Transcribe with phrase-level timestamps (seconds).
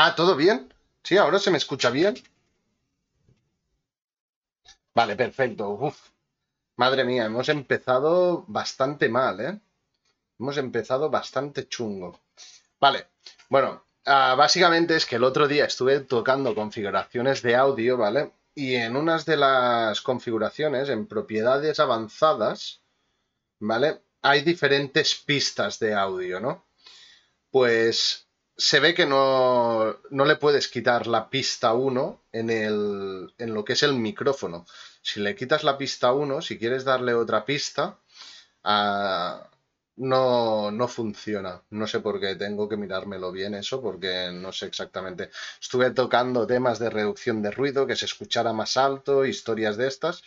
[0.00, 0.72] Ah, ¿todo bien?
[1.02, 2.14] Sí, ahora se me escucha bien.
[4.94, 5.70] Vale, perfecto.
[5.70, 6.10] Uf.
[6.76, 9.60] Madre mía, hemos empezado bastante mal, ¿eh?
[10.38, 12.20] Hemos empezado bastante chungo.
[12.78, 13.08] Vale,
[13.48, 18.30] bueno, ah, básicamente es que el otro día estuve tocando configuraciones de audio, ¿vale?
[18.54, 22.82] Y en unas de las configuraciones, en propiedades avanzadas,
[23.58, 24.00] ¿vale?
[24.22, 26.66] Hay diferentes pistas de audio, ¿no?
[27.50, 28.27] Pues
[28.58, 33.64] se ve que no, no le puedes quitar la pista 1 en, el, en lo
[33.64, 34.66] que es el micrófono.
[35.02, 37.98] Si le quitas la pista 1, si quieres darle otra pista,
[38.64, 39.48] ah,
[39.96, 41.62] no, no funciona.
[41.70, 45.30] No sé por qué, tengo que mirármelo bien eso, porque no sé exactamente.
[45.60, 50.22] Estuve tocando temas de reducción de ruido, que se escuchara más alto, historias de estas,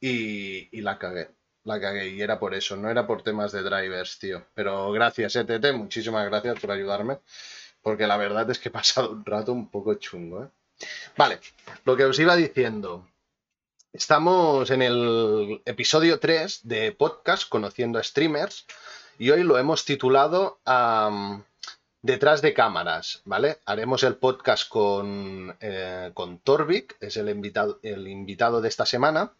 [0.00, 1.30] y, y la cagué.
[1.64, 4.46] La cagué y era por eso, no era por temas de drivers, tío.
[4.54, 7.18] Pero gracias, ETT, muchísimas gracias por ayudarme,
[7.84, 10.48] porque la verdad es que he pasado un rato un poco chungo, ¿eh?
[11.16, 11.38] Vale,
[11.84, 13.06] lo que os iba diciendo.
[13.92, 18.66] Estamos en el episodio 3 de podcast Conociendo a Streamers
[19.18, 20.58] y hoy lo hemos titulado
[22.02, 23.58] Detrás de cámaras, ¿vale?
[23.66, 29.32] Haremos el podcast con, eh, con Torvik, es el invitado, el invitado de esta semana.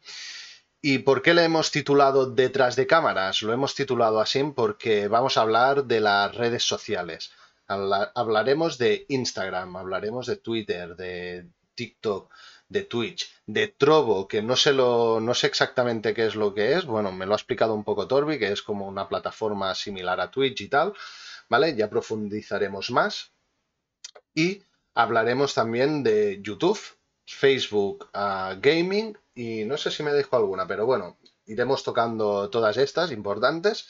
[0.80, 3.42] ¿Y por qué le hemos titulado Detrás de cámaras?
[3.42, 7.32] Lo hemos titulado así porque vamos a hablar de las redes sociales.
[7.66, 12.32] Hablaremos de Instagram, hablaremos de Twitter, de TikTok,
[12.68, 16.74] de Twitch, de Trovo, que no sé, lo, no sé exactamente qué es lo que
[16.74, 20.20] es, bueno, me lo ha explicado un poco Torbi, que es como una plataforma similar
[20.20, 20.94] a Twitch y tal,
[21.48, 21.74] ¿vale?
[21.76, 23.32] Ya profundizaremos más.
[24.34, 24.62] Y
[24.94, 26.80] hablaremos también de YouTube,
[27.26, 32.76] Facebook, uh, Gaming y no sé si me dejo alguna, pero bueno, iremos tocando todas
[32.76, 33.86] estas importantes.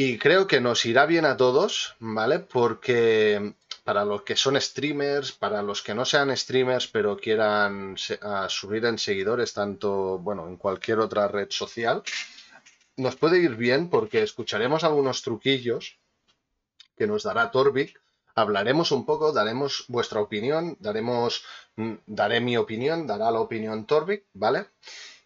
[0.00, 2.38] Y creo que nos irá bien a todos, ¿vale?
[2.38, 7.96] Porque para los que son streamers, para los que no sean streamers pero quieran
[8.48, 12.04] subir en seguidores, tanto, bueno, en cualquier otra red social,
[12.96, 15.98] nos puede ir bien porque escucharemos algunos truquillos
[16.96, 18.00] que nos dará Torvik,
[18.36, 21.42] hablaremos un poco, daremos vuestra opinión, daremos,
[21.74, 24.66] mm, daré mi opinión, dará la opinión Torvik, ¿vale?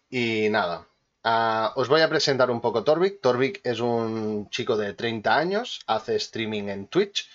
[0.09, 0.87] Y nada,
[1.23, 3.21] ah, os voy a presentar un poco Torvik.
[3.21, 7.27] Torvik es un chico de 30 años, hace streaming en Twitch,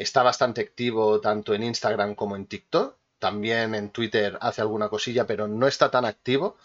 [0.00, 2.96] Está bastante activo tanto en Instagram como en TikTok.
[3.18, 6.56] También en Twitter hace alguna cosilla, pero no está tan activo.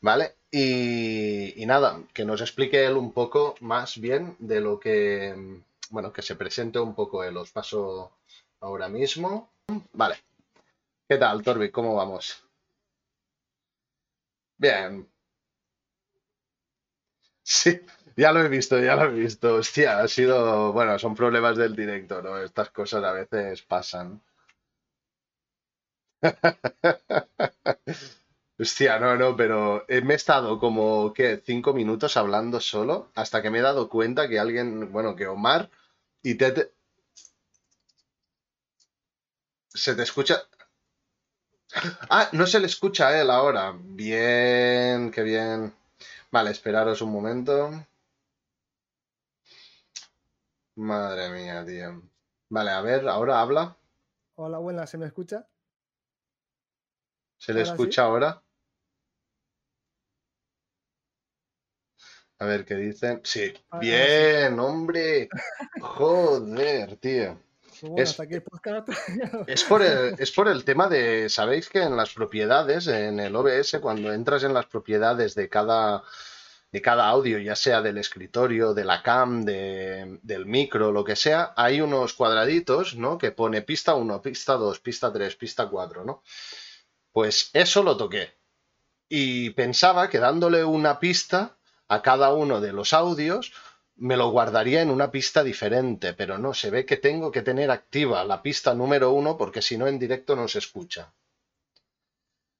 [0.00, 0.34] ¿Vale?
[0.50, 6.22] Y, nada, que nos explique él un poco más bien de lo que, bueno, que
[6.22, 7.36] se presente un poco él.
[7.36, 8.10] Os paso
[8.60, 9.52] ahora mismo.
[9.92, 10.16] Vale.
[11.08, 11.70] ¿Qué tal, Torbi?
[11.70, 12.42] ¿Cómo vamos?
[14.58, 15.11] Bien.
[17.56, 17.72] Sí,
[18.16, 19.54] ya lo he visto, ya lo he visto.
[19.56, 20.72] Hostia, ha sido.
[20.72, 22.38] Bueno, son problemas del directo, ¿no?
[22.38, 24.20] Estas cosas a veces pasan.
[28.58, 31.42] Hostia, no, no, pero me he estado como, ¿qué?
[31.44, 35.70] Cinco minutos hablando solo hasta que me he dado cuenta que alguien, bueno, que Omar
[36.22, 36.72] y Tete...
[39.74, 40.46] ¿Se te escucha?
[42.10, 43.74] Ah, no se le escucha a él ahora.
[43.76, 45.72] Bien, qué bien.
[46.32, 47.70] Vale, esperaros un momento.
[50.76, 52.02] Madre mía, tío.
[52.48, 53.76] Vale, a ver, ahora habla.
[54.36, 55.46] Hola, buenas, ¿se me escucha?
[57.36, 58.42] ¿Se le escucha ahora?
[62.38, 63.20] A ver qué dicen.
[63.24, 63.52] Sí.
[63.78, 65.28] Bien, hombre.
[65.82, 67.38] Joder, tío.
[67.96, 68.18] Es,
[69.46, 73.34] es, por el, es por el tema de, sabéis que en las propiedades, en el
[73.34, 76.02] OBS, cuando entras en las propiedades de cada,
[76.70, 81.52] de cada audio, ya sea del escritorio, de la cam, del micro, lo que sea,
[81.56, 83.18] hay unos cuadraditos, ¿no?
[83.18, 86.22] Que pone pista 1, pista 2, pista 3, pista 4, ¿no?
[87.10, 88.38] Pues eso lo toqué.
[89.08, 93.52] Y pensaba que dándole una pista a cada uno de los audios,
[93.96, 97.70] me lo guardaría en una pista diferente, pero no, se ve que tengo que tener
[97.70, 101.12] activa la pista número 1 porque si no en directo no se escucha.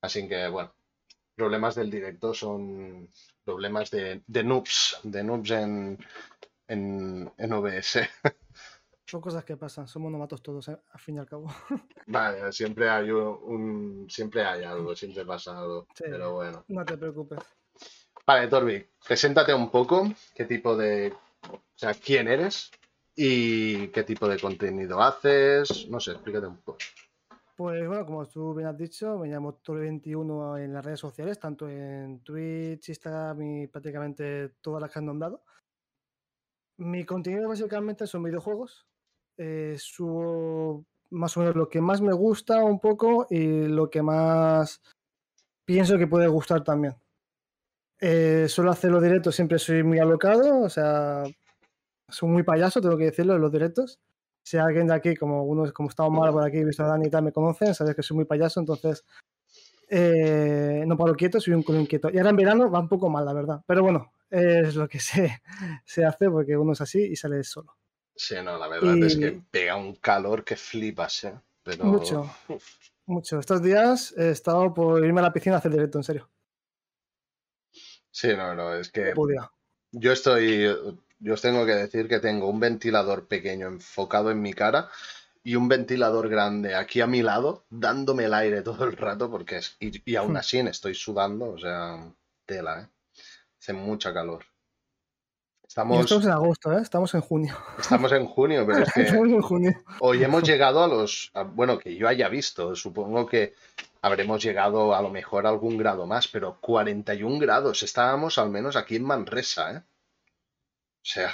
[0.01, 0.75] Así que bueno,
[1.35, 3.09] problemas del directo son
[3.45, 5.99] problemas de, de noobs, de noobs en,
[6.69, 7.99] en, OBS.
[9.05, 10.79] Son cosas que pasan, somos novatos todos, ¿eh?
[10.91, 11.53] al fin y al cabo.
[12.07, 16.65] Vale, siempre hay un, siempre hay algo, siempre pasa algo, pero bueno.
[16.69, 17.41] No te preocupes.
[18.27, 21.13] Vale, Torbi, preséntate un poco, qué tipo de,
[21.83, 22.71] sea, quién eres
[23.15, 26.79] y qué tipo de contenido haces, no sé, explícate un poco.
[27.57, 31.69] Pues bueno, como tú bien has dicho, me llamo Tor21 en las redes sociales, tanto
[31.69, 35.43] en Twitch, Instagram y prácticamente todas las que han nombrado.
[36.79, 38.87] Mi contenido básicamente son videojuegos.
[39.37, 44.03] Eh, subo más o menos lo que más me gusta un poco y lo que
[44.03, 44.81] más
[45.65, 46.97] pienso que puede gustar también.
[48.01, 51.23] Eh, suelo hacer los directos, siempre soy muy alocado, o sea,
[52.13, 53.99] soy muy payaso, tengo que decirlo, en los directos.
[54.45, 57.11] Si alguien de aquí, como uno como estamos mal por aquí, visto a Dani y
[57.11, 59.05] tal, me conocen, sabes que soy muy payaso, entonces
[59.89, 62.11] eh, no paro quieto, soy un culo inquieto.
[62.11, 63.63] Y ahora en verano va un poco mal, la verdad.
[63.67, 65.43] Pero bueno, es lo que se,
[65.85, 67.77] se hace porque uno es así y sale solo.
[68.15, 71.35] Sí, no, la verdad es que pega un calor que flipas, ¿eh?
[71.63, 71.85] Pero...
[71.85, 72.31] Mucho,
[73.07, 73.39] mucho.
[73.39, 76.29] Estos días he estado por irme a la piscina a hacer directo, en serio.
[78.11, 79.15] Sí, no, no, es que
[79.93, 80.67] yo estoy,
[81.23, 84.89] yo os tengo que decir que tengo un ventilador pequeño enfocado en mi cara
[85.45, 89.59] y un ventilador grande aquí a mi lado, dándome el aire todo el rato, porque
[89.59, 90.37] es, y, aún hmm.
[90.37, 92.13] así estoy sudando, o sea,
[92.45, 92.89] tela, ¿eh?
[93.61, 94.45] Hace mucha calor.
[95.67, 96.83] Estamos, estamos en agosto, ¿eh?
[96.83, 97.57] Estamos en junio.
[97.79, 99.85] Estamos en junio, pero es que en junio.
[100.01, 103.55] hoy hemos llegado a los, bueno, que yo haya visto, supongo que
[104.03, 108.75] habremos llegado a lo mejor a algún grado más, pero 41 grados, estábamos al menos
[108.75, 109.83] aquí en Manresa, ¿eh?
[111.03, 111.33] O sea,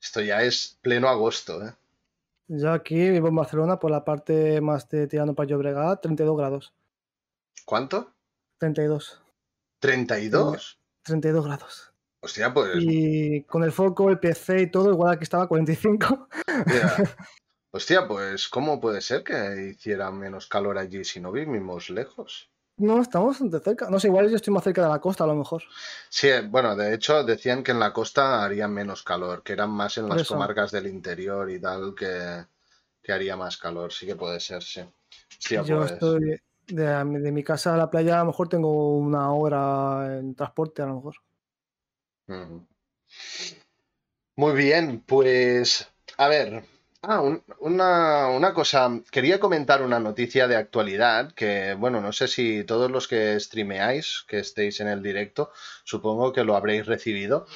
[0.00, 1.74] esto ya es pleno agosto, ¿eh?
[2.48, 6.74] Yo aquí vivo en Barcelona por la parte más de tirando para Llobregat, 32 grados.
[7.64, 8.14] ¿Cuánto?
[8.58, 9.20] 32.
[9.82, 10.78] ¿32?
[11.02, 11.92] 32 grados.
[12.20, 12.76] Hostia, pues.
[12.80, 16.28] Y con el foco, el PC y todo, igual aquí estaba 45.
[17.70, 22.50] Hostia, pues, ¿cómo puede ser que hiciera menos calor allí si no vivimos lejos?
[22.78, 23.90] No, estamos bastante cerca.
[23.90, 25.62] No sé, igual yo estoy más cerca de la costa a lo mejor.
[26.08, 29.98] Sí, bueno, de hecho decían que en la costa haría menos calor, que eran más
[29.98, 32.44] en las comarcas del interior y tal que,
[33.12, 33.92] haría más calor.
[33.92, 34.82] Sí que puede ser, sí.
[35.40, 35.92] yo pues.
[35.92, 40.34] estoy de, de, mi casa a la playa, a lo mejor tengo una hora en
[40.36, 41.16] transporte, a lo mejor.
[44.36, 46.77] Muy bien, pues a ver.
[47.10, 47.22] Ah,
[47.60, 49.00] una, cosa.
[49.10, 54.26] Quería comentar una noticia de actualidad que, bueno, no sé si todos los que streameáis,
[54.28, 55.50] que estéis en el directo,
[55.84, 57.46] supongo que lo habréis recibido.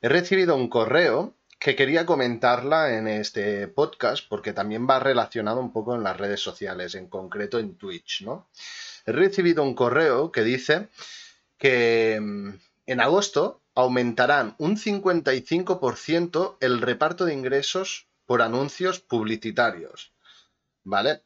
[0.00, 5.74] He recibido un correo que quería comentarla en este podcast porque también va relacionado un
[5.74, 8.48] poco en las redes sociales, en concreto en Twitch, ¿no?
[9.04, 10.88] He recibido un correo que dice
[11.58, 12.48] que mm,
[12.86, 20.12] en agosto aumentarán un 55% el reparto de ingresos por anuncios publicitarios.
[20.84, 21.22] ¿Vale?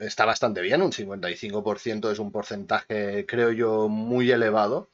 [0.00, 4.90] está bastante bien, un 55% es un porcentaje, creo yo, muy elevado.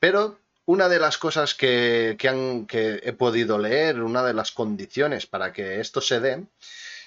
[0.00, 5.26] Pero una de las cosas que, han, que he podido leer, una de las condiciones
[5.26, 6.44] para que esto se dé,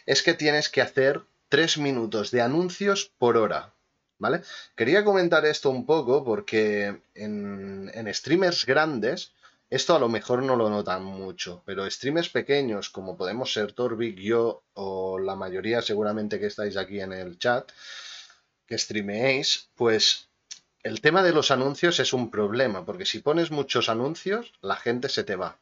[0.05, 3.73] es que tienes que hacer 3 minutos de anuncios por hora.
[4.21, 4.41] ¿vale?
[4.75, 9.33] Quería comentar esto un poco porque en, streamers grandes
[9.71, 14.19] esto a lo mejor no lo notan mucho, pero streamers pequeños como podemos ser Torvik,
[14.19, 17.71] yo o la mayoría seguramente que estáis aquí en el chat,
[18.67, 20.29] que streameéis, pues
[20.83, 25.07] el tema de los anuncios es un problema, porque si pones muchos anuncios, la gente
[25.07, 25.57] se te va.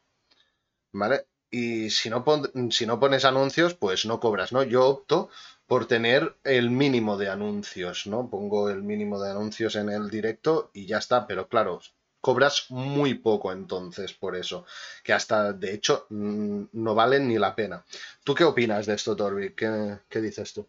[0.92, 1.26] ¿Vale?
[1.48, 2.24] Y si no,
[2.70, 4.64] si no pones anuncios, pues no cobras, ¿no?
[4.64, 5.30] Yo opto
[5.66, 8.28] por tener el mínimo de anuncios, ¿no?
[8.28, 11.80] Pongo el mínimo de anuncios en el directo y ya está, pero claro,
[12.20, 14.64] cobras muy poco entonces por eso,
[15.02, 17.84] que hasta de hecho mm, no valen ni la pena.
[18.24, 19.54] ¿Tú qué opinas de esto, Torbi?
[19.54, 20.66] ¿Qué, dices tú?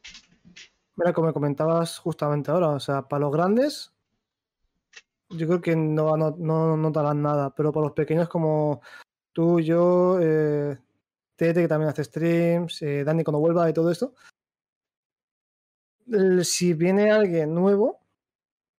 [0.96, 3.92] Mira, como comentabas justamente ahora, o sea, para los grandes,
[5.30, 8.82] yo creo que no, no, no notarán nada, pero para los pequeños como
[9.34, 10.78] tú, yo, eh,
[11.36, 14.14] Tete, que también hace streams, eh, Dani cuando vuelva y todo esto,
[16.44, 18.00] si viene alguien nuevo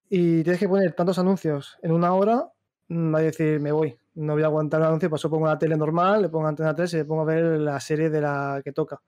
[0.08, 2.52] y tienes que poner tantos anuncios en una hora,
[2.92, 5.76] va a decir, me voy, no voy a aguantar el anuncio, paso pongo la tele
[5.76, 8.72] normal, le pongo antena 3 y le pongo a ver la serie de la que
[8.72, 9.00] toca.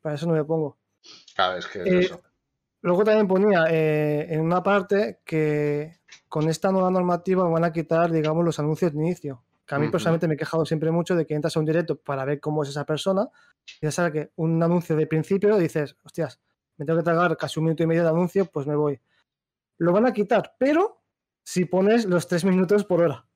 [0.00, 0.78] Para eso no me pongo.
[1.34, 2.10] Claro, es que eh,
[2.82, 8.10] Luego también ponía eh, en una parte que con esta nueva normativa van a quitar,
[8.10, 9.44] digamos, los anuncios de inicio.
[9.64, 11.96] Que a mí personalmente me he quejado siempre mucho de que entras a un directo
[11.96, 13.28] para ver cómo es esa persona
[13.80, 16.40] y ya sabes que un anuncio de principio dices, hostias,
[16.76, 19.00] me tengo que tragar casi un minuto y medio de anuncio, pues me voy.
[19.78, 21.01] Lo van a quitar, pero
[21.42, 23.26] si pones los tres minutos por hora.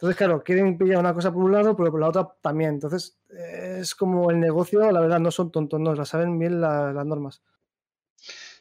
[0.00, 2.70] Entonces, claro, quieren pillar una cosa por un lado, pero por la otra también.
[2.70, 7.04] Entonces, es como el negocio, la verdad, no son tontos, no, la saben bien las
[7.04, 7.42] normas.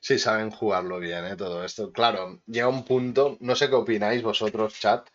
[0.01, 1.37] Sí, saben jugarlo bien, ¿eh?
[1.37, 1.93] todo esto.
[1.93, 5.07] Claro, llega un punto, no sé qué opináis vosotros, chat,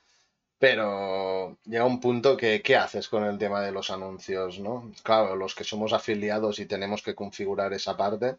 [0.58, 4.92] pero llega un punto que, ¿qué haces con el tema de los anuncios, no?
[5.02, 8.36] Claro, los que somos afiliados y tenemos que configurar esa parte.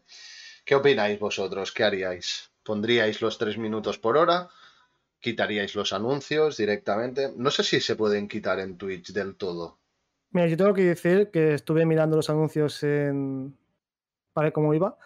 [0.64, 1.70] ¿Qué opináis vosotros?
[1.72, 2.50] ¿Qué haríais?
[2.66, 4.48] ¿Pondríais los tres minutos por hora?
[5.20, 7.32] ¿Quitaríais los anuncios directamente?
[7.36, 9.78] No sé si se pueden quitar en Twitch del todo.
[10.30, 13.56] Mira, yo tengo que decir que estuve mirando los anuncios en,
[14.32, 14.98] para ver cómo iba.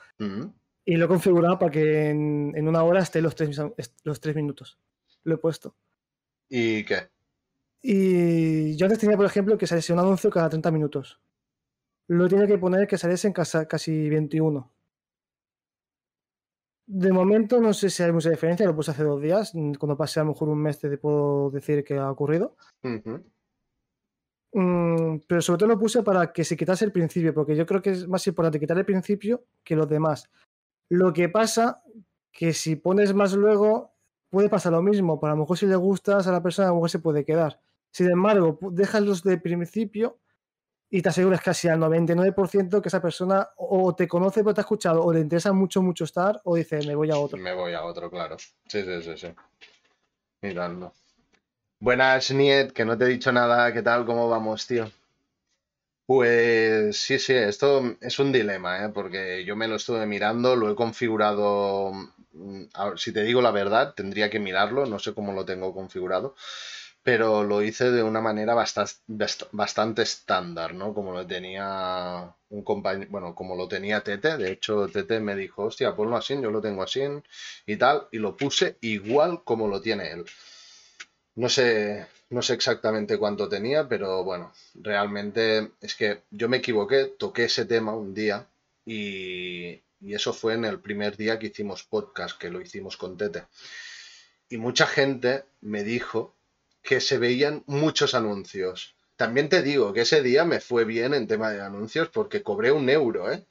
[0.85, 3.57] Y lo he configurado para que en, en una hora esté los tres,
[4.03, 4.79] los tres minutos.
[5.23, 5.77] Lo he puesto.
[6.49, 7.09] ¿Y qué?
[7.83, 11.21] Y yo antes tenía, por ejemplo, que saliese un anuncio cada 30 minutos.
[12.09, 14.71] Lo tiene que poner que saliese en casa, casi 21.
[16.93, 19.53] De momento no sé si hay mucha diferencia, lo puse hace dos días.
[19.79, 22.57] Cuando pase a lo mejor un mes te puedo decir qué ha ocurrido.
[24.53, 27.81] Mm, pero sobre todo lo puse para que se quitase el principio, porque yo creo
[27.81, 30.29] que es más importante quitar el principio que los demás.
[30.89, 31.81] Lo que pasa
[32.33, 33.95] que si pones más luego,
[34.29, 35.21] puede pasar lo mismo.
[35.21, 37.25] Para a lo mejor si le gustas a la persona, a lo mejor se puede
[37.25, 37.61] quedar.
[37.93, 40.19] Sin embargo, dejas los de principio
[40.91, 44.63] y te aseguras casi al 99% que esa persona o te conoce pero te ha
[44.63, 47.39] escuchado, o le interesa mucho, mucho estar, o dice, me voy a otro.
[47.39, 48.37] Me voy a otro, claro.
[48.39, 49.29] Sí, sí, sí, sí.
[50.43, 50.93] Mirando.
[51.79, 53.73] Buenas, Niet, que no te he dicho nada.
[53.73, 54.05] ¿Qué tal?
[54.05, 54.91] ¿Cómo vamos, tío?
[56.07, 58.89] Pues sí, sí, esto es un dilema, ¿eh?
[58.89, 61.93] Porque yo me lo estuve mirando, lo he configurado.
[62.33, 62.65] mm,
[62.97, 66.35] Si te digo la verdad, tendría que mirarlo, no sé cómo lo tengo configurado,
[67.11, 70.95] pero lo hice de una manera basta- bast- bastante estándar, ¿no?
[70.95, 75.65] Como lo tenía un compañero, bueno, como lo tenía Tete, de hecho Tete me dijo,
[75.65, 77.01] hostia, ponlo así, yo lo tengo así
[77.67, 80.25] y tal, y lo puse igual como lo tiene él.
[81.35, 87.07] No sé, no sé exactamente cuánto tenía, pero bueno, realmente es que yo me equivoqué,
[87.19, 88.47] toqué ese tema un día
[88.85, 93.47] y eso fue en el primer día que hicimos podcast, que lo hicimos con Tete.
[94.49, 96.37] Y mucha gente me dijo
[96.83, 98.95] que se veían muchos anuncios.
[99.17, 102.73] También te digo que ese día me fue bien en tema de anuncios porque cobré
[102.73, 103.45] un euro, ¿eh?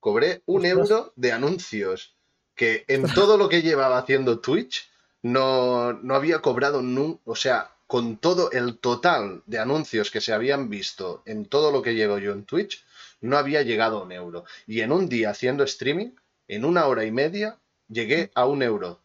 [0.00, 0.90] Cobré un Ostras.
[0.90, 2.14] euro de anuncios
[2.54, 4.88] que en todo lo que llevaba haciendo Twitch
[5.22, 10.32] no, no había cobrado nunca, o sea, con todo el total de anuncios que se
[10.32, 12.84] habían visto en todo lo que llevo yo en Twitch,
[13.20, 14.44] no había llegado a un euro.
[14.66, 16.10] Y en un día haciendo streaming,
[16.48, 19.00] en una hora y media, llegué a un euro.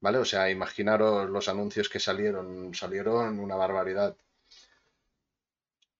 [0.00, 0.18] ¿Vale?
[0.18, 4.16] O sea, imaginaros los anuncios que salieron, salieron una barbaridad.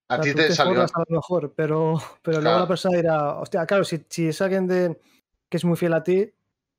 [0.08, 0.80] A O sea, ti te te salió.
[0.82, 4.66] a lo mejor, pero, pero luego la persona dirá, hostia, claro, si, si es alguien
[4.66, 5.00] de,
[5.48, 6.32] que es muy fiel a ti,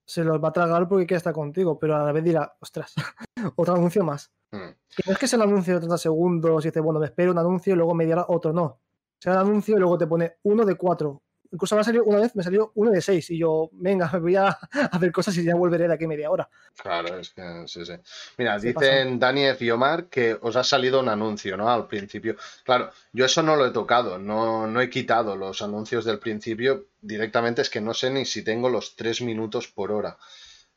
[0.05, 2.93] se los va a tragar porque quiere estar contigo, pero a la vez dirá, ostras,
[3.55, 4.31] otro anuncio más.
[4.51, 4.71] Hmm.
[4.97, 7.31] Y no es que sea un anuncio de 30 segundos y dice, bueno, me espero
[7.31, 8.79] un anuncio y luego media hora otro, no.
[9.19, 11.21] Sea un anuncio y luego te pone uno de cuatro.
[11.51, 14.20] Incluso me ha salido una vez, me salió uno de seis y yo, venga, me
[14.22, 16.50] voy a hacer cosas y ya volveré de aquí media hora.
[16.81, 17.93] Claro, es que sí, sí.
[18.38, 21.70] Mira, dicen Dani y Omar que os ha salido un anuncio, ¿no?
[21.70, 22.38] Al principio.
[22.63, 26.86] Claro, yo eso no lo he tocado, no, no he quitado los anuncios del principio.
[27.01, 30.17] Directamente es que no sé ni si tengo los tres minutos por hora.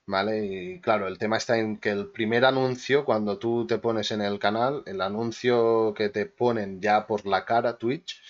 [0.07, 0.45] ¿Vale?
[0.45, 4.21] Y claro, el tema está en que el primer anuncio, cuando tú te pones en
[4.21, 8.21] el canal, el anuncio que te ponen ya por la cara Twitch,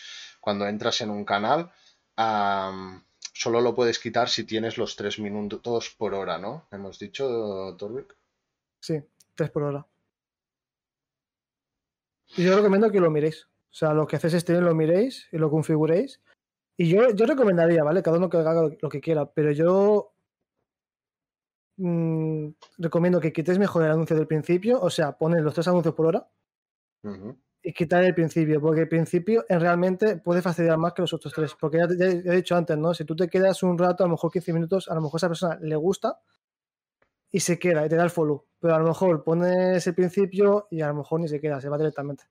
[0.41, 1.73] cuando entras en un canal,
[2.17, 6.67] solo lo puedes quitar si tienes los tres minutos por hora, ¿no?
[6.71, 8.17] Hemos dicho, Torvik.
[8.81, 9.03] Sí,
[9.35, 9.87] tres por hora.
[12.37, 13.47] Y yo recomiendo que lo miréis.
[13.47, 16.21] O sea, lo que hacéis stream lo miréis y lo configuréis.
[16.77, 18.03] Y yo, yo recomendaría, ¿vale?
[18.03, 20.15] Cada uno que haga lo, que quiera, pero yo
[21.77, 25.95] mm, recomiendo que quitéis mejor el anuncio del principio, o sea, poner los tres anuncios
[25.95, 26.29] por hora.
[27.67, 31.33] Y quitar el principio, porque el principio en realmente puede fastidiar más que los otros
[31.33, 31.57] tres.
[31.59, 32.93] Porque ya, he dicho antes, ¿no?
[32.93, 35.29] Si tú te quedas un rato, a lo mejor 15 minutos, a lo mejor esa
[35.29, 36.21] persona le gusta
[37.31, 38.45] y se queda y te da el follow.
[38.61, 41.71] Pero a lo mejor pones el principio y a lo mejor ni se queda, se
[41.71, 42.25] va directamente.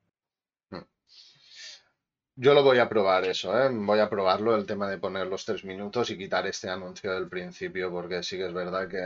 [2.36, 3.68] Yo lo voy a probar eso, ¿eh?
[3.72, 7.28] Voy a probarlo, el tema de poner los tres minutos y quitar este anuncio del
[7.28, 9.02] principio, porque sí que es verdad que...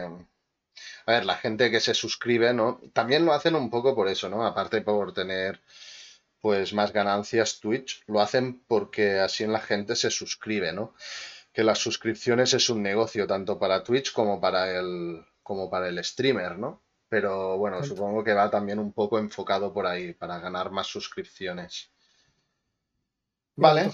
[1.06, 2.80] A ver, la gente que se suscribe, ¿no?
[2.92, 4.46] También lo hacen un poco por eso, ¿no?
[4.46, 5.60] Aparte por tener,
[6.40, 10.94] pues, más ganancias Twitch, lo hacen porque así la gente se suscribe, ¿no?
[11.52, 16.02] Que las suscripciones es un negocio tanto para Twitch como para el, como para el
[16.04, 16.82] streamer, ¿no?
[17.08, 21.90] Pero bueno, supongo que va también un poco enfocado por ahí, para ganar más suscripciones.
[23.56, 23.90] Vale,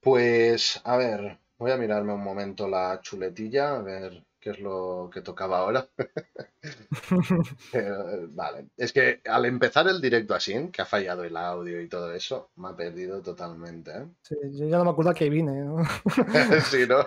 [0.00, 5.10] pues a ver, voy a mirarme un momento la chuletilla, a ver qué es lo
[5.12, 5.86] que tocaba ahora.
[7.72, 11.88] Eh, vale, es que al empezar el directo así, que ha fallado el audio y
[11.88, 14.06] todo eso, me ha perdido totalmente, ¿eh?
[14.22, 15.52] Sí, yo ya no me acuerdo a qué vine.
[15.52, 15.82] ¿no?
[16.70, 17.06] Sí, ¿no?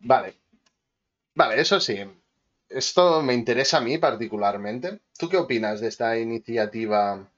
[0.00, 0.34] Vale,
[1.34, 1.98] vale, eso sí.
[2.68, 5.00] Esto me interesa a mí particularmente.
[5.18, 7.28] ¿Tú qué opinas de esta iniciativa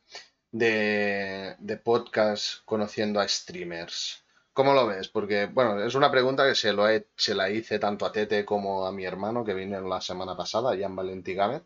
[0.51, 4.22] de, de podcast conociendo a streamers?
[4.53, 5.09] ¿Cómo lo ves?
[5.09, 8.45] Porque, bueno, es una pregunta que se, lo he- se la hice tanto a Tete
[8.45, 11.63] como a mi hermano que vino la semana pasada, Jan Valentí Gámez.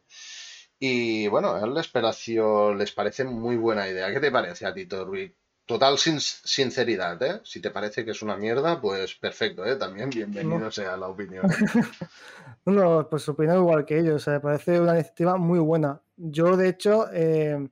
[0.78, 4.12] Y bueno, a él les pareció, les parece muy buena idea.
[4.12, 5.34] ¿Qué te parece a ti, Torbi?
[5.66, 7.40] total sinceridad, ¿eh?
[7.42, 9.74] Si te parece que es una mierda, pues perfecto, ¿eh?
[9.74, 11.44] También bienvenido sea la opinión.
[12.66, 16.00] no, pues opino igual que ellos, o sea, me parece una iniciativa muy buena.
[16.16, 17.68] Yo, de hecho, eh,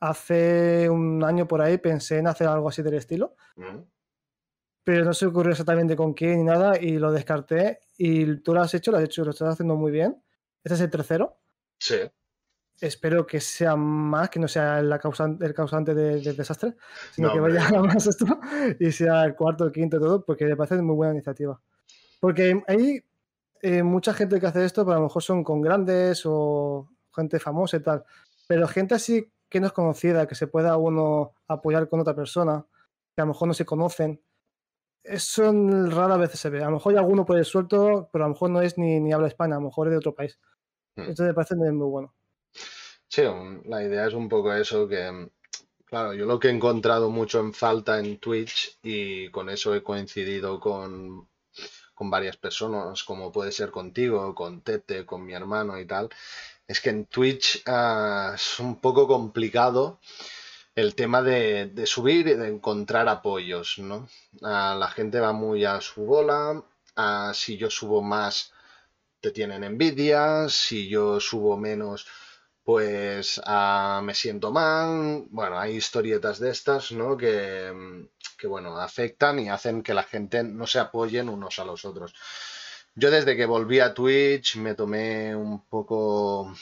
[0.00, 3.78] hace un año por ahí pensé en hacer algo así del estilo, mm.
[4.84, 7.80] Pero no se ocurrió exactamente con quién ni nada y lo descarté.
[7.96, 10.22] Y tú lo has hecho, lo has hecho, lo estás haciendo muy bien.
[10.64, 11.38] Este es el tercero.
[11.78, 11.96] Sí
[12.82, 16.74] espero que sea más, que no sea el causante, el causante del desastre,
[17.12, 18.26] sino que vaya a más esto
[18.78, 21.60] y sea el cuarto, el quinto, todo, porque me parece muy buena iniciativa.
[22.20, 23.04] Porque hay
[23.62, 27.38] eh, mucha gente que hace esto, pero a lo mejor son con grandes o gente
[27.38, 28.04] famosa y tal,
[28.48, 32.66] pero gente así que no es conocida, que se pueda uno apoyar con otra persona,
[33.14, 34.20] que a lo mejor no se conocen,
[35.04, 35.52] eso
[35.88, 36.62] rara vez se ve.
[36.62, 39.00] A lo mejor hay alguno por el suelto, pero a lo mejor no es ni,
[39.00, 40.38] ni habla España, a lo mejor es de otro país.
[40.96, 41.10] Hmm.
[41.10, 42.14] Esto me parece muy bueno.
[43.08, 43.22] Sí,
[43.66, 45.28] la idea es un poco eso, que
[45.92, 49.82] claro, yo lo que he encontrado mucho en falta en Twitch y con eso he
[49.82, 51.28] coincidido con,
[52.04, 56.08] varias personas, como puede ser contigo, con Tete, con mi hermano y tal,
[56.66, 60.00] es que en Twitch ah, es un poco complicado
[60.74, 64.08] el tema de, subir y de encontrar apoyos, ¿no?
[64.42, 66.64] Ah, la gente va muy a su bola,
[66.96, 68.52] ah, si yo subo más
[69.20, 72.06] te tienen envidia, si yo subo menos
[72.64, 75.26] pues ah, me siento mal.
[75.30, 77.16] Bueno, hay historietas de estas, ¿no?
[77.16, 77.72] Que,
[78.38, 82.14] que, bueno, afectan y hacen que la gente no se apoyen unos a los otros.
[82.94, 86.54] Yo desde que volví a Twitch me tomé un poco,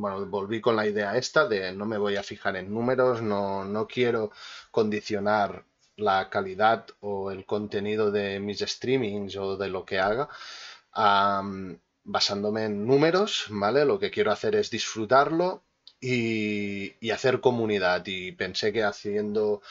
[0.00, 3.64] bueno, volví con la idea esta de no me voy a fijar en números, no,
[3.64, 4.32] no quiero
[4.70, 5.64] condicionar
[5.96, 10.28] la calidad o el contenido de mis streamings o de lo que haga
[12.04, 13.84] basándome en números, ¿vale?
[13.84, 15.62] Lo que quiero hacer es disfrutarlo
[16.00, 18.04] y, hacer comunidad.
[18.06, 19.62] Y pensé que haciendo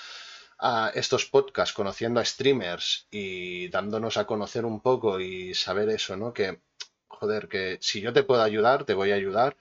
[0.59, 6.15] ah, estos podcasts, conociendo a streamers y dándonos a conocer un poco y saber eso,
[6.17, 6.33] ¿no?
[6.33, 6.59] Que,
[7.07, 9.57] joder, que si yo te puedo ayudar, te voy a ayudar.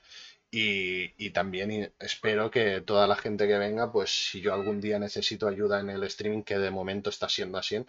[0.51, 4.99] Y, y, también espero que toda la gente que venga, pues si yo algún día
[4.99, 7.85] necesito ayuda en el streaming, que de momento está siendo así,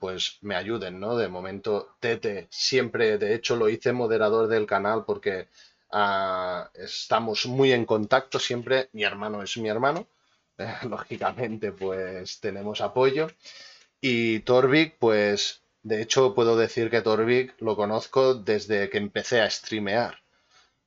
[0.00, 1.16] pues me ayuden, ¿no?
[1.16, 5.48] De momento, Tete siempre, de hecho, lo hice moderador del canal porque
[5.90, 8.88] ah, estamos muy en contacto siempre.
[8.92, 10.08] Mi hermano es mi hermano,
[10.88, 13.28] lógicamente, pues tenemos apoyo.
[14.00, 19.50] Y Torvik, pues de hecho puedo decir que Torvik lo conozco desde que empecé a
[19.50, 20.25] streamear.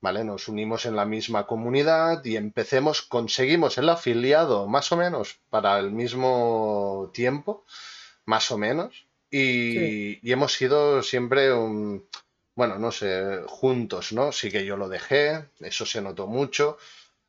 [0.02, 0.24] ¿Vale?
[0.24, 5.78] Nos unimos en la misma comunidad y empecemos, conseguimos el afiliado más o menos para
[5.80, 7.66] el mismo tiempo
[8.30, 9.08] más o menos.
[9.32, 12.08] Y, hemos sido siempre un,
[12.56, 14.32] bueno, no sé, juntos, ¿no?
[14.32, 16.78] Sí que yo lo dejé, eso se notó mucho.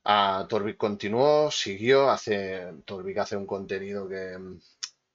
[0.05, 4.61] A Torvik continuó, siguió, hace, Torvik hace un contenido que mm,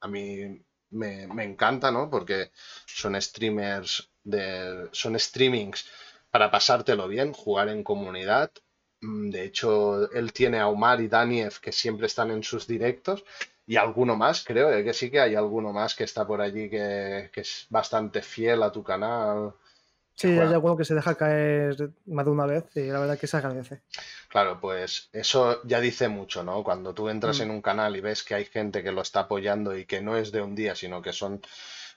[0.02, 2.10] a mí me, me, encanta, ¿no?
[2.10, 2.52] Porque
[2.86, 5.88] son streamers de, son streamings
[6.36, 8.52] para pasártelo bien, jugar en comunidad.
[9.00, 13.24] Mm, de hecho, él tiene a Omar y Daniev que siempre están en sus directos
[13.66, 17.32] y alguno más, creo que sí que hay alguno más que está por allí que,
[17.34, 19.54] es bastante fiel a tu canal.
[20.14, 23.28] Sí, hay alguno que se deja caer más de una vez y la verdad que
[23.28, 23.84] se agradece.
[24.28, 26.66] Claro, pues eso ya dice mucho, ¿no?
[26.66, 27.44] Cuando tú entras mm.
[27.44, 30.18] en un canal y ves que hay gente que lo está apoyando y que no
[30.18, 31.42] es de un día, sino que son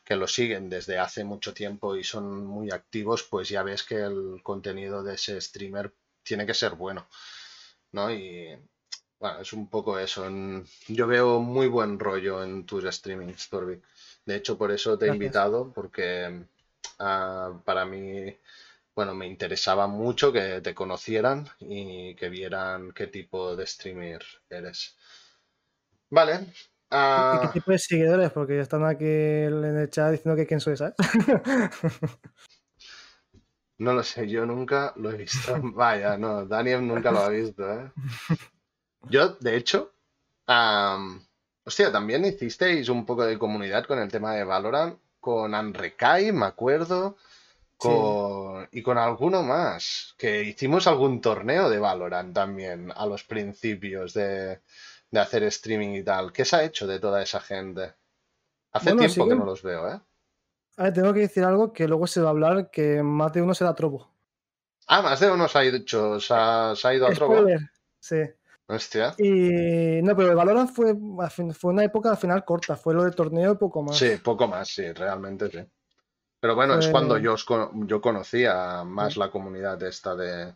[0.08, 3.96] que lo siguen desde hace mucho tiempo y son muy activos, pues ya ves que
[3.96, 5.92] el contenido de ese streamer
[6.22, 7.06] tiene que ser bueno,
[7.92, 8.10] ¿no?
[8.10, 8.56] Y,
[9.20, 10.26] bueno, es un poco eso.
[10.86, 13.82] Yo veo muy buen rollo en tus streamings, Torvik.
[14.24, 16.42] De hecho, por eso te he invitado, porque
[17.00, 18.34] ah, para mí,
[18.94, 24.96] bueno, me interesaba mucho que te conocieran y que vieran qué tipo de streamer eres.
[26.08, 26.46] Vale.
[26.88, 28.30] ¿Y qué ah, tipo de seguidores?
[28.30, 30.94] Porque ya están aquí en el chat diciendo que quién soy, ¿sabes?
[33.80, 35.56] No lo sé, yo nunca lo he visto.
[35.62, 37.92] Vaya, no, Daniel nunca lo ha visto, ¿eh?
[39.08, 39.92] Yo, de hecho,
[41.64, 46.46] hostia, también hicisteis un poco de comunidad con el tema de Valorant, con Anrekai, me
[46.46, 47.16] acuerdo,
[48.72, 54.60] y con alguno más, que hicimos algún torneo de Valorant también a los principios de,
[55.16, 56.32] hacer streaming y tal.
[56.32, 57.94] ¿Qué se ha hecho de toda esa gente?
[58.72, 60.00] Hace tiempo que no los veo, ¿eh?
[60.76, 63.42] A ver, tengo que decir algo que luego se va a hablar que más de
[63.42, 64.10] uno se da trobo.
[64.86, 67.46] Ah, más de uno se ha, ido, se ha, ido a trobo.
[67.98, 68.22] Sí.
[68.66, 69.14] Hostia.
[69.16, 70.94] Y no, pero el Valorant fue,
[71.54, 73.96] fue una época al final corta, fue lo de torneo y poco más.
[73.96, 75.66] Sí, poco más, sí, realmente sí.
[76.40, 77.34] Pero bueno, es cuando yo,
[77.86, 80.54] yo conocía más la comunidad esta de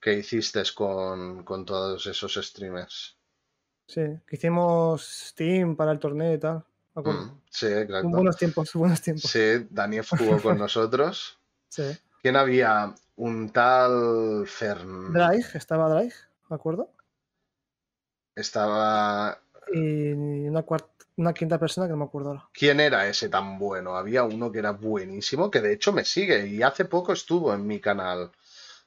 [0.00, 3.18] que hiciste con, todos esos streamers.
[3.92, 6.64] Sí, que hicimos Steam para el torneo y tal.
[6.94, 8.08] Mm, sí, exacto.
[8.08, 9.28] Buenos tiempos, buenos tiempos.
[9.28, 11.38] Sí, Daniel jugó con nosotros.
[11.68, 11.82] Sí.
[12.22, 12.94] ¿Quién había?
[13.16, 15.12] Un tal Fern.
[15.12, 16.14] Drake, estaba Drake,
[16.48, 16.92] ¿me acuerdo?
[18.36, 19.38] Estaba.
[19.72, 22.48] Y una, cuarta, una quinta persona que no me acuerdo ahora.
[22.52, 23.96] ¿Quién era ese tan bueno?
[23.96, 27.66] Había uno que era buenísimo, que de hecho me sigue y hace poco estuvo en
[27.66, 28.30] mi canal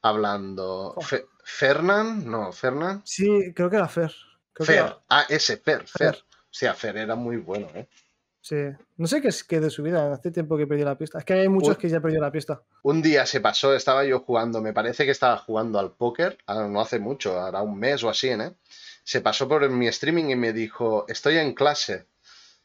[0.01, 0.93] hablando.
[0.95, 1.01] Oh.
[1.01, 2.29] Fe- ¿Fernan?
[2.29, 3.01] No, ¿Fernan?
[3.03, 4.13] Sí, creo que era Fer.
[4.55, 4.95] Fer.
[5.09, 6.15] Ah, ese, Fer, Fer.
[6.15, 7.87] O sea, Fer era muy bueno, ¿eh?
[8.41, 8.57] Sí.
[8.97, 11.17] No sé qué es que de su vida, hace tiempo que perdí la pista.
[11.17, 12.61] Es que hay muchos que ya perdió la pista.
[12.83, 16.67] Un día se pasó, estaba yo jugando, me parece que estaba jugando al póker, ah,
[16.67, 18.51] no hace mucho, hará un mes o así, ¿eh?
[19.05, 22.05] Se pasó por mi streaming y me dijo, estoy en clase.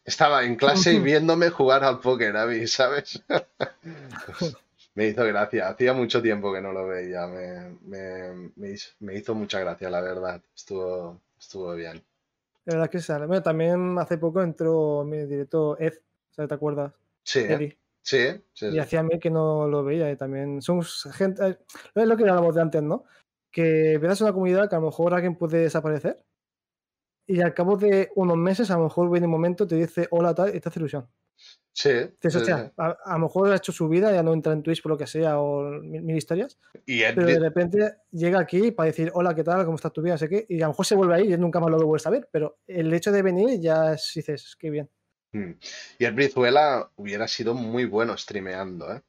[0.04, 3.22] Estaba en clase y viéndome jugar al póker, Avi, ¿sabes?
[4.94, 9.14] me hizo gracia, hacía mucho tiempo que no lo veía, me, me- me hizo, me
[9.14, 12.04] hizo mucha gracia, la verdad, estuvo, estuvo bien.
[12.64, 13.26] La verdad que sale.
[13.26, 15.94] Bueno, también hace poco entró en mi directo Ed,
[16.30, 16.48] ¿sabes?
[16.48, 16.92] ¿te acuerdas?
[17.24, 17.40] Sí.
[17.40, 17.78] Eddie.
[18.02, 18.78] sí, sí, Y sí.
[18.78, 21.58] hacía mí que no lo veía y también somos gente, eh,
[21.94, 23.04] es lo que hablábamos de antes, ¿no?
[23.50, 26.24] Que verás una comunidad que a lo mejor alguien puede desaparecer
[27.26, 30.34] y al cabo de unos meses a lo mejor viene un momento, te dice hola
[30.34, 31.08] tal y te hace ilusión.
[31.80, 31.90] Sí,
[32.76, 34.98] a, a lo mejor ha hecho su vida, ya no entra en Twitch por lo
[34.98, 39.32] que sea o mil, mil historias, Y pero de repente llega aquí para decir hola,
[39.32, 39.64] ¿qué tal?
[39.64, 40.18] ¿Cómo está tu vida?
[40.18, 42.10] Sé qué, y a lo mejor se vuelve ahí y nunca más lo vuelves a
[42.10, 44.90] ver, pero el hecho de venir ya es, dices, qué bien.
[45.30, 45.52] Mm.
[46.00, 49.02] Y el Brizuela hubiera sido muy bueno streameando, ¿eh?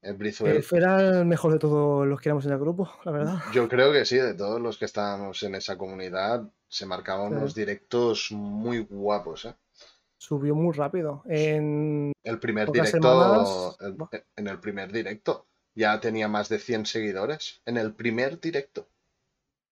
[0.00, 3.10] El Brizuela, Eh, Era el mejor de todos los que éramos en el grupo, la
[3.12, 3.38] verdad.
[3.52, 7.34] yo creo que sí, de todos los que estábamos en esa comunidad, se marcaban Sí.
[7.36, 9.54] unos directos muy guapos, ¿eh?
[10.22, 11.24] Subió muy rápido.
[11.26, 14.08] En El primer directo, semanas, el- buah.
[14.36, 17.60] en el primer directo, ya tenía más de 100 seguidores.
[17.66, 18.88] En el primer directo.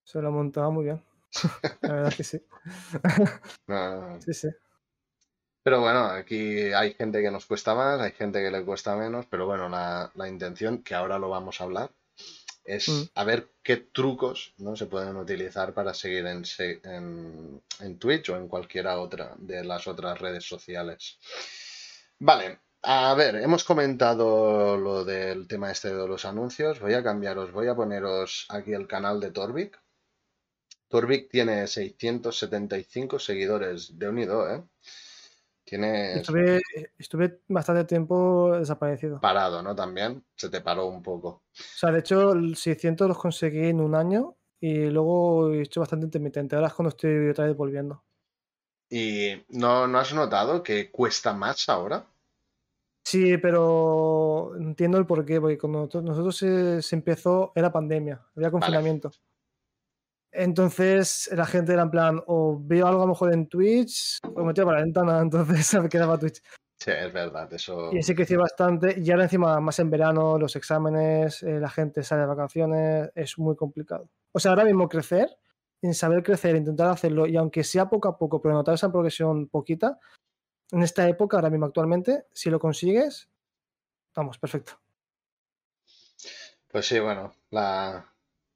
[0.02, 1.04] Se lo montaba muy bien.
[1.82, 2.40] La verdad que sí.
[4.18, 4.48] Sí, sí.
[5.62, 9.26] Pero bueno, aquí hay gente que nos cuesta más, hay gente que le cuesta menos,
[9.26, 11.92] pero bueno, la, la intención, que ahora lo vamos a hablar,
[12.64, 13.02] es Mm.
[13.14, 14.76] a ver qué trucos ¿no?
[14.76, 16.44] se pueden utilizar para seguir en,
[16.84, 21.18] en, en Twitch o en cualquiera otra de las otras redes sociales.
[22.18, 26.80] Vale, a ver, hemos comentado lo del tema este de los anuncios.
[26.80, 29.78] Voy a cambiaros, voy a poneros aquí el canal de Torvik.
[30.88, 34.62] Torvik tiene 675 seguidores de unido, ¿eh?
[35.70, 36.60] Tienes Estuve,
[36.98, 39.20] estuve bastante tiempo desaparecido.
[39.20, 39.72] parado, ¿no?
[39.72, 41.28] También se te paró un poco.
[41.28, 45.78] O sea, de hecho, el 600 los conseguí en un año y luego he hecho
[45.78, 46.56] bastante intermitente.
[46.56, 48.02] Ahora es cuando estoy otra vez volviendo.
[48.88, 52.04] ¿Y no, no has notado que cuesta más ahora?
[53.04, 58.50] Sí, pero entiendo el porqué, porque cuando nosotros, nosotros se, se empezó, era pandemia, había
[58.50, 59.12] confinamiento.
[60.32, 64.44] Entonces la gente era en plan, o veo algo a lo mejor en Twitch, o
[64.44, 66.42] me para la ventana, entonces me quedaba Twitch.
[66.78, 67.92] Sí, es verdad, eso.
[67.92, 68.98] Y así creció bastante.
[68.98, 73.38] Y ahora encima, más en verano, los exámenes, eh, la gente sale de vacaciones, es
[73.38, 74.08] muy complicado.
[74.32, 75.28] O sea, ahora mismo crecer,
[75.82, 79.48] en saber crecer, intentar hacerlo, y aunque sea poco a poco, pero notar esa progresión
[79.48, 79.98] poquita,
[80.72, 83.28] en esta época, ahora mismo actualmente, si lo consigues,
[84.14, 84.80] vamos, perfecto.
[86.68, 88.06] Pues sí, bueno, la...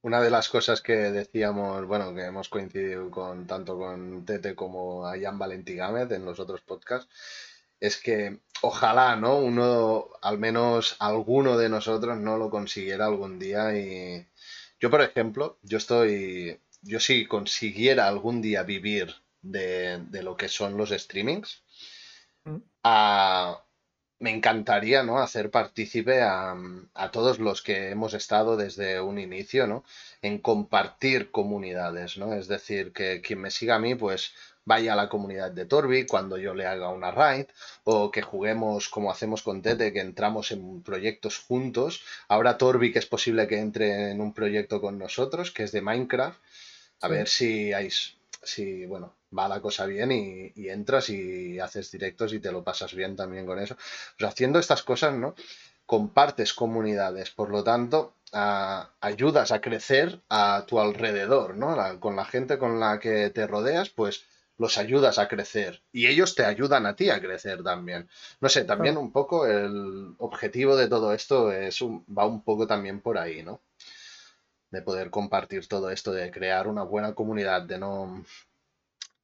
[0.04, 5.06] una de las cosas que decíamos, bueno, que hemos coincidido con tanto con Tete como
[5.06, 7.08] a Jan Valentí Gámez en los otros podcasts,
[7.80, 9.38] es que ojalá, ¿no?
[9.38, 13.76] Uno, al menos alguno de nosotros, no lo consiguiera algún día.
[13.78, 14.26] Y
[14.80, 20.48] yo, por ejemplo, yo estoy, yo si consiguiera algún día vivir de, de lo que
[20.48, 21.62] son los streamings,
[22.44, 22.56] Mm.
[22.82, 23.60] a-
[24.18, 25.18] me encantaría, ¿no?
[25.18, 26.56] Hacer partícipe a,
[26.94, 29.84] a todos los que hemos estado desde un inicio, ¿no?
[30.22, 32.32] En compartir comunidades, ¿no?
[32.34, 34.32] Es decir, que quien me siga a mí, pues
[34.64, 37.46] vaya a la comunidad de Torbi cuando yo le haga una raid,
[37.84, 42.02] o que juguemos como hacemos con Tete, que entramos en proyectos juntos.
[42.28, 45.82] Ahora Torbi, que es posible que entre en un proyecto con nosotros, que es de
[45.82, 46.38] Minecraft.
[47.02, 47.12] A Sí.
[47.12, 47.90] ver si hay,
[48.42, 52.62] si, bueno, va la cosa bien y, y entras y haces directos y te lo
[52.64, 53.76] pasas bien también con eso.
[54.18, 55.34] Pues haciendo estas cosas, ¿no?
[55.86, 61.76] Compartes comunidades, por lo tanto, a- ayudas a crecer a tu alrededor, ¿no?
[61.76, 64.24] La- con la gente con la que te rodeas, pues
[64.56, 68.08] los ayudas a crecer y ellos te ayudan a ti a crecer también.
[68.40, 72.66] No sé, también un poco el objetivo de todo esto es un- va un poco
[72.66, 73.60] también por ahí, ¿no?
[74.70, 78.24] De poder compartir todo esto, de crear una buena comunidad, de no,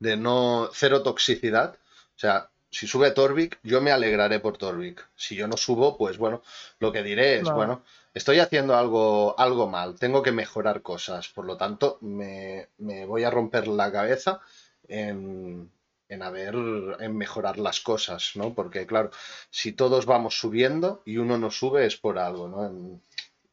[0.01, 1.77] de no, cero toxicidad.
[2.17, 4.99] O sea, Si sube Torvik, yo me alegraré por Torvik.
[5.17, 6.43] Si yo no subo, pues bueno,
[6.79, 7.57] lo que diré es, No.
[7.59, 7.83] bueno,
[8.15, 11.29] estoy haciendo algo, algo mal, tengo que mejorar cosas.
[11.29, 14.41] Por lo tanto, me, me voy a romper la cabeza
[14.89, 15.71] en,
[16.09, 16.55] en haber,
[17.01, 18.55] en mejorar las cosas, ¿no?
[18.55, 19.11] Porque, claro,
[19.51, 22.67] si todos vamos subiendo y uno no sube es por algo, ¿no?
[22.67, 23.03] En-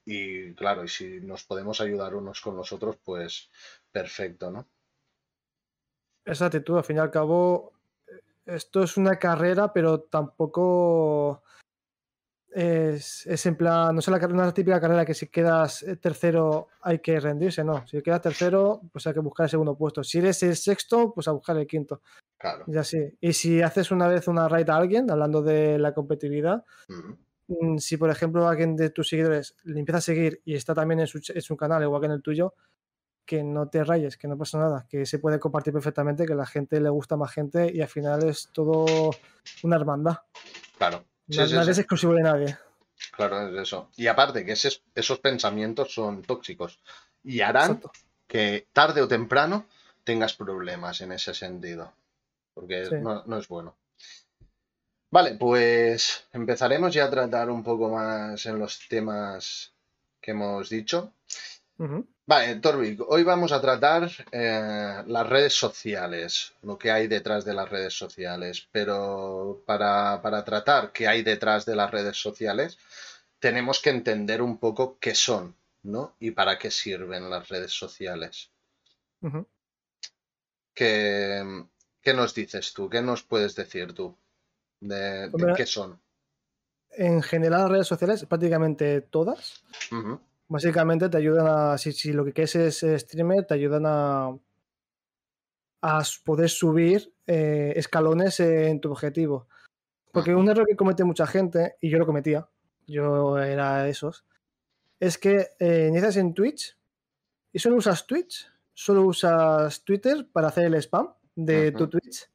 [0.06, 3.50] y claro, y si nos podemos ayudar unos con los otros, pues
[3.92, 4.68] perfecto, ¿no?
[6.28, 7.72] Esa actitud, al fin y al cabo,
[8.08, 11.42] eh, esto es una carrera, pero tampoco
[12.52, 16.68] es, es en plan, no es la, la típica carrera que si quedas eh, tercero
[16.82, 17.88] hay que rendirse, no.
[17.88, 20.04] Si quedas tercero, pues hay que buscar el segundo puesto.
[20.04, 22.02] Si eres el sexto, pues a buscar el quinto.
[22.38, 22.66] Claro.
[22.68, 23.18] Y así.
[23.22, 26.66] Y si haces una vez una raid a alguien, hablando de la competitividad,
[27.48, 31.00] mm, si por ejemplo alguien de tus seguidores le empieza a seguir y está también
[31.00, 32.54] en su, en su canal, igual que en el tuyo,
[33.28, 36.48] que no te rayes, que no pasa nada, que se puede compartir perfectamente, que la
[36.48, 39.12] gente le gusta más gente y al final es todo
[39.64, 40.18] una hermandad.
[40.80, 41.04] Claro.
[41.30, 41.72] Sí, Na- sí, nadie sí.
[41.72, 42.58] es exclusivo de nadie.
[43.12, 43.90] Claro, es eso.
[43.98, 46.80] Y aparte que ese- esos pensamientos son tóxicos
[47.24, 47.92] y harán Exacto.
[48.26, 49.66] que tarde o temprano
[50.04, 51.94] tengas problemas en ese sentido,
[52.54, 53.76] porque no, no es bueno.
[55.12, 59.74] Vale, pues empezaremos ya a tratar un poco más en los temas
[60.22, 61.14] que hemos dicho.
[62.26, 67.54] Vale, Torvik, hoy vamos a tratar eh, las redes sociales, lo que hay detrás de
[67.54, 72.78] las redes sociales, pero para, para tratar qué hay detrás de las redes sociales,
[73.40, 76.16] tenemos que entender un poco qué son, ¿no?
[76.20, 78.50] Y para qué sirven las redes sociales.
[80.74, 81.66] ¿Qué,
[82.02, 82.90] qué nos dices tú?
[82.90, 84.18] ¿Qué nos puedes decir tú
[84.80, 86.00] de, de Hombre, qué son?
[86.90, 89.64] En general, las redes sociales, prácticamente todas,
[90.48, 94.38] básicamente te ayudan a, si, si lo que quieres es streamer, te ayudan a,
[95.82, 99.48] a poder subir eh, escalones en tu objetivo.
[100.12, 102.50] Porque un error que comete mucha gente, y yo lo cometía,
[102.88, 104.26] yo era de esos,
[105.00, 106.76] es que eh, inicias en Twitch
[107.54, 111.88] y solo usas Twitch, solo usas Twitter para hacer el spam de tu.
[111.88, 112.30] Twitch.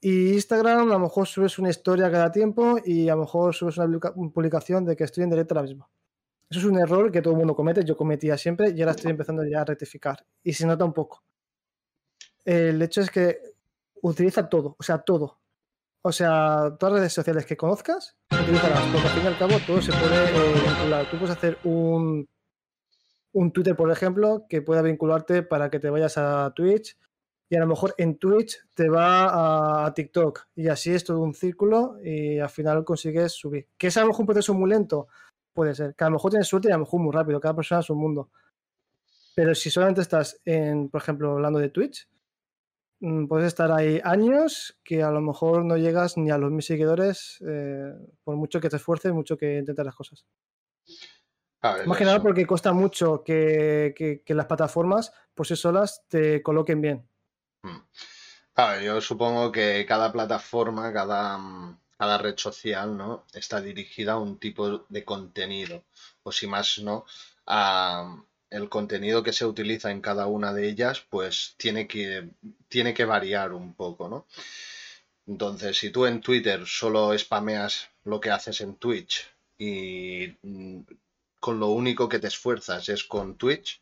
[0.00, 3.78] Y Instagram, a lo mejor subes una historia cada tiempo y a lo mejor subes
[3.78, 5.88] una publica- publicación de que estoy en directo ahora mismo.
[6.48, 9.10] Eso es un error que todo el mundo comete, yo cometía siempre y ahora estoy
[9.10, 10.24] empezando ya a rectificar.
[10.42, 11.22] Y se nota un poco.
[12.44, 13.38] El hecho es que
[14.02, 15.40] utiliza todo, o sea, todo.
[16.02, 19.54] O sea, todas las redes sociales que conozcas, utilízalas, porque al fin y al cabo
[19.66, 21.10] todo se puede eh, vincular.
[21.10, 22.28] Tú puedes hacer un,
[23.32, 26.98] un Twitter, por ejemplo, que pueda vincularte para que te vayas a Twitch
[27.48, 31.34] y a lo mejor en Twitch te va a, TikTok y así es todo un
[31.34, 33.68] círculo y al final consigues subir.
[33.76, 35.08] ¿Que es a lo mejor un proceso muy lento?
[35.54, 35.94] Puede ser.
[35.94, 37.40] Que a lo mejor tienes suerte y a lo mejor muy rápido.
[37.40, 38.30] Cada persona es un mundo.
[39.34, 42.08] Pero si solamente estás en, por ejemplo, hablando de Twitch,
[43.00, 46.62] mm, puedes estar ahí años que a lo mejor no llegas ni a los mil
[46.62, 50.24] seguidores eh, por mucho que te esfuerces, mucho que intentes las cosas.
[51.80, 56.04] Es Más que nada porque cuesta mucho que, que- que las plataformas por sí solas
[56.08, 57.08] te coloquen bien.
[57.62, 57.78] Mm.
[58.56, 63.24] A ver, yo supongo que cada plataforma, cada, mm, cada red social, ¿no?
[63.32, 65.84] Está dirigida a un tipo de contenido.
[66.22, 67.06] O si más no,
[67.46, 67.64] a
[68.50, 72.28] el contenido que se utiliza en cada una de ellas, pues tiene que,
[72.68, 74.26] tiene que variar un poco, ¿no?
[75.26, 80.80] Entonces, si tú en Twitter solo spameas lo que haces en Twitch y mm,
[81.40, 83.80] con lo único que te esfuerzas es con Twitch,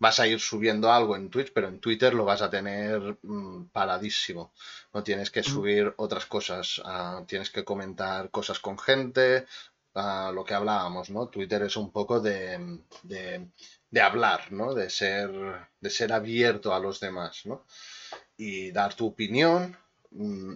[0.00, 3.66] vas a ir subiendo algo en Twitch, pero en Twitter lo vas a tener mm,
[3.72, 4.52] paradísimo.
[4.94, 9.46] No tienes que subir otras cosas, ah, tienes que comentar cosas con gente,
[9.94, 11.28] ah, lo que hablábamos, ¿no?
[11.28, 13.48] Twitter es un poco de, de-
[13.90, 14.74] de hablar, ¿no?
[14.74, 15.30] De ser,
[15.80, 17.64] de ser abierto a los demás, ¿no?
[18.36, 19.76] Y dar tu opinión,
[20.10, 20.54] mm,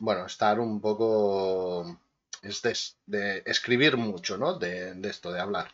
[0.00, 1.98] bueno, estar un poco...
[2.42, 2.76] Es de,
[3.06, 4.54] de escribir mucho, ¿no?
[4.58, 5.70] De, de esto, de hablar.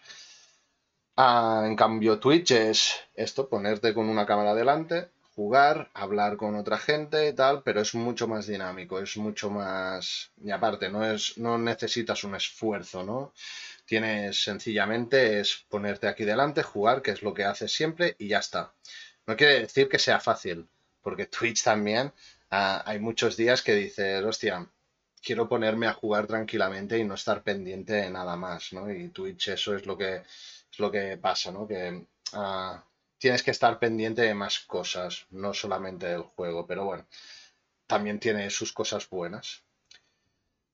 [1.21, 6.79] Ah, en cambio, Twitch es esto, ponerte con una cámara delante, jugar, hablar con otra
[6.79, 10.31] gente y tal, pero es mucho más dinámico, es mucho más...
[10.45, 13.33] Y aparte, no es, no necesitas un esfuerzo, ¿no?
[13.85, 18.39] Tienes sencillamente es ponerte aquí delante, jugar, que es lo que haces siempre, y ya
[18.39, 18.73] está.
[19.27, 20.69] No quiere decir que sea fácil,
[21.03, 22.13] porque Twitch también
[22.51, 24.65] ah, hay muchos días que dices, hostia,
[25.21, 28.89] quiero ponerme a jugar tranquilamente y no estar pendiente de nada más, ¿no?
[28.91, 30.23] Y Twitch eso es lo que
[30.71, 31.67] es lo que pasa, ¿no?
[31.67, 32.85] Que ah,
[33.19, 37.07] tienes que estar pendiente de más cosas, no solamente del juego, pero bueno,
[37.87, 39.65] también tiene sus cosas buenas.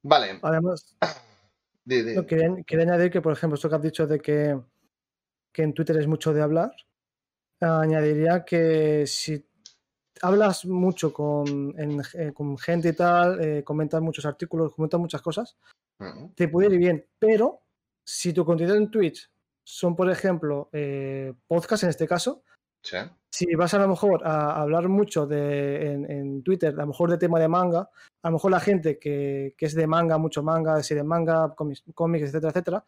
[0.02, 0.96] Vale, Además,
[1.86, 4.60] no, quería, quería añadir que, por ejemplo, esto que has dicho de que,
[5.52, 6.72] que en Twitter es mucho de hablar,
[7.60, 9.46] añadiría que si
[10.20, 15.56] hablas mucho con, eh, con gente y tal, eh, comentas muchos artículos, comentas muchas cosas,
[16.34, 17.06] te puede ir bien.
[17.18, 17.62] Pero
[18.04, 19.30] si tu contenido en Twitch
[19.64, 22.42] son, por ejemplo, eh, podcasts en este caso,
[23.30, 27.18] si vas a lo mejor a hablar mucho de, en, Twitter, a lo mejor de
[27.18, 27.88] tema de manga,
[28.22, 32.28] a lo mejor la gente que, es de manga, mucho manga, de de manga, cómics,
[32.28, 32.84] etcétera, etcétera,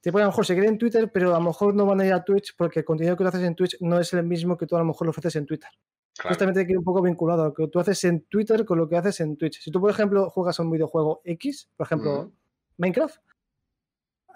[0.00, 2.06] te puede a lo mejor seguir en Twitter, pero a lo mejor no van a
[2.06, 4.56] ir a Twitch porque el contenido que tú haces en Twitch no es el mismo
[4.56, 5.70] que tú a lo mejor lo ofreces en Twitter.
[6.22, 8.96] Justamente que un poco vinculado a lo que tú haces en Twitter con lo que
[8.96, 9.60] haces en Twitch.
[9.60, 12.32] Si tú, por ejemplo, juegas a un videojuego X, por ejemplo,
[12.76, 13.16] Minecraft,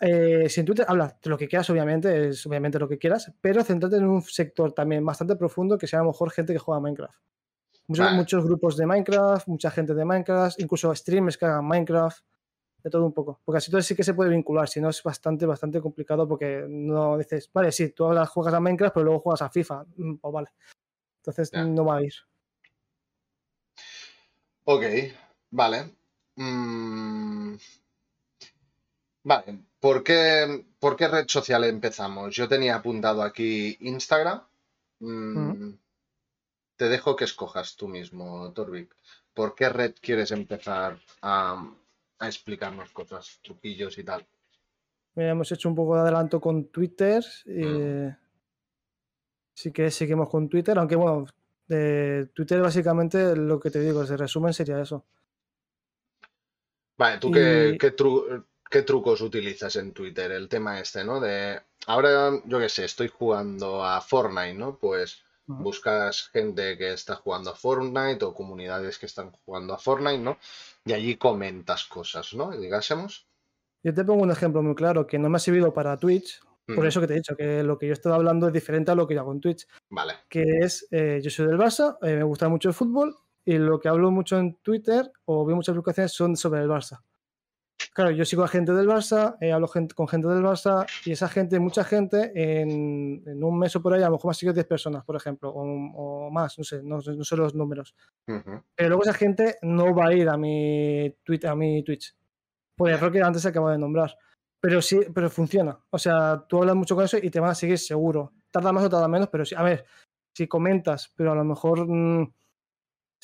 [0.01, 3.33] eh, si en Twitter hablas de lo que quieras, obviamente, es obviamente lo que quieras,
[3.41, 6.59] pero centrate en un sector también bastante profundo que sea a lo mejor gente que
[6.59, 7.19] juega a Minecraft.
[7.87, 12.25] Muchos, grupos de Minecraft, mucha gente de Minecraft, incluso streamers que hagan Minecraft,
[12.83, 13.41] de todo un poco.
[13.45, 16.65] Porque así todo sí que se puede vincular, si no es bastante, bastante complicado porque
[16.69, 19.85] no dices, vale, sí, tú ahora juegas a Minecraft, pero luego juegas a FIFA.
[19.97, 20.49] Mm, pues vale.
[21.19, 22.15] Entonces no va a ir.
[24.65, 24.83] Ok,
[25.51, 25.95] vale.
[26.37, 27.57] Mm,
[29.25, 32.35] vale, ¿Por qué, ¿Por qué, red social empezamos?
[32.35, 34.41] Yo tenía apuntado aquí Instagram.
[35.01, 35.73] Mm,
[36.77, 38.97] te dejo que escojas tú mismo, Torvik.
[39.35, 41.71] ¿Por qué red quieres empezar a,
[42.19, 44.27] explicarnos cosas, truquillos y tal?
[45.17, 47.23] Mira, hemos hecho un poco de adelanto con Twitter.
[49.53, 51.27] Sí que seguimos con Twitter, aunque bueno,
[51.69, 55.05] de Twitter básicamente lo que te digo, de resumen sería eso.
[56.97, 57.91] Vale, ¿tú qué, qué,
[58.75, 60.33] ¿Qué trucos utilizas en Twitter?
[60.33, 61.21] El tema este, ¿no?
[61.21, 64.79] De ahora, yo qué sé, estoy jugando a Fortnite, ¿no?
[64.81, 70.19] Pues buscas gente que está jugando a Fortnite o comunidades que están jugando a Fortnite,
[70.19, 70.39] ¿no?
[70.85, 72.51] Y allí comentas cosas, ¿no?
[72.51, 73.29] Digásemos.
[73.85, 76.85] Yo te pongo un ejemplo muy claro que no me ha servido para Twitch, por
[76.85, 79.07] eso que te he dicho que lo que yo estoy hablando es diferente a lo
[79.07, 79.69] que yo hago en Twitch.
[79.91, 80.15] Vale.
[80.29, 83.79] Que es, eh, yo soy del Barça, eh, me gusta mucho el fútbol y lo
[83.79, 87.05] que hablo mucho en Twitter o veo muchas publicaciones son sobre el Barça.
[87.95, 91.29] Claro, yo sigo a gente del Barça, eh, hablo con gente del Barça y esa
[91.29, 94.67] gente, mucha gente, en, un mes o por ahí, a lo mejor más sigue 10
[94.67, 97.95] personas, por ejemplo, o, más, no sé, no, sé los números.
[98.27, 102.17] Pero luego esa gente no va a ir a mi, tweet, a mi Twitch,
[102.77, 104.19] por el error que antes se acabo de nombrar.
[104.61, 105.79] Pero sí, pero funciona.
[105.91, 108.33] O sea, tú hablas mucho con eso y te van a seguir seguro.
[108.51, 109.55] Tarda más o tarda menos, pero sí.
[109.55, 109.85] A ver,
[110.35, 111.87] si comentas, pero a lo mejor...
[111.87, 112.33] Mm,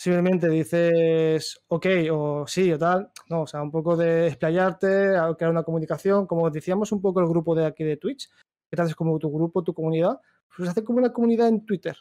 [0.00, 3.12] simplemente dices ok o sí o tal.
[3.28, 6.26] No, o sea, un poco de explayarte, crear una comunicación.
[6.26, 8.30] Como decíamos un poco el grupo de aquí de Twitch,
[8.70, 10.18] que te haces como tu grupo, tu comunidad,
[10.56, 11.98] pues hacer como una comunidad en Twitter.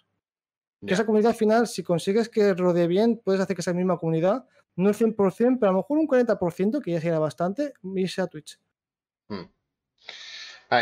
[0.87, 3.97] Que esa comunidad al final, si consigues que rodee bien, puedes hacer que esa misma
[3.97, 4.45] comunidad,
[4.77, 8.27] no el 100%, pero a lo mejor un 40%, que ya sería bastante, irse a
[8.27, 8.61] Twitch.
[9.27, 9.51] Hmm.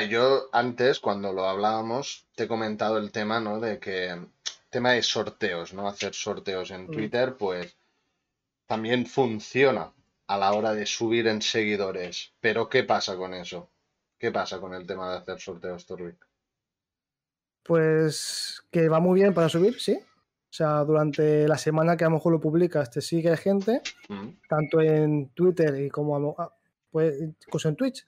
[0.08, 3.60] yo antes, cuando lo hablábamos, te he comentado el tema, ¿no?
[3.60, 4.16] De que
[4.70, 5.88] tema de sorteos, ¿no?
[5.88, 6.92] Hacer sorteos en mm.
[6.92, 7.78] Twitter, pues
[8.66, 9.94] también funciona
[10.28, 12.34] a la hora de subir en seguidores.
[12.40, 13.72] Pero ¿qué pasa con eso?
[14.18, 16.28] ¿Qué pasa con el tema de hacer sorteos, Torvik?
[17.64, 20.00] Pues que va muy bien para subir, sí.
[20.50, 24.30] O sea, durante la semana que a lo mejor lo publicas, te sigue gente, mm.
[24.50, 26.54] tanto en Twitter y como a,
[26.90, 28.08] pues, incluso en Twitch.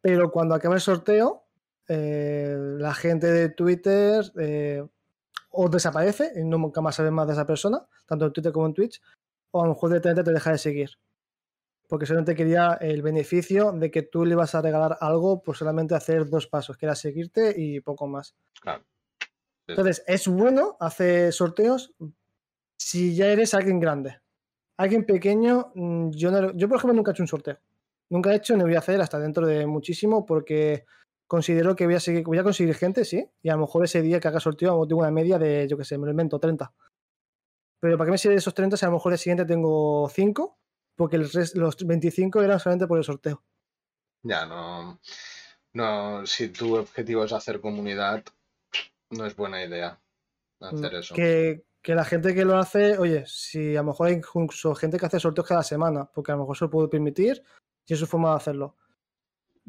[0.00, 1.44] Pero cuando acaba el sorteo,
[1.86, 4.84] eh, la gente de Twitter eh,
[5.50, 8.74] o desaparece y nunca más sabes más de esa persona, tanto en Twitter como en
[8.74, 9.00] Twitch,
[9.50, 10.90] o a lo mejor directamente te deja de seguir.
[11.86, 15.94] Porque solamente quería el beneficio de que tú le vas a regalar algo por solamente
[15.94, 18.34] hacer dos pasos, que era seguirte y poco más.
[19.66, 21.94] Entonces, es bueno hacer sorteos
[22.76, 24.20] si ya eres alguien grande.
[24.76, 27.58] Alguien pequeño, mm, yo, yo por ejemplo nunca he hecho un sorteo.
[28.10, 30.84] Nunca he hecho ni voy a hacer hasta dentro de muchísimo porque
[31.28, 34.02] considero que voy a, seguir, voy a conseguir gente, sí, y a lo mejor ese
[34.02, 36.72] día que haga sorteo tengo una media de, yo qué sé, me lo invento, 30.
[37.80, 40.58] Pero ¿para qué me sirve esos 30 si a lo mejor el siguiente tengo 5?
[40.96, 43.44] Porque los 25 eran solamente por el sorteo.
[44.24, 44.98] Ya, no.
[45.74, 48.24] No, si tu objetivo es hacer comunidad,
[49.10, 50.00] no es buena idea
[50.60, 51.14] hacer eso.
[51.14, 54.98] Que, que la gente que lo hace, oye, si a lo mejor hay incluso gente
[54.98, 57.44] que hace sorteos cada semana, porque a lo mejor se lo puede permitir
[57.86, 58.76] y es su forma de hacerlo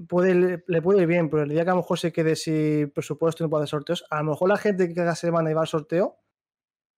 [0.07, 2.91] puede, le puede ir bien, pero el día que a lo mejor se quede sin
[2.91, 5.61] presupuesto y no puede hacer sorteos, a lo mejor la gente que cada semana iba
[5.61, 6.17] al sorteo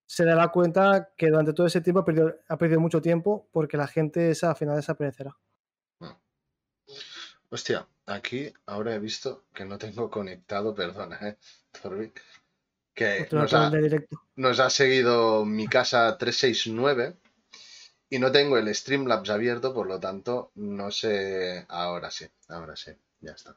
[0.06, 3.78] se dará cuenta que durante todo ese tiempo ha perdido, ha perdido mucho tiempo porque
[3.78, 5.38] la gente esa al final desaparecerá.
[6.00, 6.18] Hmm.
[7.50, 11.38] Hostia, aquí ahora he visto que no tengo conectado, perdona, ¿eh?
[12.94, 13.72] que nos ha,
[14.36, 17.16] nos ha seguido mi casa 369
[18.12, 21.66] y no tengo el Streamlabs abierto, por lo tanto, no sé.
[21.70, 22.92] Ahora sí, ahora sí,
[23.22, 23.56] ya está.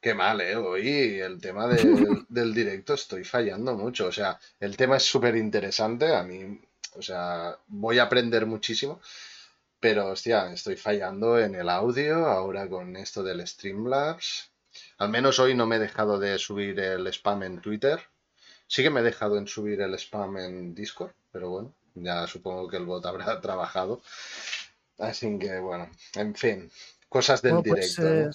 [0.00, 0.56] Qué mal, ¿eh?
[0.56, 4.08] Hoy el tema del, del directo estoy fallando mucho.
[4.08, 6.16] O sea, el tema es súper interesante.
[6.16, 6.60] A mí,
[6.96, 9.00] o sea, voy a aprender muchísimo.
[9.78, 14.50] Pero, hostia, estoy fallando en el audio ahora con esto del Streamlabs.
[14.98, 18.00] Al menos hoy no me he dejado de subir el spam en Twitter.
[18.66, 22.68] Sí que me he dejado en subir el spam en Discord, pero bueno, ya supongo
[22.68, 24.02] que el bot habrá trabajado.
[24.98, 26.70] Así que bueno, en fin,
[27.08, 28.02] cosas del Bueno, puede directo.
[28.02, 28.30] ¿no?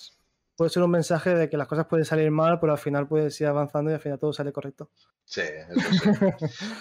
[0.60, 3.40] puede ser un mensaje de que las cosas pueden salir mal, pero al final puedes
[3.40, 4.92] ir avanzando y al final todo sale correcto.
[5.24, 6.10] Sí, eso sí.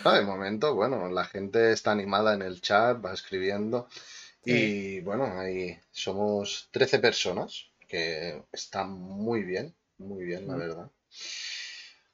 [0.05, 3.87] No, de momento, bueno, la gente está animada en el chat, va escribiendo.
[4.45, 4.53] Sí.
[4.53, 10.91] Y bueno, ahí somos 13 personas, que está muy bien, muy bien, la verdad.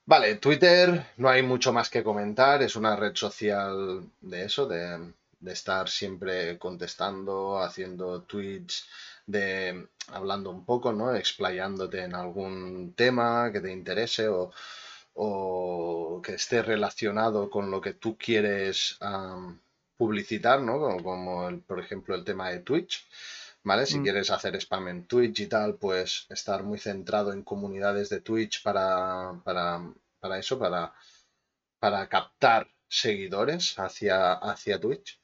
[0.06, 5.12] Vale, Twitter, no hay mucho más que comentar, es una red social de eso, de,
[5.46, 8.86] estar siempre contestando, haciendo tweets,
[9.26, 11.14] de hablando un poco, ¿no?
[11.14, 14.52] Explayándote en algún tema que te interese o,
[15.14, 19.60] o que esté relacionado con lo que tú quieres am,
[19.96, 20.78] publicitar, ¿no?
[20.80, 23.06] Como, como el- por ejemplo el tema de Twitch,
[23.64, 23.86] ¿vale?
[23.86, 24.02] Si Mm.
[24.04, 28.62] quieres hacer spam en Twitch y tal, pues estar muy centrado en comunidades de Twitch
[28.62, 29.80] para, para,
[30.20, 30.92] para eso, para,
[31.80, 35.20] para captar seguidores hacia, hacia Twitch.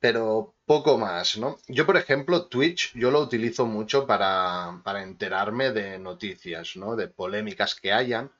[0.00, 1.58] Pero poco más, ¿no?
[1.68, 6.96] Yo, por ejemplo, Twitch, yo lo utilizo mucho para, para enterarme de noticias, ¿no?
[6.96, 8.30] De polémicas que hayan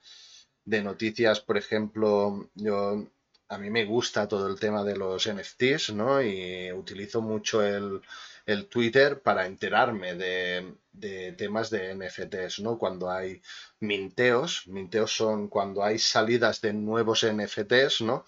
[0.64, 3.06] de noticias, por ejemplo, yo
[3.48, 6.22] a mí me gusta todo el tema de los NFTs, ¿no?
[6.22, 8.00] Y utilizo mucho el,
[8.46, 12.78] el Twitter para enterarme de, de temas de NFTs, ¿no?
[12.78, 13.42] Cuando hay
[13.80, 18.24] minteos, minteos son cuando hay salidas de nuevos NFTs, ¿no?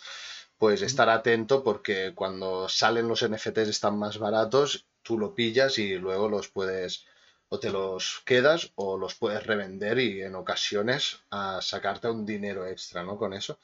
[0.58, 5.96] Pues estar atento porque cuando salen los NFTs están más baratos, tú lo pillas y
[5.96, 7.04] luego los puedes
[7.48, 12.66] o te los quedas o los puedes revender y en ocasiones a sacarte un dinero
[12.66, 13.16] extra, ¿no?
[13.16, 13.58] Con eso.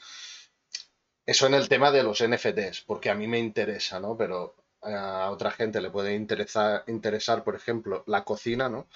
[1.26, 4.16] Eso en el tema de los NFTs, porque a mí me interesa, ¿no?
[4.16, 8.89] Pero a otra gente le puede interesar, interesar, por ejemplo, la cocina, ¿no?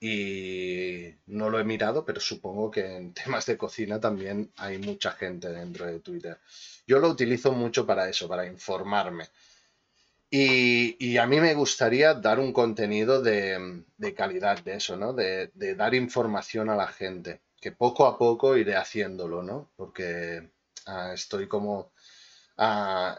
[0.00, 5.12] Y no lo he mirado, pero supongo que en temas de cocina también hay mucha
[5.12, 6.38] gente dentro de Twitter.
[6.86, 9.28] Yo lo utilizo mucho para eso, para informarme.
[10.30, 15.12] Y, y a mí me gustaría dar un contenido de, de calidad de eso, ¿no?
[15.14, 19.70] De, de dar información a la gente, que poco a poco iré haciéndolo, ¿no?
[19.76, 20.50] Porque
[20.86, 21.92] ah, estoy como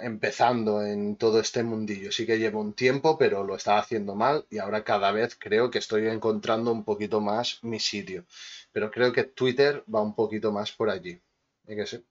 [0.02, 2.12] empezando en todo este mundillo.
[2.12, 5.72] Sí que llevo un tiempo, pero lo estaba haciendo mal y ahora cada vez creo
[5.72, 8.26] que estoy encontrando un poquito más mi sitio.
[8.72, 11.22] Pero creo que Twitter va un poquito más por allí.
[11.68, 12.04] ¿Eh que sí?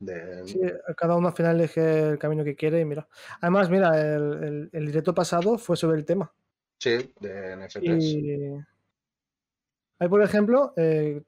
[0.00, 0.58] De- Sí,
[0.96, 3.08] cada uno al final elige el camino que quiere y mira.
[3.40, 6.32] Además, mira, el, el- el directo pasado fue sobre el tema.
[6.78, 8.18] sí, de NFTs.
[8.18, 8.64] Y
[9.98, 11.22] ahí, por ejemplo, eh,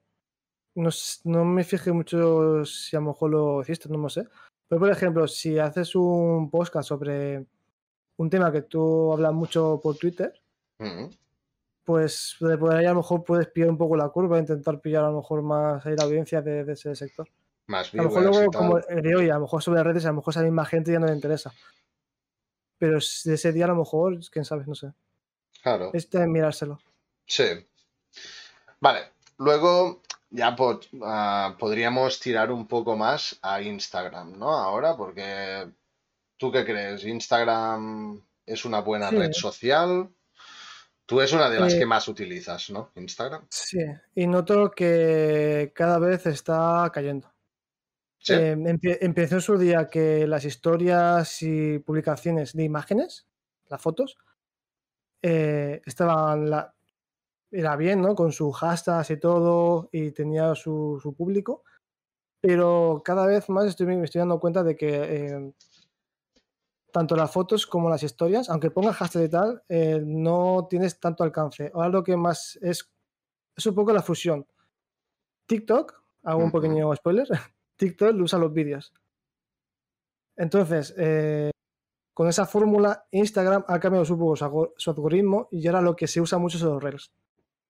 [0.75, 0.89] no,
[1.25, 4.27] no me fijé mucho si a lo mejor lo hiciste, no lo sé.
[4.67, 7.45] Pero, por ejemplo, si haces un podcast sobre
[8.17, 10.33] un tema que tú hablas mucho por Twitter,
[10.77, 11.05] Mm,
[11.83, 15.05] pues de por ahí a lo mejor puedes pillar un poco la curva, intentar pillar
[15.05, 17.29] a lo mejor más ahí la audiencia de, de ese sector.
[17.67, 20.09] Más A lo mejor luego, como el de hoy, a lo mejor sobre redes, a
[20.09, 21.53] lo mejor esa misma gente ya no le interesa.
[22.77, 24.91] Pero si ese día a lo mejor, quién sabe, no sé.
[25.63, 25.91] Claro.
[25.93, 26.79] Es de mirárselo.
[27.25, 27.45] Sí.
[28.79, 29.13] Vale.
[29.37, 30.01] Luego
[30.35, 30.55] ya
[31.03, 34.49] ah, podríamos tirar un poco más a Instagram, ¿no?
[34.51, 35.67] Ahora, porque
[36.37, 37.05] ¿tú qué crees?
[37.05, 40.09] ¿Instagram es una buena Sí, red social?
[41.05, 42.91] Tú es una de las que más utilizas, ¿no?
[42.95, 43.45] Instagram.
[43.49, 43.79] sí.
[44.15, 47.31] Y noto que cada vez está cayendo.
[48.17, 48.33] ¿Sí?
[48.33, 48.57] Eh,
[49.01, 53.27] empezó en su día que las historias y publicaciones de imágenes,
[53.67, 54.17] las fotos,
[55.21, 56.74] eh, estaban la,
[57.55, 58.15] era bien, ¿no?
[58.15, 61.63] Con sus hashtags y todo, y tenía su, su público.
[62.41, 65.53] Pero cada vez más estoy, me estoy dando cuenta de que eh,
[66.91, 71.23] tanto las fotos como las historias, aunque pongas hashtag y tal, eh, no tienes tanto
[71.23, 71.71] alcance.
[71.73, 72.89] Ahora lo que más es,
[73.55, 74.45] es un poco la fusión.
[75.47, 75.93] TikTok,
[76.23, 77.27] hago un pequeño spoiler,
[77.77, 78.93] TikTok lo usa los vídeos.
[80.37, 81.51] Entonces, eh,
[82.13, 86.37] con esa fórmula, Instagram ha cambiado su, su algoritmo y ahora lo que se usa
[86.37, 87.11] mucho son los Reels.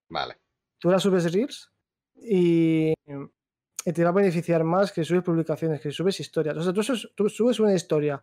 [0.10, 0.38] Vale.
[0.80, 1.72] Tú ahora subes Reels
[2.16, 2.94] y,
[3.86, 6.58] y te va a beneficiar más que subes publicaciones, que subes historias.
[6.58, 6.74] O sea,
[7.16, 8.22] tú, subes una historia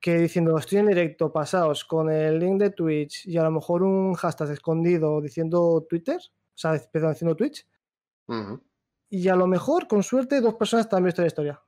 [0.00, 3.82] que diciendo estoy en directo, pasaos con el link de Twitch y a lo mejor
[3.82, 7.66] un hashtag escondido diciendo Twitter, o sea, perdón, diciendo Twitch,
[9.10, 11.62] y a lo mejor, con suerte, dos personas te han visto la historia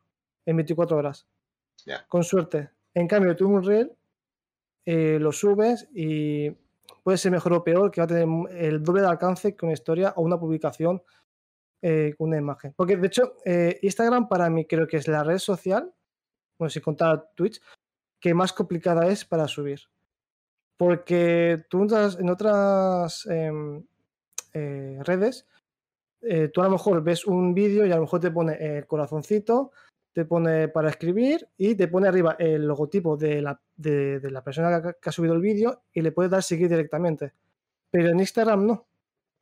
[0.47, 1.26] en 24 horas.
[1.84, 2.07] Ya.
[2.09, 2.70] Con suerte.
[2.94, 3.92] En cambio, tú un reel
[4.84, 6.51] eh, lo subes y
[7.07, 9.75] puede ser mejor o peor, que va a tener el doble de alcance que una
[9.75, 11.01] historia o una publicación
[11.81, 12.75] eh, una imagen.
[12.77, 15.95] Porque de hecho, eh, Instagram para mí creo que es la red social,
[16.59, 17.63] bueno, si contar Twitch,
[18.21, 19.83] que más complicada es para subir.
[20.77, 21.87] Porque tú
[22.19, 23.87] en otras em,
[24.53, 25.47] eh, redes,
[26.53, 29.71] tú a lo mejor ves un vídeo y a lo mejor te pone el corazoncito,
[30.17, 34.81] te pone para escribir y te pone arriba el logotipo de la, de, la persona
[34.81, 37.35] que, ha subido el vídeo y le puedes dar seguir directamente.
[37.91, 38.87] Pero en Instagram no.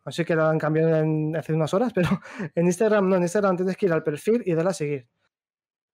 [0.04, 0.92] Así que lo han cambiado
[1.38, 2.08] hace unas horas, pero
[2.56, 3.14] en Instagram no.
[3.14, 5.06] En Instagram tienes que ir al perfil y darle a seguir.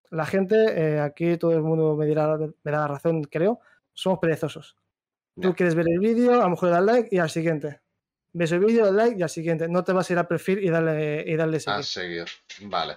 [0.09, 3.61] La gente, eh, aquí todo el mundo me, dirá, me da la razón, creo,
[3.93, 4.78] somos perezosos.
[5.43, 7.81] Tú quieres ver el vídeo, a lo mejor le das like y al siguiente.
[8.33, 9.68] Ves el vídeo, like y al siguiente.
[9.68, 11.81] No te vas a ir al perfil y darle, y darle seguir.
[11.81, 12.24] A seguir,
[12.62, 12.97] vale.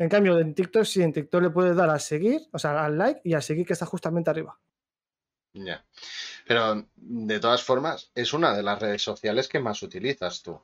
[0.00, 2.96] En cambio, en TikTok sí, en TikTok le puedes dar a seguir, o sea, al
[2.96, 4.58] like y a seguir que está justamente arriba.
[5.52, 5.84] Ya.
[6.46, 10.58] Pero de todas formas, es una de las redes sociales que más utilizas tú.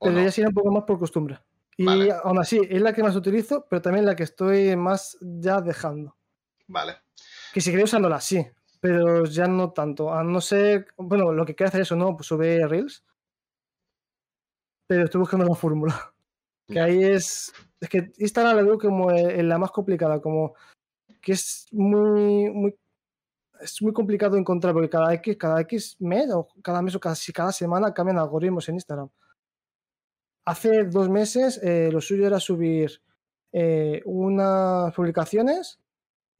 [0.00, 1.38] Pero ya sería un poco más por costumbre.
[1.76, 5.60] Y aún así, es la que más utilizo, pero también la que estoy más ya
[5.60, 6.16] dejando.
[6.66, 6.96] Vale.
[7.54, 8.44] Que si quería usándola, sí,
[8.80, 10.12] pero ya no tanto.
[10.12, 12.16] A no ser, bueno, lo que quiero hacer eso, ¿no?
[12.16, 13.04] Pues sube Reels.
[14.88, 16.12] Pero estoy buscando la fórmula.
[16.68, 17.52] Que ahí es.
[17.80, 20.54] Es que Instagram la veo como en la más complicada, como
[21.22, 22.76] que es muy, muy.
[23.60, 27.32] Es muy complicado encontrar porque cada X, cada X mes o cada mes o casi
[27.32, 29.08] cada semana cambian algoritmos en Instagram.
[30.44, 33.02] Hace dos meses eh, lo suyo era subir
[33.52, 35.80] eh, unas publicaciones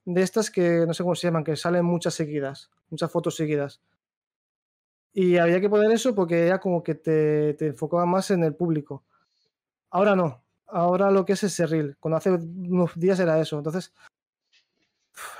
[0.05, 3.81] de estas que no sé cómo se llaman, que salen muchas seguidas, muchas fotos seguidas.
[5.13, 9.05] Y había que poner eso porque era como que te enfocaba más en el público.
[9.91, 10.45] Ahora no.
[10.67, 11.97] Ahora lo que es ese reel.
[11.99, 13.57] Cuando hace unos días era eso.
[13.57, 13.93] Entonces,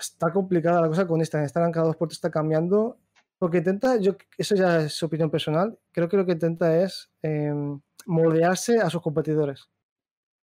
[0.01, 1.45] está complicada la cosa con Instagram.
[1.45, 2.99] Instagram cada dos por está cambiando.
[3.39, 7.09] Porque intenta, yo, eso ya es su opinión personal, creo que lo que intenta es
[7.23, 9.71] em, moldearse a sus competidores.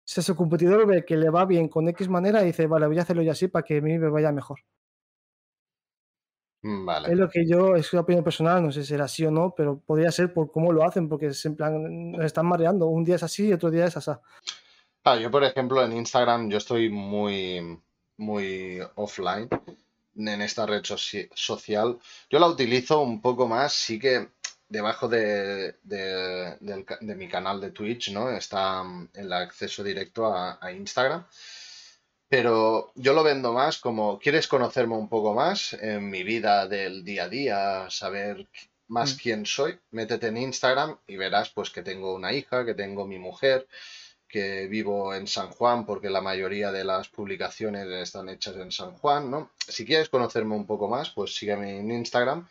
[0.05, 2.99] Si a su competidor ve que le va bien con X manera, dice, vale, voy
[2.99, 4.59] a hacerlo yo así para que a mí me vaya mejor.
[6.65, 7.11] Mm, vale.
[7.11, 9.53] Es lo que yo, es una opinión personal, no sé si será así o no,
[9.55, 12.87] pero podría ser por cómo lo hacen, porque es en plan, nos están mareando.
[12.87, 14.09] Un día es así y otro día es así.
[15.03, 17.79] Ah, yo, por ejemplo, en Instagram, yo estoy muy,
[18.17, 19.47] muy offline
[20.15, 21.99] en esta red social.
[22.31, 24.29] Yo la utilizo un poco más, sí que
[24.67, 25.75] debajo de,
[27.01, 28.31] mi canal de Twitch, ¿no?
[28.31, 31.27] Está el acceso directo a Instagram.
[32.27, 37.03] Pero yo lo vendo más como, ¿quieres conocerme un poco más en mi vida del
[37.03, 38.47] día a día, saber
[38.87, 39.17] más mm.
[39.17, 39.79] quién soy?
[39.91, 43.67] Métete en Instagram y verás pues que tengo una hija, que tengo mi mujer,
[44.27, 48.91] que vivo en San Juan porque la mayoría de las publicaciones están hechas en San
[48.93, 49.51] Juan, ¿no?
[49.67, 52.47] Si quieres conocerme un poco más, pues sígueme en Instagram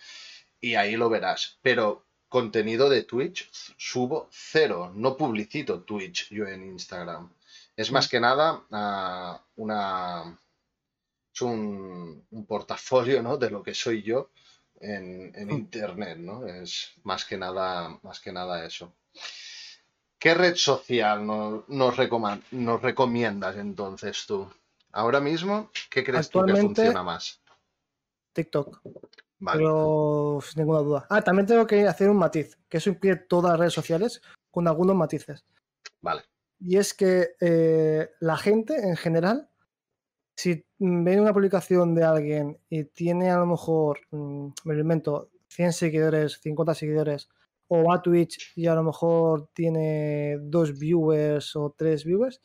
[0.60, 1.58] y ahí lo verás.
[1.62, 7.30] Pero contenido de Twitch subo cero, no publicito Twitch yo en Instagram.
[7.76, 10.38] Es más que nada uh, una,
[11.32, 13.36] es un, portafolio ¿no?
[13.36, 14.30] de lo que soy yo
[14.80, 16.46] en, en, internet, ¿no?
[16.46, 18.94] Es más que nada, más que nada eso.
[20.18, 21.96] ¿Qué red social nos, nos,
[22.52, 24.48] nos recomiendas entonces tú?
[24.92, 27.40] Ahora mismo, ¿qué crees tú que funciona más?
[28.32, 28.80] TikTok.
[29.40, 29.58] Vale.
[29.58, 31.06] Pero sin ninguna duda.
[31.10, 34.68] Ah, también tengo que hacer un matiz, que eso incluye todas las redes sociales con
[34.68, 35.44] algunos matices.
[36.00, 36.22] Vale
[36.66, 39.50] y es que eh, la gente en general,
[40.34, 45.30] si ve una publicación de alguien y tiene a lo mejor, mm, me lo invento,
[45.48, 47.28] 100 seguidores, 50 seguidores,
[47.68, 52.40] o va a Twitch y a lo mejor tiene dos viewers o tres viewers,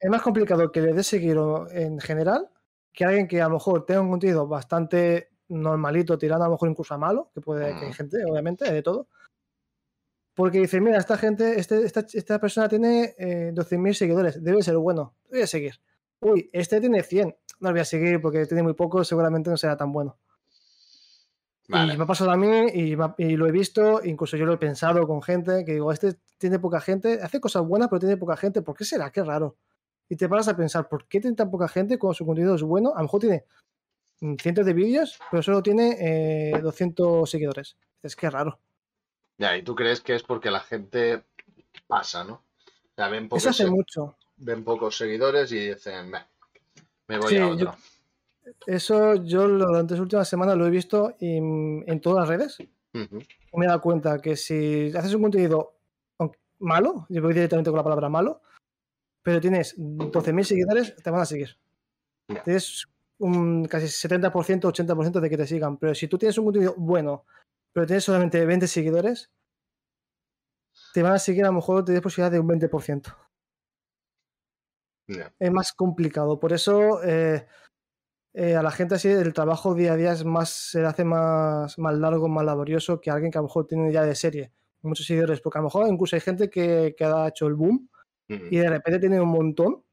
[0.00, 1.36] es más complicado que le dé seguir
[1.70, 2.50] en general
[2.94, 6.70] que alguien que a lo mejor tenga un contenido bastante normalito, tirando a lo mejor
[6.70, 9.08] incluso a malo, que puede que hay gente, obviamente, de todo,
[10.34, 14.76] porque dice, mira, esta gente, este, esta, esta, persona tiene eh, 12.000 seguidores, debe ser
[14.76, 15.80] bueno, voy a seguir.
[16.20, 17.28] Uy, este tiene 100,
[17.60, 20.18] no lo voy a seguir porque tiene muy poco, seguramente no será tan bueno.
[21.68, 24.58] Y me ha pasado a mí y, y, lo he visto, incluso yo lo he
[24.58, 28.36] pensado con gente, que digo, este tiene poca gente, hace cosas buenas, pero tiene poca
[28.36, 29.10] gente, ¿por qué será?
[29.10, 29.56] Qué raro.
[30.08, 32.62] Y te paras a pensar, ¿por qué tiene tan poca gente cuando su contenido es
[32.62, 32.92] bueno?
[32.94, 33.44] A lo mejor tiene
[34.38, 37.76] cientos de vídeos, pero solo tiene 200 eh, seguidores.
[38.02, 38.60] Es que raro.
[39.38, 41.24] Ya, y tú crees que es porque la gente
[41.86, 42.42] pasa, ¿no?
[42.96, 44.16] Ya ven pocos, Eso hace mucho.
[44.36, 46.12] Ven pocos seguidores y dicen,
[47.08, 47.76] me voy a otro.
[48.66, 52.58] eso yo durante las últimas semanas lo he visto en, todas las redes.
[52.92, 55.74] Me he dado cuenta que si haces un contenido
[56.60, 58.40] malo, yo voy directamente con la palabra malo,
[59.22, 61.56] pero tienes 12.000 seguidores, te van a seguir.
[62.44, 62.86] Tienes
[63.18, 64.30] un casi 70%,
[64.60, 65.76] 80% de que te sigan.
[65.76, 67.24] Pero si tú tienes un contenido bueno,
[67.74, 69.30] pero tienes solamente 20 seguidores,
[70.94, 73.14] te van a seguir a lo mejor tienes posibilidad de un 20%.
[75.38, 76.38] Es más complicado.
[76.38, 77.46] Por eso eh,
[78.32, 81.04] eh, a la gente así el trabajo día a día es más, se le hace
[81.04, 84.52] más, más largo, más laborioso que alguien que a lo mejor tiene ya de serie
[84.82, 85.40] muchos seguidores.
[85.40, 87.88] Porque a lo mejor incluso hay gente que, que ha hecho el boom
[88.28, 89.84] y de repente tiene un montón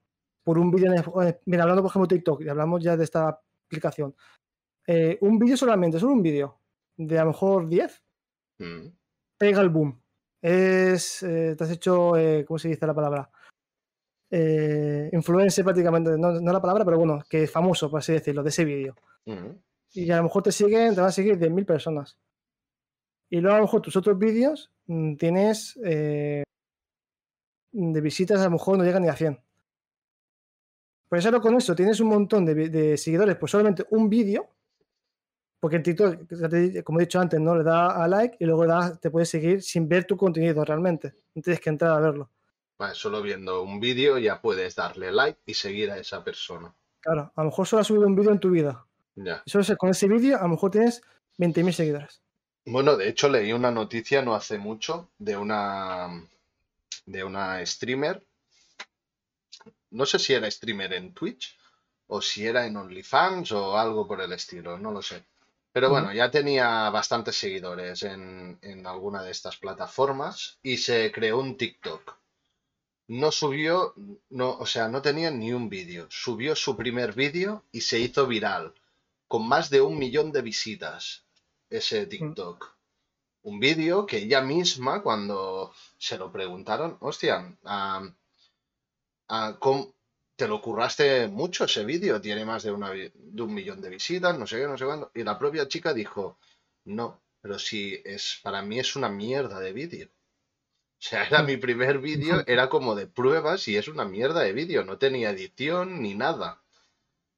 [0.44, 0.94] por un vídeo.
[0.94, 4.16] Eh, mira, hablando por ejemplo de TikTok, y hablamos ya de esta aplicación.
[5.22, 6.61] un vídeo solamente, solo un vídeo,
[7.08, 8.04] de a lo mejor 10,
[9.38, 10.02] pega el boom
[10.42, 13.30] es, eh, te has hecho, eh, ¿cómo se dice la palabra?
[14.30, 18.42] Eh, influencer prácticamente, no, no, la palabra, pero bueno, que es famoso, por así decirlo,
[18.44, 18.96] de ese vídeo.
[19.94, 22.18] Y a lo mejor te siguen, te van a seguir 10.000 personas.
[23.30, 26.44] Y luego a lo mejor tus otros vídeos mm, tienes de
[28.02, 29.40] visitas, a lo mejor no llegan ni a 100.
[31.08, 34.50] Por eso con eso tienes un montón de, de seguidores, pues solamente un vídeo
[35.62, 38.66] porque en TikTok, como he dicho antes, no le da a like y luego
[39.00, 41.14] te puedes seguir sin ver tu contenido realmente.
[41.36, 42.32] No tienes que entrar a verlo.
[42.94, 46.74] Solo viendo un vídeo ya puedes darle like y seguir a esa persona.
[47.00, 48.84] Claro, a lo mejor solo has subido un vídeo en tu vida.
[49.14, 49.44] Ya.
[49.46, 51.04] Y solo con ese vídeo a lo mejor tienes
[51.38, 52.24] 20.000 seguidores.
[52.66, 56.28] Bueno, de hecho leí una noticia no hace mucho de una
[57.06, 58.26] de una streamer.
[59.92, 61.56] No sé si era streamer en Twitch
[62.08, 65.24] o si era en OnlyFans o algo por el estilo, no lo sé
[65.74, 71.56] pero bueno, ya tenía bastantes seguidores en, alguna de estas plataformas y se creó un
[71.56, 72.18] TikTok.
[73.08, 73.94] No subió,
[74.30, 76.08] no, o sea, no tenía ni un vídeo.
[76.10, 78.74] Subió su primer vídeo y se hizo viral,
[79.28, 81.26] con más de un millón de visitas,
[81.70, 82.76] ese TikTok.
[83.44, 88.14] Un vídeo que ella misma, cuando se lo preguntaron, hostia, a,
[90.42, 94.36] te lo curraste mucho ese vídeo, tiene más de, una, de un millón de visitas,
[94.40, 95.12] no sé qué, no sé cuándo.
[95.14, 96.40] Y la propia chica dijo,
[96.86, 100.08] no, pero si es, para mí es una mierda de vídeo.
[100.08, 104.52] O sea, era mi primer vídeo, era como de pruebas y es una mierda de
[104.52, 106.64] vídeo, no tenía edición ni nada.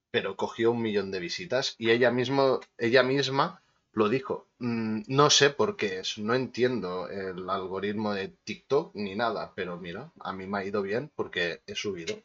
[0.10, 4.48] Pero cogió un millón de visitas y ella, mismo, ella misma lo dijo.
[4.60, 9.78] Mm, no sé por qué es, no entiendo el algoritmo de TikTok ni nada, pero
[9.78, 12.16] mira, a mí me ha ido bien porque he subido.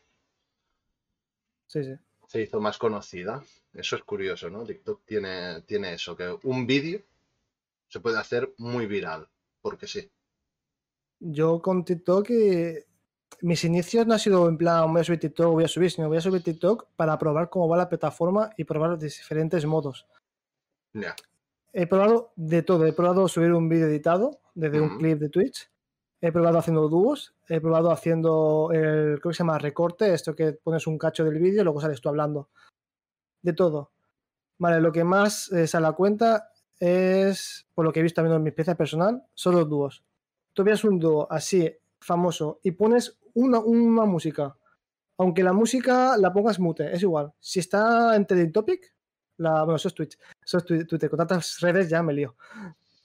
[1.68, 1.94] Sí, sí.
[2.26, 3.42] Se hizo más conocida.
[3.72, 4.64] Eso es curioso, ¿no?
[4.64, 7.00] TikTok tiene, tiene eso, que un vídeo
[7.86, 9.28] se puede hacer muy viral,
[9.60, 10.10] porque sí.
[11.20, 12.86] Yo con TikTok, eh,
[13.42, 16.08] mis inicios no ha sido en plan, voy a subir TikTok, voy a subir, sino
[16.08, 20.06] voy a subir TikTok para probar cómo va la plataforma y probar los diferentes modos.
[20.92, 21.14] Ya.
[21.72, 22.86] He probado de todo.
[22.86, 25.70] He probado subir un vídeo editado desde un clip de Twitch.
[26.20, 30.52] He probado haciendo dúos, he probado haciendo el, creo que se llama recorte, esto que
[30.52, 32.48] pones un cacho del vídeo y luego sales tú hablando.
[33.40, 33.92] De todo.
[34.58, 36.50] Vale, lo que más eh, sale a cuenta
[36.80, 40.04] es, por lo que he visto también en mi pieza personal, son los dúos.
[40.52, 44.56] Tú ves un dúo así, famoso, y pones una, una música.
[45.18, 47.32] Aunque la música la pongas mute, es igual.
[47.38, 48.92] Si está en trending topic,
[49.36, 52.36] la, bueno, eso es Twitch, eso es Twitter, con tantas redes ya me lío.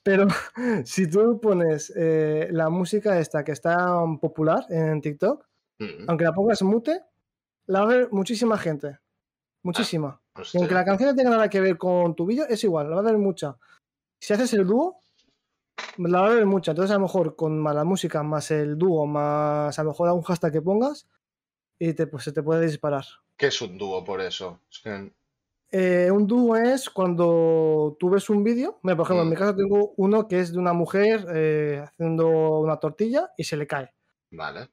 [0.04, 0.28] Pero
[0.84, 5.44] si tú pones eh, la música esta que está popular en TikTok,
[6.06, 7.02] aunque la pongas mute,
[7.66, 8.98] la va a ver muchísima gente.
[9.62, 10.20] Muchísima.
[10.34, 12.88] Ah, y aunque la canción no tenga nada que ver con tu vídeo, es igual,
[12.88, 13.56] la va a ver mucha.
[14.20, 14.98] Si haces el dúo,
[15.98, 16.72] la va a ver mucha.
[16.72, 20.22] Entonces, a lo mejor con la música más el dúo, más a lo mejor algún
[20.22, 21.08] hashtag que pongas,
[21.78, 23.04] y te, pues, se te puede disparar.
[23.36, 24.60] ¿Qué es un dúo por eso?
[25.70, 29.38] Eh, un dúo es cuando tú ves un vídeo, por ejemplo, en mi mm.
[29.38, 32.28] caso tengo uno que es de una mujer eh, haciendo
[32.60, 33.92] una tortilla y se le cae.
[34.30, 34.70] Vale.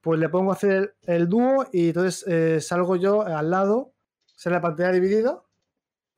[0.00, 3.94] Pues le pongo a hacer el, dúo y entonces eh, salgo yo al lado,
[4.34, 5.42] sale la pantalla dividida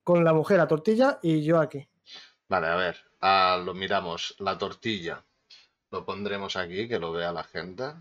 [0.02, 1.86] con la mujer, la tortilla y yo aquí.
[2.48, 5.24] Vale, a ver, ah, lo miramos, la tortilla.
[5.90, 7.92] Lo pondremos aquí, que lo vea la gente.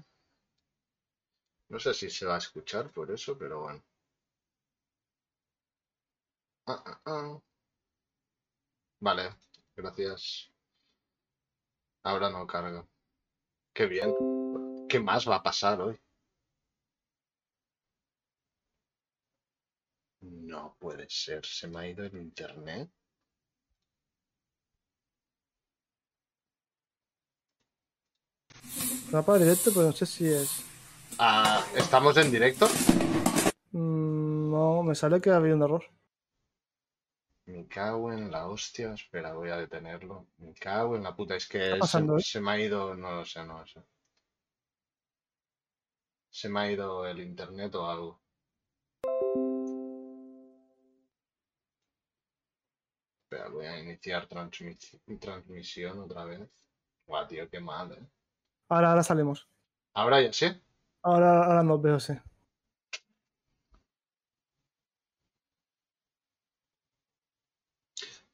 [1.69, 3.83] No sé si se va a escuchar por eso, pero bueno.
[6.67, 7.39] Ah, ah, ah.
[8.99, 9.35] Vale,
[9.75, 10.51] gracias.
[12.03, 12.87] Ahora no carga.
[13.73, 14.15] Qué bien.
[14.89, 15.99] ¿Qué más va a pasar hoy?
[20.21, 21.45] No puede ser.
[21.45, 22.89] ¿Se me ha ido el internet?
[29.13, 30.63] Va para directo, pero no sé si es.
[31.19, 32.67] Ah, ¿Estamos en directo?
[33.71, 35.94] Mm, no, me sale que ha habido un error.
[37.47, 38.93] Me cago en la hostia.
[38.93, 40.27] Espera, voy a detenerlo.
[40.37, 41.35] Me cago en la puta.
[41.35, 41.79] Es que
[42.19, 42.95] se, me ha ido.
[42.95, 43.81] No lo sé, no lo sé.
[46.29, 48.21] Se me ha ido el internet o algo.
[53.23, 56.49] Espera, voy a iniciar transmisi- transmisión otra vez.
[57.07, 58.07] Guau, tío, qué mal, ¿eh?
[58.69, 59.47] Ahora, ahora salimos.
[59.93, 60.47] Ahora ya sí.
[61.03, 62.13] Ahora, ahora nos veo, sí.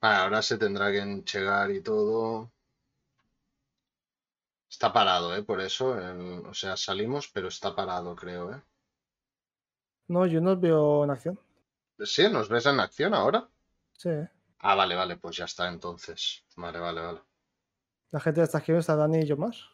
[0.02, 2.52] Vale, ahora se tendrá que enchegar y todo.
[4.68, 5.43] Está parado, ¿eh?
[5.43, 8.62] Por eso, el- o sea, salimos, pero está parado, creo, ¿eh?
[10.16, 11.39] No, yo no os veo en acción.
[12.14, 12.28] ¿Sí?
[12.30, 13.49] ¿Nos ves en acción ahora?
[13.97, 14.10] Sí.
[14.60, 16.45] Ah, vale, vale, pues ya está entonces.
[16.56, 17.22] Vale, vale, vale.
[18.12, 19.68] La gente está aquí, está Dani y yo más.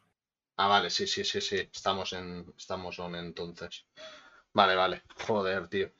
[0.57, 1.57] Ah, vale, sí, sí, sí, sí.
[1.73, 2.53] Estamos en.
[2.57, 3.85] Estamos on entonces.
[4.53, 5.03] Vale, vale.
[5.27, 5.91] Joder, tío.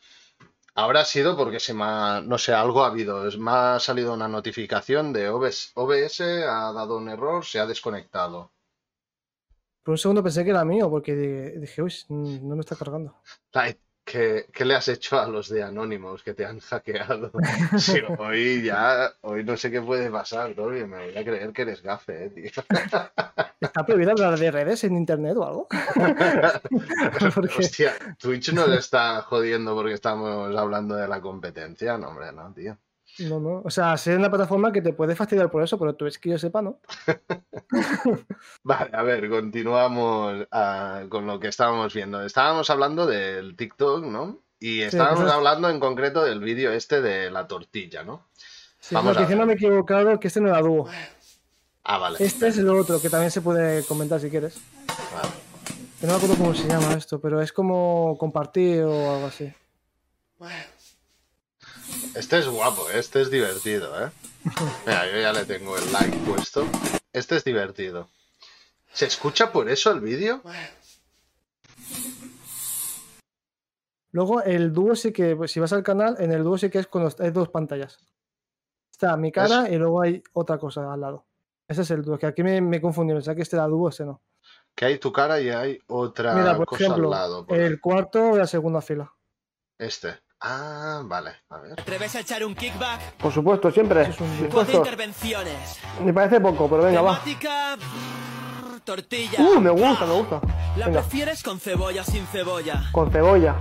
[0.77, 2.21] Ahora ha sido porque se me ha.
[2.21, 3.27] No sé, algo ha habido.
[3.27, 5.71] Es- Me ha salido una notificación de OBS.
[5.75, 8.53] OBS ha dado un error, se ha desconectado.
[9.83, 13.11] Por un segundo pensé que era mío, porque di- dije, uy, no me está cargando.
[14.07, 17.29] ¿Qué, qué le has hecho a los de Anonymous que te han hackeado?
[17.77, 19.11] Sí, hoy ya.
[19.19, 20.85] Hoy no sé qué puede pasar, Toby.
[20.85, 22.63] Me voy a creer que eres gafe, eh, tío.
[23.59, 25.67] ¿Está prohibido hablar de redes en internet o algo?
[27.35, 31.97] Porque Hostia, Twitch nos está jodiendo porque estamos hablando de la competencia.
[31.97, 32.77] No, hombre, no, tío.
[33.19, 33.61] No, no.
[33.63, 36.29] O sea, sé una plataforma que te puede fastidiar por eso, pero tú es que
[36.29, 36.79] yo sepa, ¿no?
[38.63, 42.23] Vale, a ver, continuamos ah, con lo que estábamos viendo.
[42.23, 44.39] Estábamos hablando del TikTok, ¿no?
[44.59, 48.27] Y estábamos pues es- hablando en concreto del vídeo este de la tortilla, ¿no?
[48.79, 49.45] Sí, Vamos no, a que ver.
[49.45, 50.87] me he equivocado, que este no era dúo.
[51.83, 52.17] Ah, vale.
[52.19, 54.59] Este es el otro, que también se puede comentar si quieres.
[55.13, 55.29] vale.
[55.99, 59.51] Que no me acuerdo cómo se llama esto, pero es como compartir o algo así.
[62.15, 64.11] Este es guapo, este es divertido, ¿eh?
[64.85, 66.65] Mira, yo ya le tengo el like puesto.
[67.13, 68.09] Este es divertido.
[68.93, 70.41] ¿Se escucha por eso el vídeo?
[74.11, 76.79] Luego el dúo sí que, pues, si vas al canal, en el dúo sí que
[76.79, 77.97] es con los- hay dos pantallas.
[78.91, 81.25] Está mi cara y luego hay otra cosa al lado.
[81.67, 84.05] Ese es el dúo, que aquí me, me confundí, pensaba que este era dúo, ese
[84.05, 84.21] no.
[84.73, 87.45] Que hay tu cara y hay otra Mira, por cosa ejemplo, al lado.
[87.45, 87.65] por ahí.
[87.65, 89.13] el cuarto de la segunda fila.
[89.77, 90.19] Este.
[90.39, 91.73] Ah, vale, a ver.
[91.79, 93.13] ¿Atreves a echar un kickback?
[93.17, 94.03] Por supuesto, siempre.
[94.03, 95.79] Es un- Cuatro intervenciones.
[96.03, 97.19] Me parece poco, pero venga, va.
[97.19, 97.75] Temática...
[97.75, 99.39] brrr, Tortilla.
[99.41, 100.41] Uh, me gusta, me gusta.
[100.77, 102.83] ¿La Venga, prefieres con cebolla o sin cebolla?
[102.91, 103.55] con cebolla.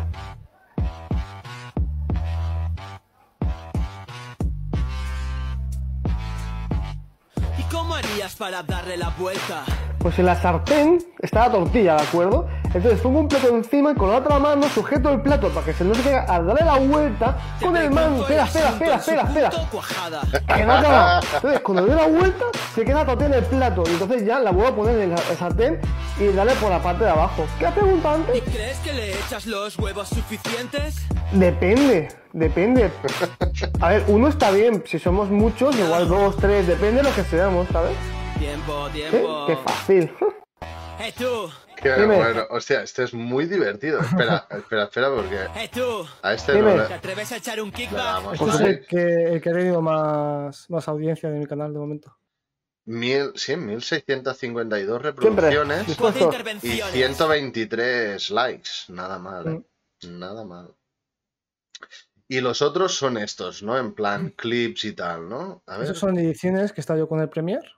[7.97, 9.65] Cómo harías para darle la vuelta?
[9.99, 12.47] Pues en la sartén está la tortilla, ¿de acuerdo?
[12.65, 15.73] Entonces pongo un plato encima y con la otra mano sujeto el plato para que
[15.73, 18.21] se no se caiga al darle la vuelta con el mano.
[18.21, 19.51] Espera, espera, espera, espera, espera.
[20.55, 21.21] Que no ha acabado.
[21.35, 22.45] Entonces, cuando doy la vuelta,
[22.75, 23.83] se queda la tortilla en el plato.
[23.87, 25.81] Y entonces ya la vuelvo a poner en la el sartén
[26.21, 27.47] y darle por la parte de abajo.
[27.59, 28.55] ¿Qué has preguntado ¿Y antes?
[28.55, 31.07] crees que le echas los huevos suficientes?
[31.33, 32.91] Depende, depende.
[33.81, 34.83] A ver, uno está bien.
[34.87, 37.97] Si somos muchos, igual dos, tres, depende de lo que seamos, ¿sabes?
[38.39, 39.09] Tiempo, ¿Qué?
[39.11, 39.47] tiempo.
[39.47, 40.13] Qué fácil.
[41.01, 41.51] ¡Eh tú!
[41.77, 42.17] Qué Dime.
[42.17, 42.43] bueno.
[42.51, 44.01] Hostia, este es muy divertido.
[44.01, 46.07] Espera, espera, espera, porque ¡Eh tú!
[46.23, 46.75] a este Dime.
[46.75, 48.33] no ¿Te le, atreves a echar un kickback?
[48.33, 51.79] Este es el que, el que ha tenido más, más audiencia de mi canal de
[51.79, 52.17] momento.
[52.87, 56.21] Mil, sí, 1652 reproducciones Dispuesto.
[56.21, 56.93] y intervenciones.
[56.93, 58.71] 123 likes.
[58.89, 59.63] Nada mal, ¿eh?
[60.09, 60.75] Nada mal.
[62.29, 63.79] Y los otros son estos, ¿no?
[63.79, 65.63] En plan clips y tal, ¿no?
[65.67, 65.85] A ver.
[65.85, 67.69] Esos son ediciones que está yo con el Premiere.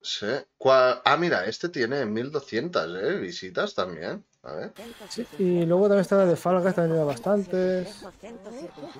[0.00, 0.26] Sí.
[0.56, 3.18] ¿Cuál- Ah, mira, este tiene 1200, ¿eh?
[3.18, 4.24] Visitas también.
[4.44, 4.72] A ver.
[5.08, 8.04] Sí, Y luego también está la de Falgas, también tiene bastantes.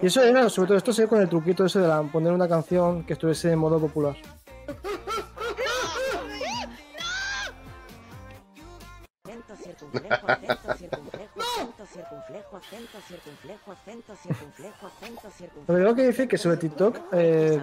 [0.03, 2.33] Y eso era, sobre todo esto se ve con el truquito ese de la- poner
[2.33, 4.17] una canción que estuviese en modo popular.
[9.99, 15.73] Circunflejo, acento circunflejo, acento circunflejo, acento circunflejo, acento circunflejo, acento circunflejo.
[15.73, 17.63] Lo tengo que decir que sobre TikTok, eh,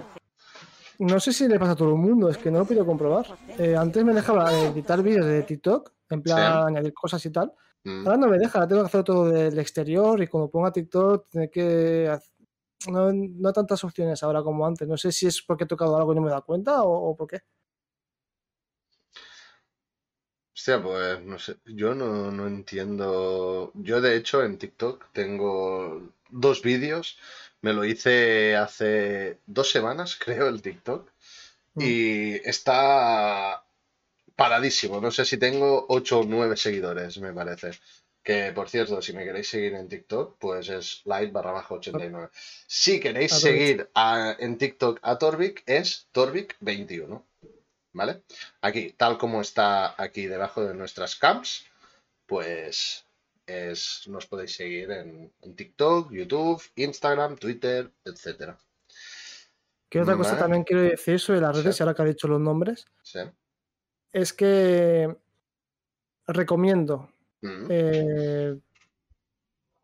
[0.98, 3.26] no sé si le pasa a todo el mundo, es que no lo pido comprobar.
[3.58, 6.68] Eh, antes me dejaba editar vídeos de TikTok, en plan Sí.
[6.68, 7.52] añadir cosas y tal.
[7.84, 8.06] Mm.
[8.06, 11.28] Ahora no me deja, ahora tengo que hacer todo del exterior y cuando ponga TikTok,
[11.28, 12.16] tener que.
[12.90, 14.86] No, no tantas opciones ahora como antes.
[14.86, 17.10] No sé si es porque he tocado algo y no me he dado cuenta o,
[17.10, 17.40] o por qué.
[20.54, 23.72] Hostia, pues no sé, yo no, no entiendo.
[23.74, 27.18] Yo de hecho en TikTok tengo dos vídeos.
[27.60, 31.10] Me lo hice hace dos semanas, creo, el TikTok.
[31.76, 33.64] Y está
[34.36, 35.00] paradísimo.
[35.00, 37.72] No sé si tengo 8 o 9 seguidores, me parece.
[38.22, 42.30] Que por cierto, si me queréis seguir en TikTok, pues es live barra baja 89.
[42.66, 47.22] Si queréis seguir a- en TikTok a Torvik, es Torvik21.
[47.94, 48.24] ¿Vale?
[48.60, 51.64] Aquí, tal como está aquí debajo de nuestras cams,
[52.26, 53.06] pues
[53.46, 58.58] es, nos podéis seguir en, en TikTok, YouTube, Instagram, Twitter, etcétera.
[59.88, 61.82] Que otra cosa también quiero decir sobre las redes, Sí.
[61.82, 63.20] ahora que ha dicho los nombres, Sí.
[64.12, 65.16] es que
[66.26, 67.10] recomiendo
[67.42, 68.58] Mm, eh,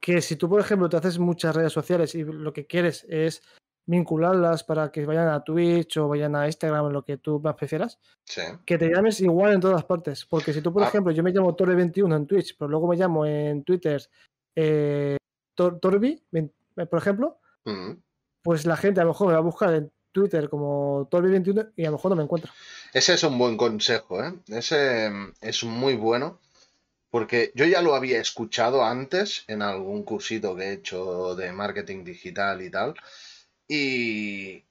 [0.00, 3.42] que si tú, por ejemplo, te haces muchas redes sociales y lo que quieres es
[3.90, 7.54] vincularlas para que vayan a Twitch o vayan a Instagram o lo que tú más
[7.56, 8.42] prefieras, sí.
[8.64, 10.24] que te llames igual en todas partes.
[10.24, 10.88] Porque si tú, por Ah.
[10.88, 14.00] ejemplo, yo me llamo Torre21 en Twitch, pero luego me llamo en Twitter
[14.56, 15.16] eh,
[15.56, 16.48] Tor- Torbi, eh,
[16.86, 17.38] por ejemplo,
[18.42, 21.84] pues la gente a lo mejor me va a buscar en Twitter como Torbi21 y
[21.84, 22.52] a lo mejor no me encuentra.
[22.92, 24.32] Ese es un buen consejo, ¿eh?
[24.48, 26.38] Ese mm, es muy bueno.
[27.10, 32.04] Porque yo ya lo había escuchado antes en algún cursito que he hecho de marketing
[32.04, 32.94] digital y tal.
[33.72, 34.64] Y,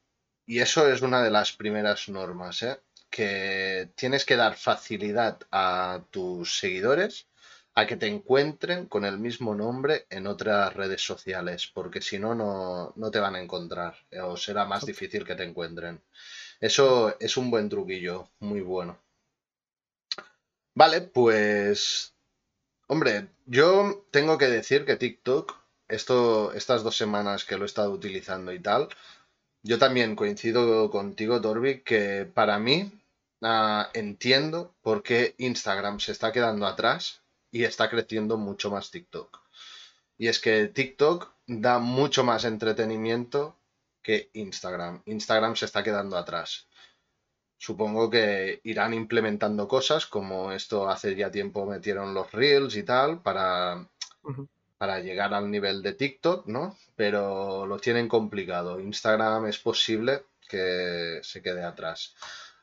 [0.45, 2.82] y eso es una de las primeras normas, ¿eh?
[3.10, 7.28] Que tienes que dar facilidad a tus seguidores
[7.76, 12.36] a que te encuentren con el mismo nombre en otras redes sociales, porque si no,
[12.36, 16.02] no, no te van a encontrar, eh, o será más difícil que te encuentren.
[16.60, 19.00] Eso es un buen truquillo, muy bueno.
[20.76, 22.14] Vale, pues
[22.91, 25.56] Hombre, yo tengo que decir que TikTok,
[25.89, 28.89] esto, estas dos semanas que lo he estado utilizando y tal,
[29.63, 32.91] yo también coincido contigo, Torvik, que para mí
[33.41, 37.21] ah, entiendo por qué Instagram se está quedando atrás
[37.51, 39.39] y está creciendo mucho más TikTok.
[40.17, 43.55] Y es que TikTok da mucho más entretenimiento
[44.01, 45.01] que Instagram.
[45.05, 46.67] Instagram se está quedando atrás.
[47.57, 53.21] Supongo que irán implementando cosas como esto hace ya tiempo metieron los Reels y tal
[53.21, 53.85] para.
[54.80, 56.77] Para llegar al nivel de TikTok, ¿no?
[56.95, 58.80] Pero lo tienen complicado.
[58.80, 62.15] Instagram es posible que se quede atrás.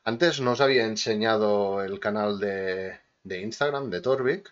[0.03, 4.51] Antes no os había enseñado el canal de, de Instagram de Torvik,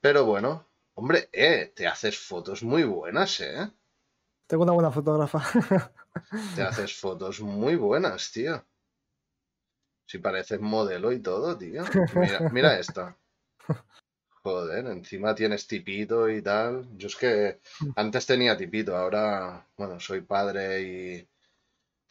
[0.00, 3.68] pero bueno, hombre, eh, te haces fotos muy buenas, ¿eh?
[4.46, 5.42] Tengo una buena fotógrafa.
[6.54, 8.64] Te haces fotos muy buenas, tío.
[10.06, 11.82] Si pareces modelo y todo, tío.
[12.14, 13.16] Mira, mira esta.
[14.44, 16.86] Joder, encima tienes tipito y tal.
[16.98, 17.60] Yo es que
[17.96, 21.28] antes tenía tipito, ahora, bueno, soy padre y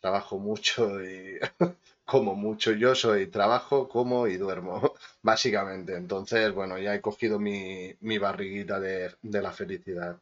[0.01, 1.39] trabajo mucho y
[2.05, 2.71] como mucho.
[2.73, 5.95] Yo soy trabajo, como y duermo, básicamente.
[5.95, 10.17] Entonces, bueno, ya he cogido mi, mi barriguita de, de la felicidad.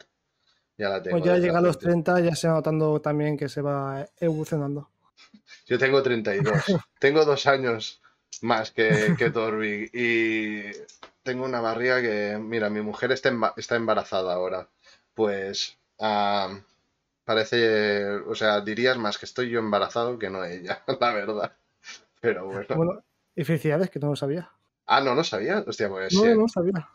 [0.77, 1.17] Ya la tengo.
[1.17, 2.03] Pues ya llega a los un tiempo.
[2.03, 4.89] 30, ya se va notando también que se va evolucionando.
[5.67, 6.63] Yo tengo 32.
[6.99, 8.01] tengo dos años
[8.41, 10.71] más que, que Torvik y
[11.23, 14.67] tengo una barriga que, mira, mi mujer está, emba- está embarazada ahora.
[15.13, 16.59] Pues ah,
[17.23, 21.53] parece, o sea, dirías más que estoy yo embarazado que no ella, la verdad.
[22.19, 22.75] Pero bueno.
[22.75, 23.03] Bueno,
[23.35, 24.51] y felicidades, que no lo sabía.
[24.85, 25.63] Ah, no lo sabía.
[25.65, 26.27] Hostia, pues, No, sí.
[26.29, 26.89] no lo sabía.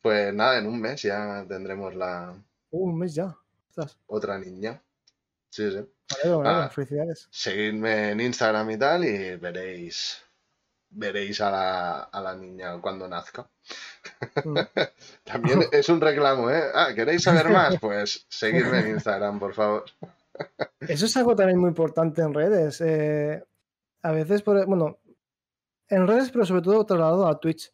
[0.00, 2.34] pues nada, en un mes ya tendremos la
[2.70, 3.36] Uh, un mes ya.
[3.68, 4.80] Ostras, otra niña.
[5.50, 5.86] Sí, sí.
[6.22, 6.68] alegro, Ah.
[6.70, 7.28] felicidades.
[7.30, 10.22] Seguidme en Instagram y tal y veréis
[10.92, 13.48] veréis a la, a la niña cuando nazca.
[14.44, 14.58] Mm.
[15.24, 16.62] También es un reclamo, ¿eh?
[16.74, 17.78] Ah, ¿queréis saber más?
[17.80, 19.84] Pues seguidme en Instagram, por favor.
[20.80, 22.80] Eso es algo también muy importante en redes.
[22.80, 23.42] eh,
[24.02, 24.98] a veces, por, bueno,
[25.88, 27.72] en redes, pero sobre todo trasladado a Twitch.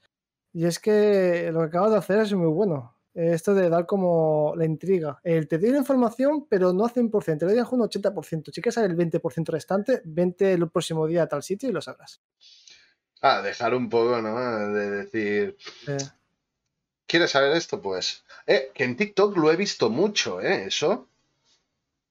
[0.53, 2.95] Y es que lo que acabas de hacer es muy bueno.
[3.15, 5.21] Eh, Esto de dar como la intriga.
[5.23, 7.39] El te doy la información, pero no al 100%.
[7.39, 8.51] Te doy un 80%.
[8.53, 11.81] Si quieres saber el 20% restante, vente el próximo día a tal sitio y lo
[11.81, 12.21] sabrás.
[13.21, 14.39] Ah, dejar un poco, ¿no?
[14.73, 15.57] De decir,
[15.87, 15.97] Eh,
[17.07, 17.81] ¿quieres saber esto?
[17.81, 20.67] Pues, eh, que en TikTok lo he visto mucho, ¿eh?
[20.67, 21.09] Eso.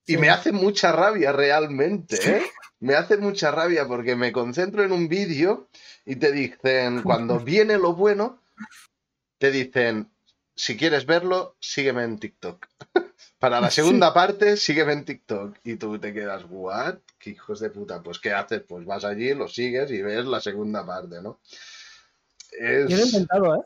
[0.05, 0.17] Y Sí.
[0.17, 2.41] me hace mucha rabia realmente, ¿eh?
[2.79, 5.67] Me hace mucha rabia porque me concentro en un vídeo
[6.05, 8.41] y te dicen, cuando viene lo bueno,
[9.39, 10.09] te dicen,
[10.55, 12.67] si quieres verlo, sígueme en TikTok.
[13.39, 13.81] Para la Sí.
[13.81, 15.57] segunda parte, sígueme en TikTok.
[15.63, 16.95] Y tú te quedas, ¿what?
[17.19, 18.01] ¿Qué hijos de puta?
[18.01, 18.63] Pues, ¿qué haces?
[18.67, 21.39] Pues vas allí, lo sigues y ves la segunda parte, ¿no?
[22.59, 23.61] Es- Yo lo he intentado, ¿eh?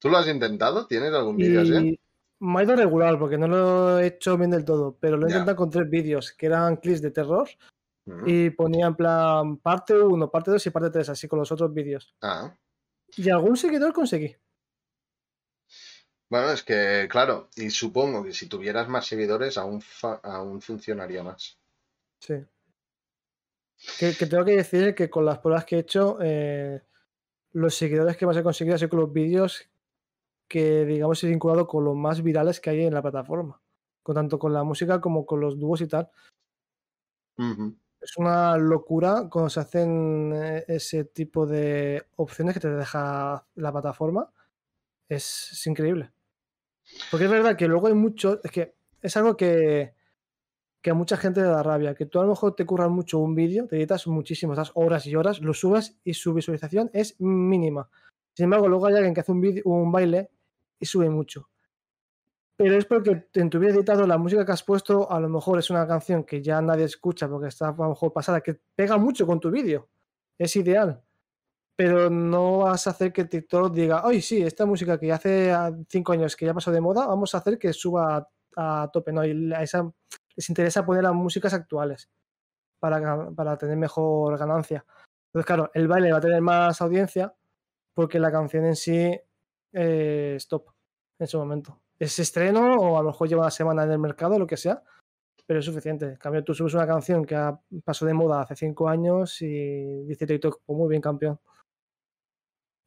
[0.00, 0.86] ¿Tú lo has intentado?
[0.86, 1.72] ¿Tienes algún vídeo así?
[1.90, 2.00] Y
[2.40, 5.30] me ha ido regular porque no lo he hecho bien del todo, pero lo he
[5.30, 7.48] intentado con tres vídeos que eran clips de terror
[8.06, 8.26] Ujú.
[8.26, 11.72] y ponía en plan parte 1, parte 2 y parte 3, así con los otros
[11.72, 12.12] vídeos.
[12.20, 12.52] Ah.
[13.16, 14.36] Y algún seguidor conseguí.
[16.30, 21.22] Bueno, es que, claro, y supongo que si tuvieras más seguidores aún, fa- aún funcionaría
[21.22, 21.58] más.
[22.20, 22.34] Sí.
[23.98, 26.82] Que, que tengo que decir que con las pruebas que he hecho, eh,
[27.52, 29.70] los seguidores que más he conseguido han sido con los vídeos
[30.48, 33.62] que, digamos, he vinculado con los más virales que hay en la plataforma.
[34.02, 36.10] Con, tanto con la música como con los dúos y tal.
[38.00, 43.72] Es una locura cuando se hacen eh, ese tipo de opciones que te deja la
[43.72, 44.30] plataforma.
[45.08, 46.12] Es, increíble.
[47.10, 48.40] Porque es verdad que luego hay muchos.
[48.42, 49.94] Es que es algo que,
[50.82, 53.18] que a mucha gente le da rabia, que tú a lo mejor te curras mucho
[53.18, 57.20] un vídeo, te editas muchísimo, estás horas y horas, lo subes y su visualización es
[57.20, 57.88] mínima.
[58.34, 60.30] Sin embargo, luego hay alguien que hace un, vídeo- un baile
[60.78, 61.48] y sube mucho.
[62.56, 65.58] Pero es porque en tu vídeo editado la música que has puesto a lo mejor
[65.58, 68.96] es una canción que ya nadie escucha porque está a lo mejor pasada, que pega
[68.96, 69.88] mucho con tu vídeo.
[70.38, 71.02] Es ideal.
[71.76, 75.72] Pero no vas a hacer que TikTok diga, ay, sí, esta música que hace ah,
[75.88, 79.12] cinco años que ya pasó de moda, vamos a hacer que suba a, a tope.
[79.12, 79.90] No, y la- esa-
[80.36, 82.08] les interesa poner las músicas actuales
[82.80, 84.84] para, tener mejor ganancia.
[85.28, 87.34] Entonces, claro, el baile va a tener más audiencia
[87.94, 89.18] porque la canción en sí
[89.72, 90.66] eh, es top
[91.18, 91.80] en su momento.
[91.98, 94.82] Es estreno o a lo mejor lleva una semana en el mercado, lo que sea,
[95.46, 96.06] pero es suficiente.
[96.06, 97.36] En cambio, tú subes una canción que
[97.84, 101.40] pasó de moda hace cinco años y dice TikTok, pues muy bien, campeón.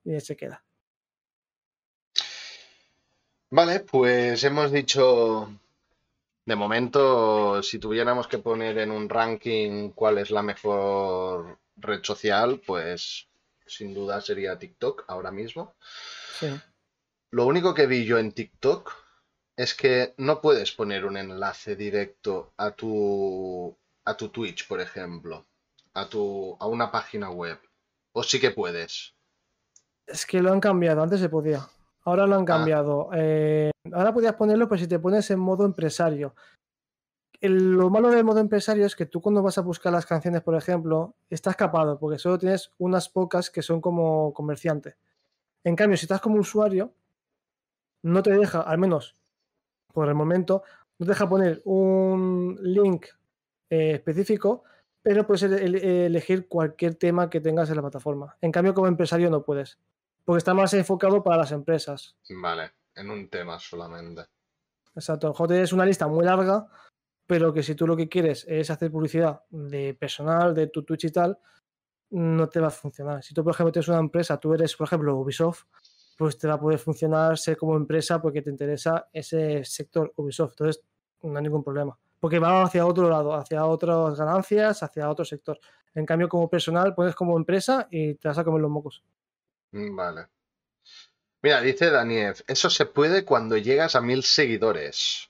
[0.08, 0.64] Y se queda.
[3.50, 5.52] Vale, pues hemos dicho,
[6.46, 12.62] de momento, si tuviéramos que poner en un ranking cuál es la mejor red social,
[12.66, 13.28] pues
[13.66, 15.76] sin duda sería TikTok ahora mismo.
[16.40, 16.58] Sí.
[17.32, 18.94] Lo único que vi yo en TikTok
[19.58, 25.46] es que no puedes poner un enlace directo a tu a tu Twitch, por ejemplo,
[25.94, 27.60] a tu a una página web.
[28.14, 29.17] O sí que puedes.
[30.08, 31.68] Es que lo han cambiado, antes se podía.
[32.06, 33.10] Ahora lo han cambiado.
[33.14, 36.34] Eh, ahora podías ponerlo, pues si te pones en modo empresario.
[37.42, 40.42] El- lo malo del modo empresario es que tú cuando vas a buscar las canciones,
[40.42, 44.96] por ejemplo, estás capado, porque solo tienes unas pocas que son como comerciante.
[45.64, 46.94] En cambio, si estás como usuario,
[48.04, 49.16] no te deja, al menos
[49.94, 50.64] por el momento,
[50.98, 53.08] no te deja poner un link
[53.70, 54.64] eh, específico,
[55.04, 58.38] pero puedes ele- ele- elegir cualquier tema que tengas en la plataforma.
[58.42, 59.78] En cambio, como empresario no puedes,
[60.28, 62.18] porque está más enfocado para las empresas.
[62.30, 64.26] Vale, en un tema solamente.
[64.94, 65.34] Exacto.
[65.34, 66.68] Joder, es una lista muy larga,
[67.26, 71.06] pero que si tú lo que quieres es hacer publicidad de personal, de tu Twitch
[71.06, 71.40] y tal,
[72.10, 73.24] no te va a funcionar.
[73.24, 75.64] Si tú, por ejemplo, tienes una empresa, tú eres, por ejemplo, Ubisoft,
[76.18, 80.52] pues te va a poder funcionar ser como empresa porque te interesa ese sector Ubisoft.
[80.60, 80.84] Entonces,
[81.22, 81.98] no hay ningún problema.
[82.20, 85.58] Porque va hacia otro lado, hacia otras ganancias, hacia otro sector.
[85.96, 89.06] En cambio, como personal, pones como empresa y te vas a comer los mocos.
[89.72, 90.28] Mm, Vale.
[91.42, 95.30] Mira, dice Daniev, eso se puede cuando llegas a mil seguidores.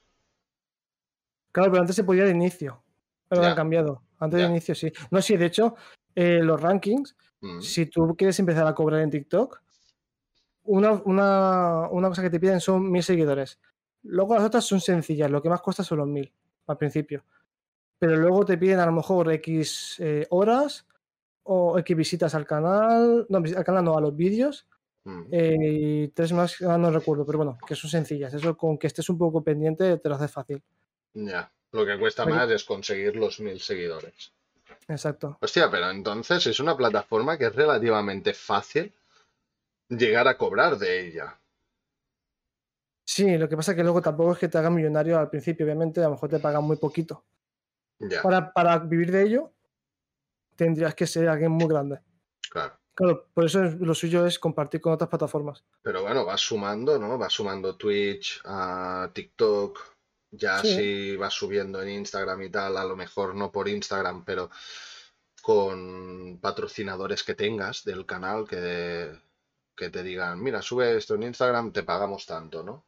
[1.52, 2.82] Claro, pero antes se podía de inicio.
[3.28, 4.04] Pero lo han cambiado.
[4.20, 4.46] Antes Ya.
[4.46, 4.92] de inicio sí.
[5.12, 5.76] No, sí, de hecho,
[6.16, 9.62] eh, los rankings, Mm, si tú quieres empezar a cobrar en TikTok,
[10.64, 13.60] una, una, una cosa que te piden son mil seguidores.
[14.02, 16.34] Luego las otras son sencillas, lo que más cuesta son los mil
[16.66, 17.24] al principio.
[18.00, 20.88] Pero luego te piden a lo mejor X eh, horas
[21.48, 24.68] o X visitas al canal, no, al canal no, a los vídeos
[25.06, 25.24] mm.
[25.32, 28.34] eh, y tres más, ah, no recuerdo, pero bueno, que son sencillas.
[28.34, 30.62] Eso con que estés un poco pendiente te lo hace fácil.
[31.14, 34.34] Ya, lo que cuesta Pero- más es conseguir los mil seguidores.
[34.88, 35.38] Exacto.
[35.42, 38.94] Hostia, pero entonces es una plataforma que es relativamente fácil
[39.90, 41.40] llegar a cobrar de ella.
[43.06, 45.66] Sí, lo que pasa es que luego tampoco es que te hagan millonario al principio,
[45.66, 47.26] obviamente, a lo mejor te pagan muy poquito.
[48.00, 49.54] Ya, Para, para vivir de ello,
[50.58, 52.00] tendrías que ser alguien muy grande.
[52.50, 52.74] claro.
[52.94, 55.64] Claro, por eso es- lo suyo es compartir con otras plataformas.
[55.84, 57.16] Pero bueno, vas sumando, ¿no?
[57.20, 59.78] Vas sumando Twitch, a TikTok,
[60.32, 60.76] ya Sí.
[60.76, 64.50] si vas subiendo en Instagram y tal, a lo mejor no por Instagram, pero
[65.42, 69.12] con patrocinadores que tengas del canal que,
[69.76, 72.86] que te digan, mira, sube esto en Instagram, te pagamos tanto, ¿no?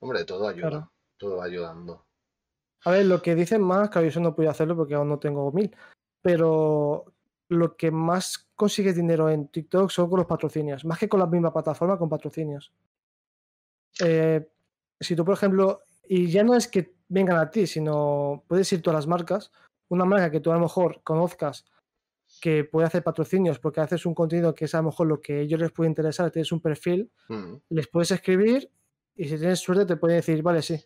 [0.00, 0.92] Hombre, todo ayuda, Claro.
[1.18, 2.06] todo va ayudando.
[2.84, 5.18] A ver, lo que dicen más, claro, yo eso no puedo hacerlo porque aún no
[5.18, 5.76] tengo mil,
[6.22, 7.04] pero
[7.48, 11.26] lo que más consigues dinero en TikTok son con los patrocinios, más que con la
[11.26, 12.72] misma plataforma, con patrocinios.
[14.00, 14.48] Eh,
[14.98, 18.80] si tú, por ejemplo, y ya no es que vengan a ti, sino puedes ir
[18.80, 19.52] tú a las marcas,
[19.88, 21.66] una marca que tú a lo mejor conozcas
[22.40, 25.34] que puede hacer patrocinios porque haces un contenido que es a lo mejor lo que
[25.34, 27.10] a ellos les puede interesar, tienes un perfil,
[27.68, 28.70] les puedes escribir
[29.14, 30.82] y si tienes suerte te pueden decir, vale, sí.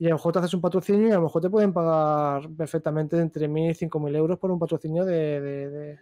[0.00, 2.48] Y a lo mejor te haces un patrocinio y a lo mejor te pueden pagar
[2.56, 5.98] perfectamente entre 1.000 y 5.000 euros por un patrocinio de, de- de-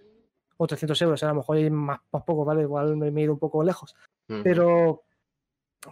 [0.57, 1.23] o 300 euros.
[1.25, 2.63] A lo mejor hay más, más poco, ¿vale?
[2.63, 3.95] Igual me he ido un poco lejos.
[4.29, 4.43] mm.
[4.45, 5.03] Pero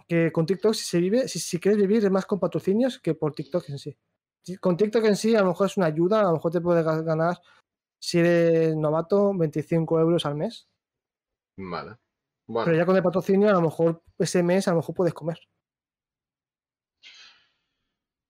[0.07, 3.13] que con TikTok si se vive, si, si quieres vivir es más con patrocinios que
[3.13, 3.97] por TikTok en sí.
[4.61, 6.85] Con TikTok en sí a lo mejor es una ayuda, a lo mejor te puedes
[6.85, 7.37] ga- ganar,
[7.99, 10.69] si eres novato, 25 euros al mes.
[11.57, 11.89] Vale.
[11.89, 11.97] Pero
[12.47, 15.37] Bueno, ya con el patrocinio a lo mejor ese mes a lo mejor puedes comer.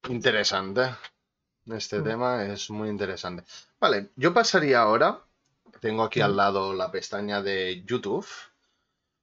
[0.10, 0.90] Interesante.
[1.66, 2.04] Este Mm.
[2.04, 3.44] tema es muy interesante.
[3.80, 5.20] Vale, yo pasaría ahora,
[5.82, 6.24] tengo aquí Mm.
[6.24, 8.26] al lado la pestaña de YouTube.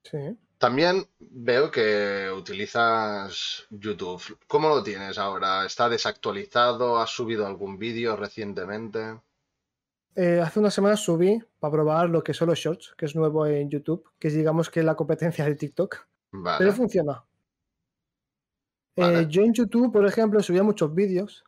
[0.03, 0.39] Sí.
[0.59, 4.39] También veo que utilizas YouTube.
[4.47, 5.67] ¿Cómo lo tienes ahora?
[5.67, 6.99] ¿Está desactualizado?
[7.01, 9.21] ¿Has subido algún vídeo recientemente?
[10.17, 13.47] Eh, hace unas semanas subí para probar lo que son los shorts, que es nuevo
[13.47, 15.97] en YouTube, que es digamos que la competencia de TikTok.
[16.33, 16.59] Vale.
[16.59, 17.25] Pero funciona.
[18.97, 19.27] Eh, Vale.
[19.29, 21.45] yo en YouTube, por ejemplo, subía muchos vídeos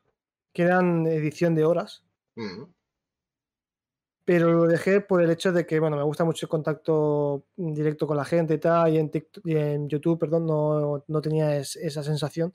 [0.52, 2.02] que eran edición de horas,
[2.34, 2.64] Mm,
[4.24, 8.06] pero lo dejé por el hecho de que, bueno, me gusta mucho el contacto directo
[8.06, 11.56] con la gente y tal, y en, TikTok- y en YouTube, perdón, no, no tenía
[11.56, 12.52] es- esa sensación.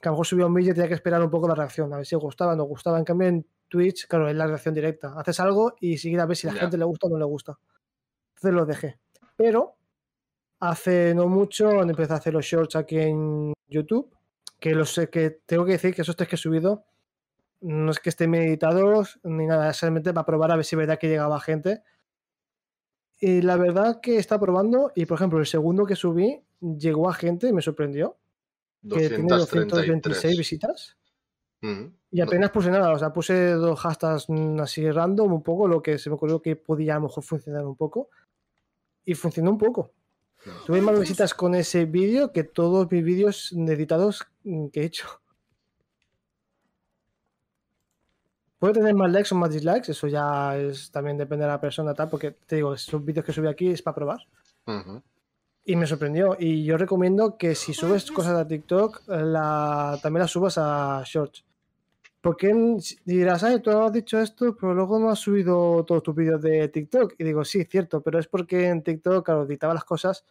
[0.00, 1.92] Que a lo mejor subía un vídeo y tenía que esperar un poco la reacción,
[1.92, 2.98] a ver si gustaba o no gustaba.
[2.98, 5.14] En cambio, en Twitch, claro, es la reacción directa.
[5.18, 7.58] Haces algo y seguir a ver si la gente le gusta o no le gusta.
[8.36, 8.98] Entonces lo dejé.
[9.36, 9.76] Pero
[10.60, 14.14] hace no mucho empecé a hacer los shorts aquí en YouTube,
[14.58, 16.84] que los que tengo que decir que esos tres que he subido
[17.60, 20.98] no es que estén meditados ni nada, solamente para probar a ver si es verdad
[20.98, 21.82] que llegaba gente.
[23.18, 27.14] Y la verdad que está probando, y por ejemplo, el segundo que subí llegó a
[27.14, 28.18] gente y me sorprendió,
[28.88, 30.38] que tiene 226 233.
[30.38, 30.96] visitas.
[31.62, 34.26] Mm, Y apenas puse nada, o sea, puse dos hashtags
[34.60, 37.64] así random, un poco, lo que se me ocurrió que podía a lo mejor funcionar
[37.64, 38.10] un poco.
[39.04, 39.92] Y funcionó un poco.
[40.66, 45.06] Tuve más visitas con ese vídeo que todos mis vídeos editados mm, que he hecho.
[48.58, 51.94] Puede tener más likes o más dislikes, eso ya es, también depende de la persona,
[51.94, 54.20] tal, porque te digo, esos vídeos que subí aquí es para probar.
[55.64, 56.36] Y me sorprendió.
[56.38, 61.44] Y yo recomiendo que si subes cosas a TikTok, la, también las subas a Shorts.
[62.26, 62.52] Porque
[63.04, 66.66] dirás, ay, tú has dicho esto, pero luego no has subido todos tus vídeos de
[66.66, 67.14] TikTok.
[67.18, 70.24] Y digo, sí, cierto, pero es porque en TikTok, claro, editaba las cosas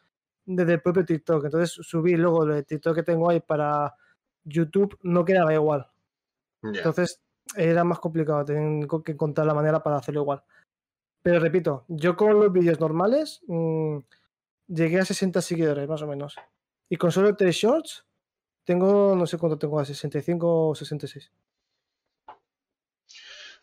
[0.45, 1.45] desde el propio TikTok.
[1.45, 3.95] Entonces subí luego el TikTok que tengo ahí para
[4.43, 5.89] YouTube, no quedaba igual.
[6.63, 7.21] Entonces
[7.55, 10.43] era más complicado, tengo que encontrar la manera para hacerlo igual.
[11.21, 13.99] Pero repito, yo con los vídeos normales mm,
[14.67, 16.35] llegué a 60 seguidores más o menos.
[16.89, 18.05] Y con solo tres shorts
[18.65, 21.31] tengo, no sé cuánto tengo, a 65 o 66.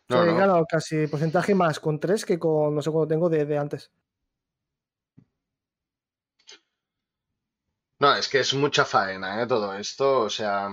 [0.09, 0.37] No, O sea, he no.
[0.37, 3.91] ganado casi porcentaje más con tres que con no sé cuánto tengo de, de antes.
[8.05, 9.47] No, es que es mucha faena, ¿eh?
[9.47, 10.21] Todo esto.
[10.21, 10.69] O sea,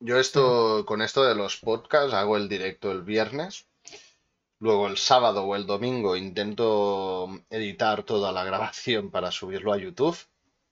[0.00, 3.66] yo esto, con esto de los podcasts, hago el directo el viernes.
[4.60, 10.18] Luego el sábado o el domingo intento editar toda la grabación para subirlo a YouTube.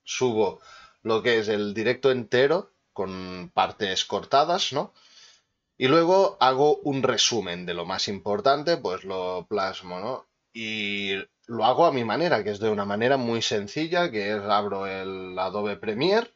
[0.04, 0.60] Subo
[1.02, 4.94] lo que es el directo entero con partes cortadas, ¿no?
[5.82, 10.28] Y luego hago un resumen de lo más importante, pues lo plasmo, ¿no?
[10.52, 11.14] Y
[11.48, 14.86] lo hago a mi manera, que es de una manera muy sencilla, que es abro
[14.86, 16.30] el Adobe Premiere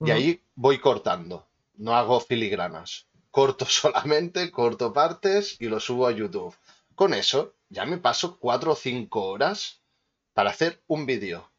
[0.00, 1.46] y ahí voy cortando.
[1.74, 3.06] No hago filigranas.
[3.30, 6.56] Corto solamente, corto partes y lo subo a YouTube.
[6.94, 9.82] Con eso ya me paso cuatro o cinco horas
[10.32, 11.50] para hacer un vídeo.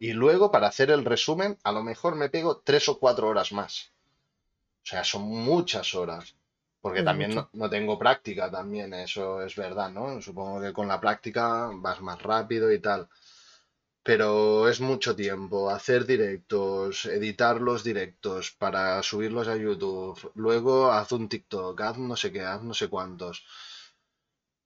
[0.00, 3.52] Y luego para hacer el resumen, a lo mejor me pego tres o cuatro horas
[3.52, 3.92] más.
[4.82, 6.34] O sea, son muchas horas.
[6.82, 10.20] Porque Es también no, no tengo práctica, también eso es verdad, ¿no?
[10.20, 13.08] Supongo que con la práctica vas más rápido y tal.
[14.02, 21.12] Pero es mucho tiempo hacer directos, editar los directos para subirlos a YouTube, luego haz
[21.12, 23.44] un TikTok, haz no sé qué, haz no sé cuántos.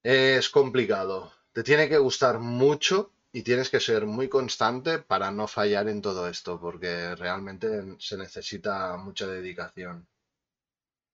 [0.05, 1.33] Es complicado.
[1.53, 6.01] Te tiene que gustar mucho y tienes que ser muy constante para no fallar en
[6.01, 10.07] todo esto, porque realmente se necesita mucha dedicación.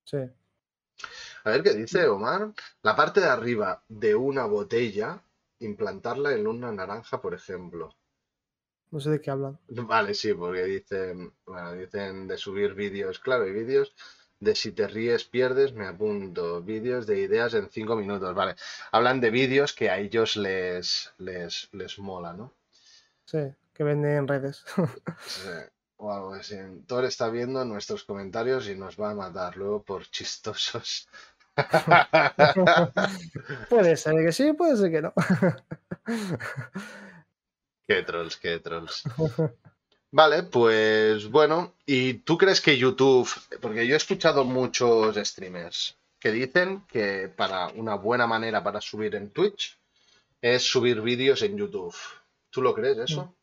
[0.04, 0.18] Sí.
[1.44, 2.52] A ver qué dice Omar.
[2.82, 5.22] La parte de arriba de una botella,
[5.60, 7.94] implantarla en una naranja, por ejemplo.
[8.90, 9.58] No sé de qué hablan.
[9.68, 13.94] Vale, sí, porque dicen, bueno, dicen de subir vídeos, claro, y vídeos
[14.40, 18.56] de si te ríes pierdes, me apunto, vídeos de ideas en cinco minutos, vale.
[18.90, 22.52] Hablan de vídeos que a ellos les, les, les mola, ¿no?
[23.26, 24.64] Sí, que venden en redes.
[25.26, 25.48] Sí,
[26.02, 26.56] O algo así.
[26.86, 31.06] Thor está viendo nuestros comentarios y nos va a matar luego por chistosos.
[33.68, 35.12] puede ser que sí, puede ser que no.
[37.86, 39.02] Qué trolls, qué trolls.
[40.12, 43.28] Vale, pues bueno, ¿y tú crees que YouTube,
[43.60, 49.16] porque yo he escuchado muchos streamers que dicen que para una buena manera para subir
[49.16, 49.76] en Twitch
[50.40, 51.96] es subir vídeos en YouTube.
[52.50, 53.34] ¿Tú lo crees eso?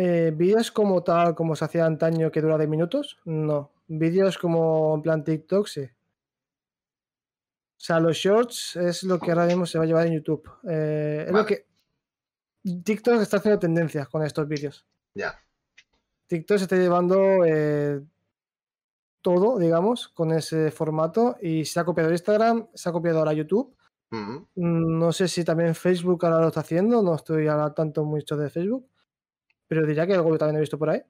[0.00, 3.72] Eh, vídeos como tal, como se hacía antaño que dura de minutos, no.
[3.88, 5.82] Vídeos como en plan TikTok, sí.
[5.82, 10.48] O sea, los shorts es lo que ahora mismo se va a llevar en YouTube.
[10.68, 11.66] Eh, es lo que.
[12.84, 14.86] TikTok está haciendo tendencias con estos vídeos.
[15.14, 15.34] Ya.
[16.28, 18.00] TikTok se está llevando eh,
[19.20, 23.74] todo, digamos, con ese formato y se ha copiado Instagram, se ha copiado ahora YouTube.
[24.10, 28.04] Mm, Mm, No sé si también Facebook ahora lo está haciendo, no estoy ahora tanto
[28.04, 28.86] mucho de Facebook.
[29.68, 31.02] Pero diría que algo que también he visto por ahí.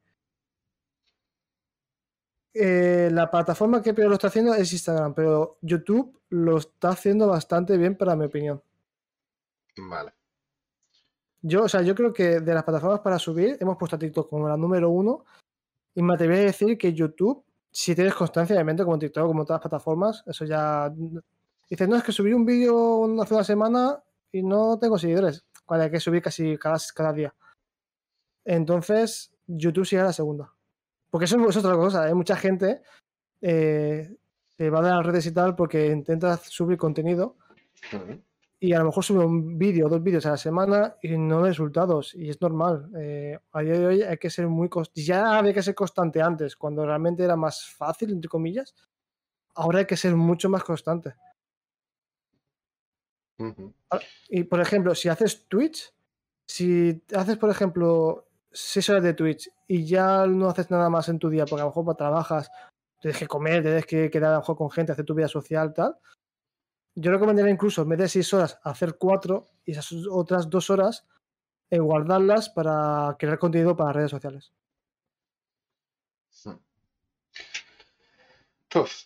[2.53, 7.29] Eh, la plataforma que peor lo está haciendo es Instagram, pero YouTube lo está haciendo
[7.29, 8.61] bastante bien para mi opinión.
[9.77, 10.13] Vale.
[11.41, 14.29] Yo, o sea, yo creo que de las plataformas para subir, hemos puesto a TikTok
[14.29, 15.25] como la número uno.
[15.95, 19.61] Y me atrevería a decir que YouTube, si tienes constancia, obviamente, como TikTok, como todas
[19.61, 20.93] las plataformas, eso ya.
[21.71, 24.03] Dices, no, es que subí un vídeo hace una semana
[24.33, 25.45] y no tengo seguidores.
[25.67, 27.35] Vale, hay que subir casi cada, cada día.
[28.49, 30.51] Entonces, YouTube sigue la segunda.
[31.11, 32.05] Porque eso es otra cosa.
[32.05, 32.81] Hay mucha gente
[33.43, 34.17] eh,
[34.57, 37.37] que va a las redes y tal porque intenta subir contenido
[38.59, 41.51] y a lo mejor sube un vídeo dos vídeos a la semana y no ve
[41.51, 42.15] resultados.
[42.15, 42.91] Y es normal.
[42.97, 45.03] Eh, a día de hoy hay que ser muy constante.
[45.03, 48.75] Ya había que ser constante antes, cuando realmente era más fácil, entre comillas.
[49.55, 51.15] Ahora hay que ser mucho más constante.
[53.39, 53.75] Ujú.
[54.31, 55.93] Y por ejemplo, si haces Twitch,
[56.47, 61.19] si haces, por ejemplo, 6 horas de Twitch y ya no haces nada más en
[61.19, 62.51] tu día, porque a lo mejor pues, trabajas,
[63.01, 65.73] tienes que comer, tienes que quedar a lo mejor con gente, hacer tu vida social,
[65.73, 65.97] tal.
[66.95, 71.07] Yo recomendaría incluso, en vez de 6 horas, hacer 4 y esas otras 2 horas
[71.71, 74.53] eh, guardarlas para crear contenido para redes sociales.
[78.75, 79.05] Uf,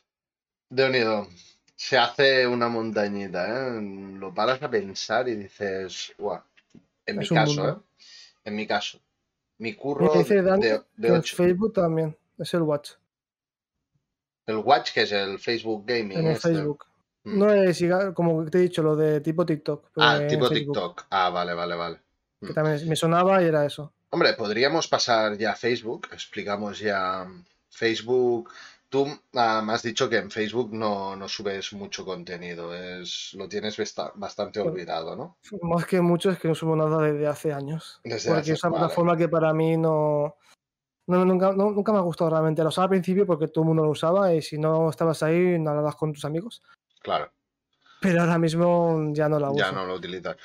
[0.68, 1.28] de unido.
[1.76, 3.80] Se hace una montañita, ¿eh?
[4.18, 6.42] Lo paras a pensar y dices, guau.
[7.06, 7.76] En mi Es caso, ¿eh?
[8.44, 9.00] En mi caso.
[9.58, 11.22] Mi curro de, de.
[11.22, 12.92] Facebook también, es el Watch,
[14.46, 16.18] El Watch, que es el Facebook Gaming.
[16.18, 16.54] en el este.
[16.54, 16.86] Facebook.
[17.24, 17.38] Mm.
[17.38, 17.84] No es,
[18.14, 19.90] como te he dicho, lo de tipo TikTok.
[19.96, 21.06] Ah, en tipo Facebook, TikTok.
[21.10, 22.00] Ah, vale, vale, vale.
[22.40, 23.92] Que también me sonaba y era eso.
[24.10, 26.08] Hombre, podríamos pasar ya a Facebook.
[26.12, 27.26] Explicamos ya
[27.70, 28.50] Facebook.
[28.92, 32.74] Tú ah, me has dicho que en Facebook no, no subes mucho contenido.
[32.74, 33.74] Es, lo tienes
[34.16, 35.38] bastante olvidado, ¿no?
[35.62, 38.02] Más que mucho es que no subo nada desde hace años.
[38.04, 38.80] Desde porque hace- es una vale.
[38.82, 40.36] plataforma que para mí no,
[41.06, 42.62] no, nunca, no- nunca me ha gustado realmente.
[42.62, 45.58] Lo usaba al principio porque todo el mundo lo usaba y si no estabas ahí,
[45.58, 46.62] no hablabas con tus amigos.
[47.00, 47.32] Claro.
[47.98, 49.58] Pero ahora mismo ya no la uso.
[49.58, 50.36] Ya no lo utilizas.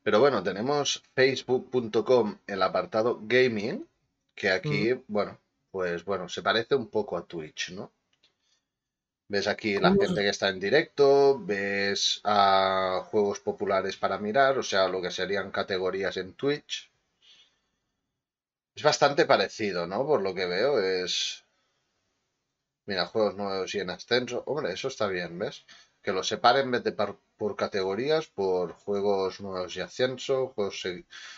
[0.00, 3.84] Pero bueno, tenemos facebook.com el apartado gaming,
[4.32, 5.02] que aquí, Mm.
[5.08, 5.38] bueno,
[5.76, 7.92] pues bueno, se parece un poco a Twitch, ¿no?
[9.32, 14.64] Ves aquí la gente que está en directo, ves a juegos populares para mirar, o
[14.64, 16.90] sea, lo que serían categorías en Twitch.
[18.76, 20.06] Es bastante parecido, ¿no?
[20.06, 21.44] Por lo que veo, es...
[22.86, 24.42] Mira, juegos nuevos y en ascenso.
[24.46, 25.56] Hombre, eso está bien, ¿ves?
[26.02, 30.82] Que lo separen en vez de par- por categorías, por juegos nuevos y ascenso, juegos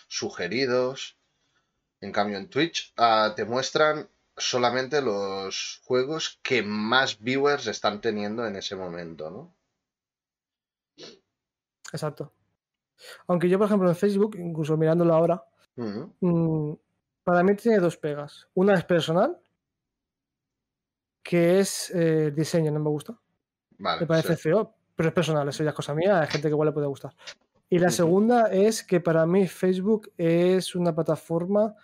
[0.07, 1.17] sugeridos.
[2.01, 4.09] En cambio, en Twitch ah, te muestran
[4.39, 9.55] solamente los juegos que más viewers están teniendo en ese momento, ¿no?
[11.93, 12.33] Exacto.
[13.27, 15.45] Aunque yo, por ejemplo, en Facebook, incluso mirándolo ahora,
[15.77, 16.73] mm,
[17.23, 18.49] para mí tiene dos pegas.
[18.55, 19.39] Una es personal,
[21.23, 23.19] que es eh, el diseño, no me gusta.
[23.79, 24.43] Vale, Me parece sí.
[24.43, 26.87] feo, pero es personal, eso ya es cosa mía, hay gente que igual le puede
[26.87, 27.15] gustar.
[27.71, 31.75] Y la segunda es que para mí Facebook es una plataforma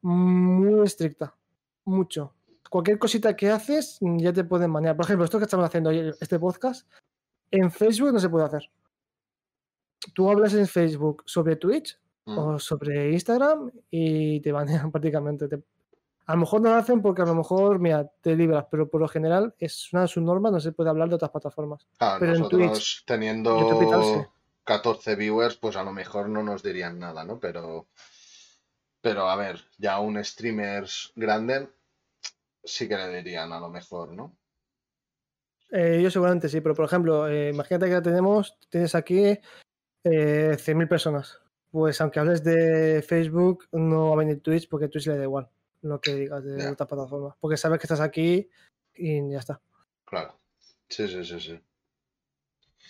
[0.00, 1.36] muy estricta,
[1.88, 2.34] mucho.
[2.70, 4.96] Cualquier cosita que haces mm, ya te pueden manejar.
[4.96, 6.86] Por ejemplo, esto que estamos haciendo este podcast,
[7.50, 8.70] en Facebook no se puede hacer.
[10.14, 12.38] Tú hablas en Facebook sobre Twitch Mm.
[12.38, 15.48] o sobre Instagram y te banean prácticamente.
[15.48, 15.62] Te-
[16.26, 19.00] A lo mejor no lo hacen porque a lo mejor, mira, te libras, pero por
[19.00, 21.86] lo general es una de sus normas, no se puede hablar de otras plataformas.
[22.20, 24.20] Pero en Twitch, teniendo YouTube y tal, sí.
[24.64, 27.40] 14 viewers, pues a lo mejor no nos dirían nada, ¿no?
[27.40, 27.86] Pero,
[29.00, 30.86] pero a ver, ya un streamer
[31.16, 31.70] grande
[32.64, 34.36] sí que le dirían a lo mejor, ¿no?
[35.70, 39.38] Eh, yo seguramente sí, pero por ejemplo, eh, imagínate que tenemos, tienes aquí
[40.04, 41.40] eh, 100.000 personas.
[41.70, 45.50] Pues aunque hables de Facebook, no va a venir Twitch porque Twitch le da igual
[45.82, 46.72] lo que digas de Ya.
[46.72, 47.36] otra plataforma.
[47.38, 48.48] Porque sabes que estás aquí
[48.94, 49.60] y ya está.
[50.06, 50.38] Claro.
[50.88, 51.60] Sí, sí, sí, sí.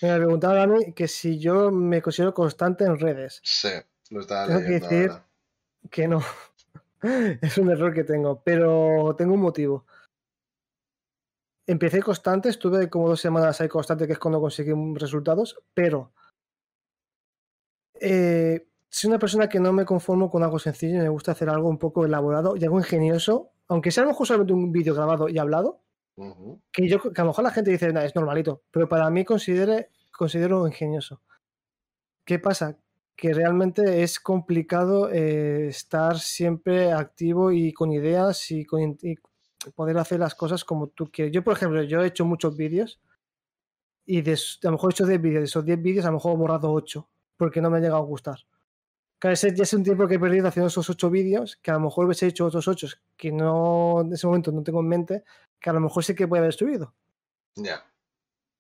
[0.01, 3.41] Me preguntaba Dani que si yo me considero constante en redes.
[3.43, 3.69] Sí,
[4.11, 5.27] lo estaba Tengo que decir- ahora.
[5.91, 6.21] Que no.
[7.03, 9.87] Es un error que tengo, pero tengo un motivo.
[11.67, 16.13] Empecé constante, estuve como dos semanas ahí constante, que es cuando conseguí resultados, pero
[18.01, 21.49] eh, soy una persona que no me conformo con algo sencillo, y me gusta hacer
[21.51, 24.95] algo un poco elaborado y algo ingenioso, aunque sea a lo mejor solamente un vídeo
[24.95, 25.83] grabado y hablado,
[26.73, 29.25] que yo que a lo mejor la gente dice, "Nah, es normalito, pero para mí
[29.25, 31.21] considere, considero ingenioso.
[32.25, 32.79] ¿Qué pasa?
[33.21, 39.17] Que realmente es complicado eh, estar siempre activo y con ideas y, con, in- y
[39.75, 41.35] poder hacer las cosas como tú quieres.
[41.35, 43.01] Yo, por ejemplo, yo he hecho muchos vídeos
[44.07, 46.15] y de, a lo mejor he hecho 10 vídeos, de esos 10 vídeos a lo
[46.15, 48.39] mejor he borrado 8 porque no me ha llegado a gustar.
[49.19, 51.75] Claro, ese ya es un tiempo que he perdido haciendo esos ocho vídeos, que a
[51.75, 52.87] lo mejor hubiese hecho otros ocho
[53.17, 55.25] que no, en ese momento no tengo en mente,
[55.59, 56.95] que a lo mejor sí que puede haber subido.
[57.57, 57.83] Ya.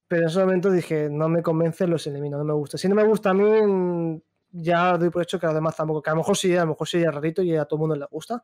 [0.09, 2.76] Pero en ese momento dije, no me convence, los elimino, no me gusta.
[2.76, 6.02] Si no me gusta a mí, ya doy por hecho que a los demás tampoco.
[6.02, 7.80] Que a lo mejor sí, a lo mejor sí es rarito y a todo el
[7.80, 8.42] mundo le gusta.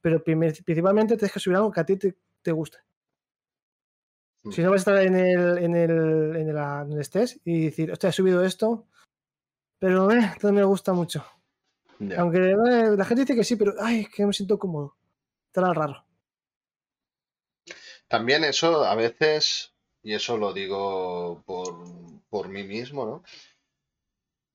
[0.00, 2.78] Pero principalmente tienes que subir algo que a ti te, te guste.
[4.42, 4.50] Mm.
[4.50, 5.90] Si no vas a estar en el, en el,
[6.36, 6.56] en el,
[6.90, 8.86] en el y decir, hostia, he subido esto,
[9.78, 11.24] pero eh, no me gusta mucho.
[12.18, 14.96] Aunque eh, la gente dice que sí, pero ay, que me siento cómodo.
[15.46, 16.04] Estará raro.
[18.08, 19.72] También eso a veces,
[20.02, 21.84] y eso lo digo por,
[22.28, 23.22] por mí mismo, ¿no?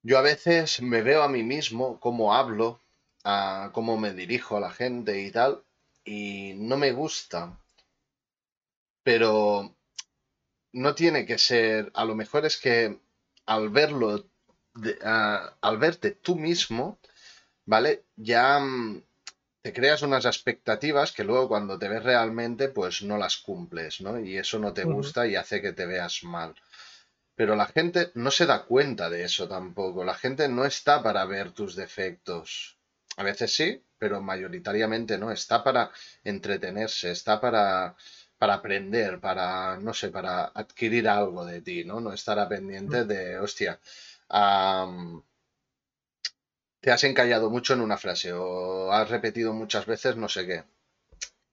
[0.09, 2.81] Yo a veces me veo a mí mismo cómo hablo,
[3.23, 5.63] a cómo me dirijo a la gente y tal,
[6.03, 7.59] y no me gusta.
[9.03, 9.31] Pero
[10.73, 12.99] no tiene que ser, a lo mejor es que
[13.45, 14.09] al verlo,
[14.75, 14.97] de-
[15.61, 16.99] al verte tú mismo,
[17.65, 18.05] ¿vale?
[18.17, 19.03] Ya mm,
[19.63, 24.19] te creas unas expectativas que luego cuando te ves realmente, pues no las cumples, ¿no?
[24.19, 26.55] Y eso no te gusta y hace que te veas mal.
[27.37, 30.03] Pero la gente no se da cuenta de eso tampoco.
[30.03, 32.77] La gente no está para ver tus defectos.
[33.15, 35.31] A veces sí, pero mayoritariamente no.
[35.31, 35.91] Está para
[36.25, 37.95] entretenerse, está para,
[38.37, 42.01] para aprender, para, no sé, para adquirir algo de ti, ¿no?
[42.01, 43.79] No estar a pendiente de, hostia,
[46.81, 50.63] te has encallado mucho en una frase o has repetido muchas veces no sé qué.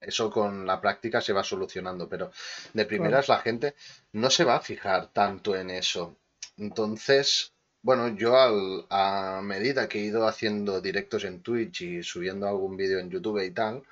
[0.07, 2.31] Eso con la práctica se va solucionando, pero
[2.73, 3.75] de primeras la gente
[4.13, 6.17] no se va a fijar tanto en eso.
[6.57, 7.53] Entonces,
[7.83, 12.77] bueno, yo al- a medida que he ido haciendo directos en Twitch y subiendo algún
[12.77, 13.83] vídeo en YouTube y tal,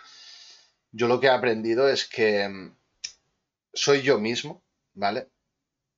[0.92, 2.72] yo lo que he aprendido es que mm,
[3.74, 4.62] soy yo mismo,
[4.94, 5.28] ¿vale?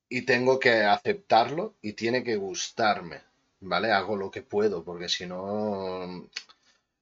[0.09, 3.21] Y tengo que aceptarlo y tiene que gustarme,
[3.61, 3.91] ¿vale?
[3.91, 6.29] Hago lo que puedo, porque si no,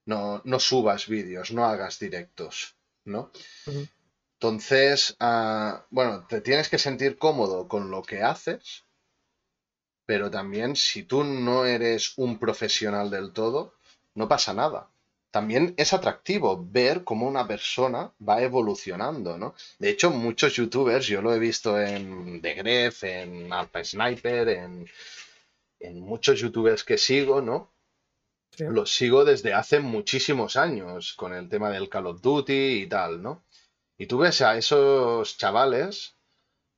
[0.06, 3.30] no, no subas vídeos, no hagas directos, ¿no?
[4.38, 8.84] Entonces, ah, bueno, te tienes que sentir cómodo con lo que haces,
[10.06, 13.74] pero también si tú no eres un profesional del todo,
[14.14, 14.90] no pasa nada.
[15.30, 19.54] También es atractivo ver cómo una persona va evolucionando, ¿no?
[19.78, 24.88] De hecho, muchos youtubers, yo lo he visto en The Gref, en Alpha Sniper, en,
[25.80, 27.73] en muchos youtubers que sigo, ¿no?
[28.56, 28.64] Sí.
[28.68, 33.22] Los sigo desde hace muchísimos años con el tema del Call of Duty y tal,
[33.22, 33.42] ¿no?
[33.98, 36.14] Y tú ves a esos chavales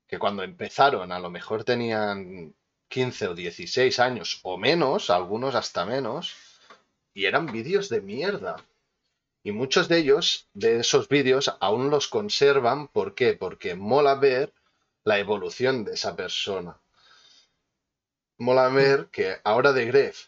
[0.07, 2.55] que cuando empezaron a lo mejor tenían
[2.89, 6.35] 15 o 16 años o menos, algunos hasta menos,
[7.15, 8.57] y eran vídeos de mierda.
[9.43, 12.89] Y muchos de ellos, de esos vídeos, aún los conservan.
[12.89, 13.35] ¿Por qué?
[13.35, 14.53] Porque mola ver
[15.05, 16.77] la evolución de esa persona.
[18.39, 20.27] Mola ver que ahora de Gref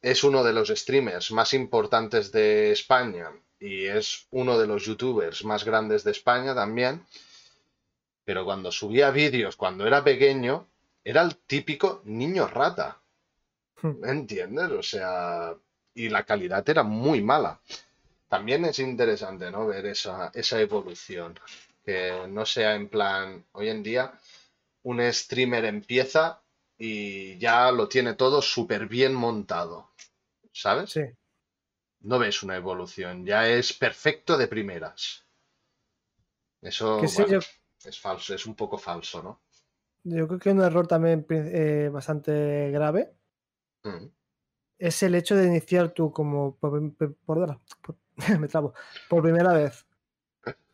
[0.00, 5.44] es uno de los streamers más importantes de España y es uno de los youtubers
[5.44, 7.04] más grandes de España también.
[8.24, 10.68] Pero cuando subía vídeos cuando era pequeño,
[11.02, 13.00] era el típico niño rata.
[13.80, 14.00] Hmm.
[14.00, 14.70] ¿Me entiendes?
[14.70, 15.54] O sea,
[15.94, 17.60] y la calidad era muy mala.
[18.28, 19.66] También es interesante, ¿no?
[19.66, 21.38] Ver esa, esa evolución.
[21.84, 24.12] Que no sea en plan, hoy en día,
[24.82, 26.42] un streamer empieza
[26.78, 29.90] y ya lo tiene todo súper bien montado.
[30.52, 30.90] ¿Sabes?
[30.90, 31.02] Sí.
[32.00, 35.24] No ves una evolución, ya es perfecto de primeras.
[36.60, 37.38] Eso sí, yo,
[37.84, 39.40] es falso, es un poco falso, ¿no?
[40.04, 43.12] yo creo que un error también eh, bastante grave
[43.84, 44.06] Mm.
[44.78, 46.94] es el hecho de iniciar tú como por-
[47.24, 47.58] por-
[48.40, 48.74] me trabo,
[49.08, 49.86] por primera vez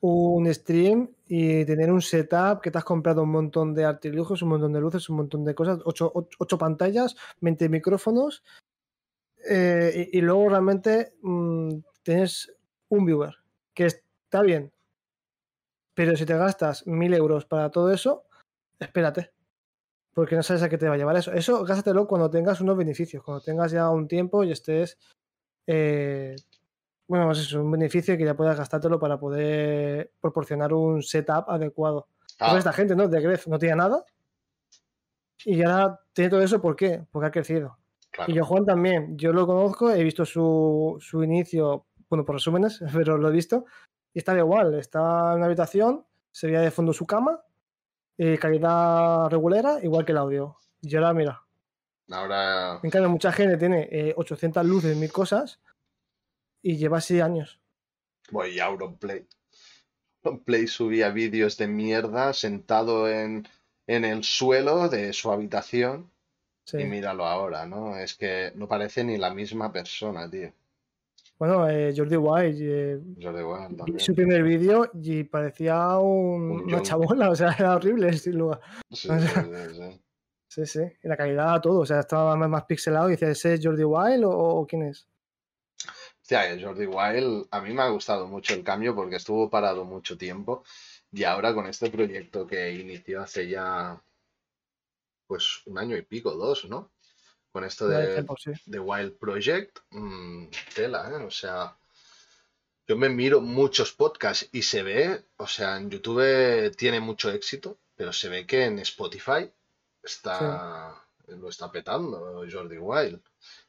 [0.07, 4.51] un stream y tener un setup que te has comprado un montón de artilugios, un
[4.51, 8.43] montón de luces, un montón de cosas, ocho, ocho- pantallas, 20 micrófonos
[9.49, 12.53] eh, y, y luego realmente mm, tienes
[12.89, 13.35] un viewer
[13.73, 14.73] que está bien,
[15.95, 18.25] pero si te gastas mil euros para todo eso,
[18.81, 19.31] espérate.
[20.15, 21.33] Porque no sabes a qué te va a llevar eso.
[21.33, 24.99] Eso gástatelo cuando tengas unos beneficios, cuando tengas ya un tiempo y estés.
[25.67, 26.37] eh,
[27.07, 32.09] bueno, pues eso, un beneficio que ya puedas gastártelo para poder proporcionar un setup adecuado.
[32.39, 33.09] Ah, esta gente, ¿no?
[33.09, 34.05] De Gref no tiene nada.
[35.45, 37.05] Y ahora tiene todo eso, ¿por qué?
[37.11, 37.79] Porque ha crecido.
[38.11, 38.33] claro.
[38.33, 42.81] Y yo Juan también, yo lo conozco, he visto su, su inicio, bueno, por resúmenes,
[42.93, 43.67] pero lo he visto,
[44.13, 47.43] y estaba igual, está en una habitación, se veía de fondo su cama,
[48.17, 50.57] eh, calidad regulera, igual que el audio.
[50.81, 51.45] Y ahora, mira,
[52.11, 55.61] Ahora, en cambio, mucha gente tiene eh, 800 luces, mil cosas,
[56.65, 57.61] y lleva así años.
[58.31, 59.25] voy a Auronplay.
[60.25, 63.47] Auronplay subía vídeos de mierda sentado en,
[63.87, 66.11] en el suelo de su habitación
[66.67, 66.79] Sí.
[66.79, 67.95] Y míralo ahora, ¿no?
[67.95, 70.51] Es que no parece ni la misma persona, tío.
[71.39, 74.01] Bueno, eh, Jordi Wild, eh, Jordi Wild también.
[74.01, 78.15] su primer vídeo y parecía un- Un una chabola, o sea, era horrible.
[78.15, 78.63] sin lugar.
[78.91, 80.01] Sí, o sí, sí, sí.
[80.49, 83.53] Sí, sí, y la calidad, todo, o sea, estaba más, más pixelado y decía, ¿ese
[83.53, 85.07] es Jordi Wild o, o quién es?
[86.25, 89.85] Hostia, el Jordi Wild, a mí me ha gustado mucho el cambio porque estuvo parado
[89.85, 90.65] mucho tiempo
[91.13, 94.03] y ahora con este proyecto que inició hace ya
[95.27, 96.93] pues un año y pico, dos, ¿no?
[97.53, 98.53] Con esto de tiempo, sí.
[98.65, 101.25] de Wild Project, mm, tela, ¿eh?
[101.25, 101.77] O sea,
[102.87, 107.77] yo me miro muchos podcasts y se ve, o sea, en YouTube tiene mucho éxito,
[107.97, 109.53] pero se ve que en Spotify
[110.03, 113.21] está, lo está petando Jordi Wild.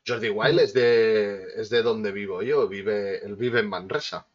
[0.07, 4.27] Jordi Wild es de, es de donde vivo yo, vive, él vive en Manresa.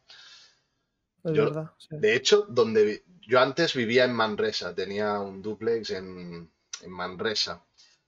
[1.24, 1.70] Es Yo- verdad.
[1.78, 1.88] sí.
[1.98, 6.50] De hecho, donde yo antes vivía en Manresa, tenía un dúplex en,
[6.82, 7.62] en Manresa.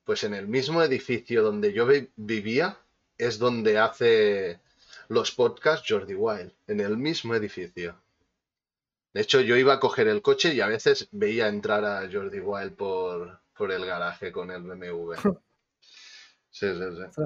[0.04, 2.76] Pues en el mismo edificio donde yo vi- vivía
[3.18, 4.58] es donde hace
[5.08, 7.94] los podcasts Jordi Wild, en el mismo edificio.
[9.14, 12.40] De hecho, yo iba a coger el coche y a veces veía entrar a Jordi
[12.40, 15.12] Wild por, por el garaje con el BMW.
[16.54, 16.84] Sí, sí,
[17.16, 17.22] sí.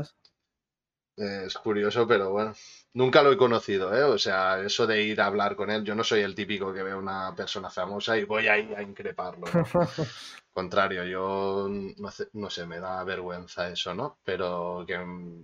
[1.17, 2.53] Es curioso, pero bueno.
[2.95, 4.03] Nunca lo he conocido, ¿eh?
[4.05, 6.83] O sea, eso de ir a hablar con él, yo no soy el típico que
[6.83, 9.65] ve a una persona famosa y voy ahí a increparlo, ¿no?
[10.53, 14.19] Contrario, yo no, sé- no sé, me da vergüenza eso, ¿no?
[14.25, 14.99] Pero que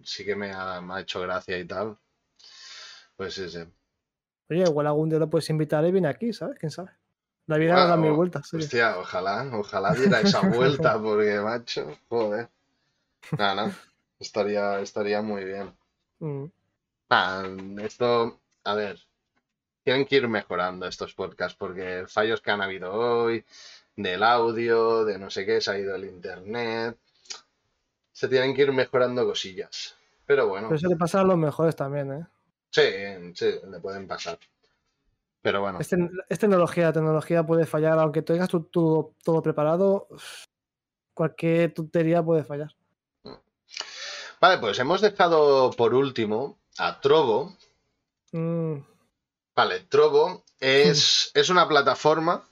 [0.04, 1.98] sí que me ha, me ha hecho gracia y tal.
[3.16, 3.60] Pues sí, sí.
[4.50, 6.58] Oye, igual algún día lo puedes invitar y viene aquí, ¿sabes?
[6.58, 6.90] ¿Quién sabe?
[7.46, 8.52] La vida da Bueno, mil vueltas.
[8.54, 12.48] Hostia, ojalá, ojalá diera esa vuelta, porque, macho, joder.
[13.38, 13.72] Nada, no,
[14.22, 15.76] estaría, estaría muy bien.
[16.20, 16.46] Mm.
[17.10, 17.44] Ah,
[17.80, 18.98] esto, a ver,
[19.84, 23.44] tienen que ir mejorando estos podcasts porque fallos que han habido hoy,
[23.96, 26.98] del audio, de no sé qué, se ha ido el internet,
[28.12, 29.96] se tienen que ir mejorando cosillas.
[30.24, 32.26] Pero bueno, Pero eso le pasa a los mejores también, ¿eh?
[32.70, 32.82] sí,
[33.34, 34.38] sí, le pueden pasar.
[35.42, 35.88] Pero bueno, Es,
[36.38, 40.06] tecnología, la tecnología puede fallar, aunque tengas tu- tu- todo preparado,
[41.14, 42.70] cualquier tontería puede fallar.
[44.42, 47.56] Vale, pues hemos dejado por último a Trovo.
[48.32, 48.78] Mm,
[49.54, 52.42] Vale, Trovo es, es una plataforma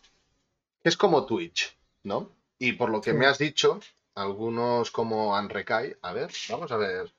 [0.82, 2.30] que es como Twitch, ¿no?
[2.58, 3.16] Y por lo que Sí.
[3.16, 3.80] me has dicho,
[4.14, 7.12] algunos como Anrecai, a ver, vamos a ver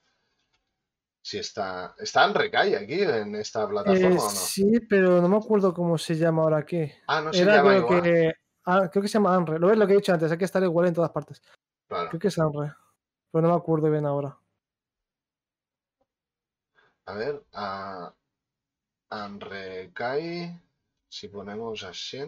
[1.23, 1.95] si está.
[1.99, 4.29] ¿Está Anrecai aquí en esta plataforma eh, o no?
[4.29, 6.91] sí, pero no me acuerdo cómo se llama ahora aquí.
[7.07, 8.03] Ah, no se Era llama creo igual.
[8.03, 8.31] que,
[8.65, 9.59] ah, creo que se llama Anre.
[9.59, 11.41] Lo ves lo que he dicho antes, hay que estar igual en todas partes.
[11.87, 12.09] Claro.
[12.09, 12.73] Creo que es Anre.
[13.31, 14.37] Pero no me acuerdo bien ahora.
[17.11, 18.13] A ver, a
[19.09, 20.57] Anrecai,
[21.09, 22.23] si ponemos así,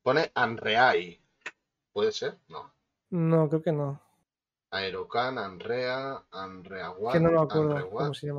[0.00, 1.20] pone Anreai.
[1.92, 2.38] ¿Puede ser?
[2.46, 2.72] No.
[3.10, 4.00] No, creo que no.
[4.70, 8.02] Aerocan, Anrea, Anreaguat, Que no me acuerdo Anreguat.
[8.04, 8.30] cómo se.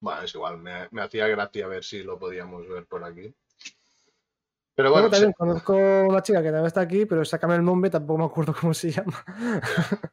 [0.00, 3.34] Bueno, es igual, me, me hacía gracia ver si lo podíamos ver por aquí.
[4.74, 7.88] Pero bueno, también se- conozco una chica que también está aquí, pero sácame el nombre,
[7.88, 9.24] tampoco me acuerdo cómo se llama.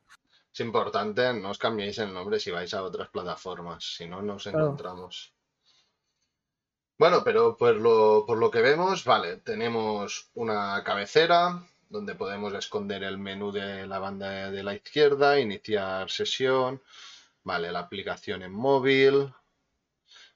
[0.53, 4.47] es importante, no os cambiéis el nombre si vais a otras plataformas, si no nos
[4.51, 4.69] Claro.
[4.69, 5.33] encontramos.
[6.99, 13.01] Bueno, pero por lo, por lo que vemos, vale, tenemos una cabecera donde podemos esconder
[13.03, 16.83] el menú de la banda de la izquierda, iniciar sesión,
[17.43, 19.33] vale, la aplicación en móvil.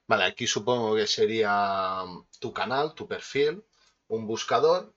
[0.07, 2.03] Vale, aquí supongo que sería
[2.39, 3.63] tu canal, tu perfil,
[4.07, 4.93] un buscador.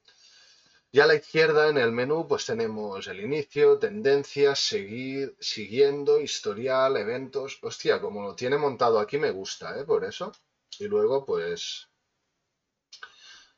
[0.92, 6.96] Y a la izquierda en el menú pues tenemos el inicio, tendencias, seguir, siguiendo, historial,
[6.96, 7.58] eventos.
[7.62, 9.84] Hostia, como lo tiene montado aquí me gusta, ¿eh?
[9.84, 10.32] Por eso.
[10.78, 11.88] Y luego pues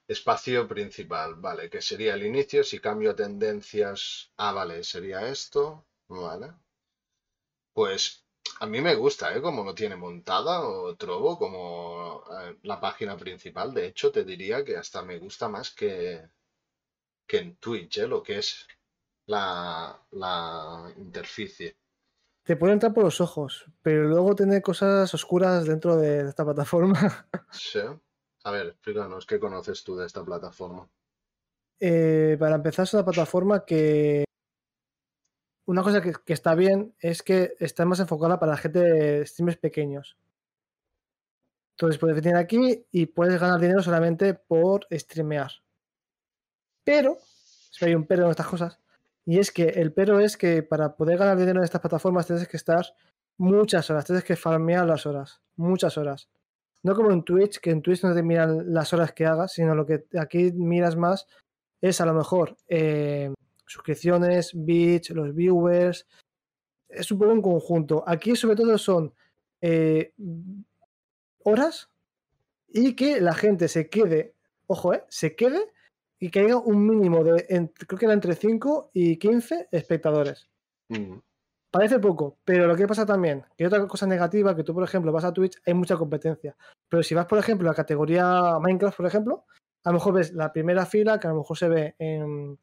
[0.08, 2.64] espacio principal, vale, que sería el inicio.
[2.64, 6.52] Si cambio tendencias, ah, vale, sería esto, vale.
[7.72, 8.24] Pues
[8.60, 9.40] a mí me gusta, ¿eh?
[9.40, 13.72] Como lo tiene montada o Trovo, como eh, la página principal.
[13.72, 16.28] De hecho, te diría que hasta me gusta más que,
[17.28, 18.08] que en Twitch, ¿eh?
[18.08, 18.66] Lo que es
[19.26, 21.76] la, la interficie.
[22.42, 27.28] Te puede entrar por los ojos, pero luego tiene cosas oscuras dentro de esta plataforma.
[27.52, 27.80] Sí.
[28.44, 30.88] A ver, explícanos, ¿qué conoces tú de esta plataforma?
[31.80, 34.24] Eh, para empezar, es una plataforma que.
[35.66, 39.26] Una cosa que, que está bien es que está más enfocada para la gente de
[39.26, 40.16] streamers pequeños.
[41.72, 45.50] Entonces puedes venir aquí y puedes ganar dinero solamente por streamear.
[46.88, 47.18] Pero,
[47.70, 48.78] si hay un pero en estas cosas,
[49.26, 52.48] y es que el pero es que para poder ganar dinero en estas plataformas tienes
[52.48, 52.94] que estar
[53.36, 56.30] muchas horas, tienes que farmear las horas, muchas horas.
[56.82, 59.74] No como en Twitch, que en Twitch no te miran las horas que hagas, sino
[59.74, 61.26] lo que aquí miras más
[61.82, 63.34] es a lo mejor eh,
[63.66, 66.06] suscripciones, bits, los viewers.
[66.88, 68.02] Es un poco un conjunto.
[68.06, 69.12] Aquí sobre todo son
[69.60, 70.14] eh,
[71.44, 71.90] horas
[72.66, 74.32] y que la gente se quede,
[74.66, 75.70] ojo, eh, se quede
[76.18, 80.48] y que haya un mínimo de, en- creo que era entre 5 y 15 espectadores.
[80.88, 81.18] Mm,
[81.70, 85.12] Parece poco, pero lo que pasa también, que otra cosa negativa, que tú, por ejemplo,
[85.12, 86.56] vas a Twitch, hay mucha competencia.
[86.88, 89.44] Pero si vas, por ejemplo, a la categoría Minecraft, por ejemplo,
[89.84, 92.58] a lo mejor ves la primera fila, que a lo mejor se ve en.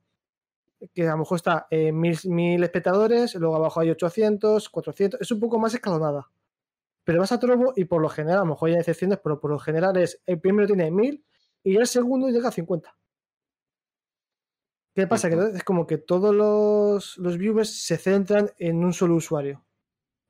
[0.93, 5.31] que a lo mejor está en mil, mil espectadores, luego abajo hay 800, 400, es
[5.31, 6.29] un poco más escalonada.
[7.03, 9.51] Pero vas a Trovo y por lo general, a lo mejor hay excepciones, pero por
[9.51, 11.23] lo general es el primero tiene 1000
[11.63, 12.95] y el segundo llega a 50.
[14.95, 15.29] ¿Qué pasa?
[15.29, 19.63] Que es como que todos los, los viewers se centran en un solo usuario.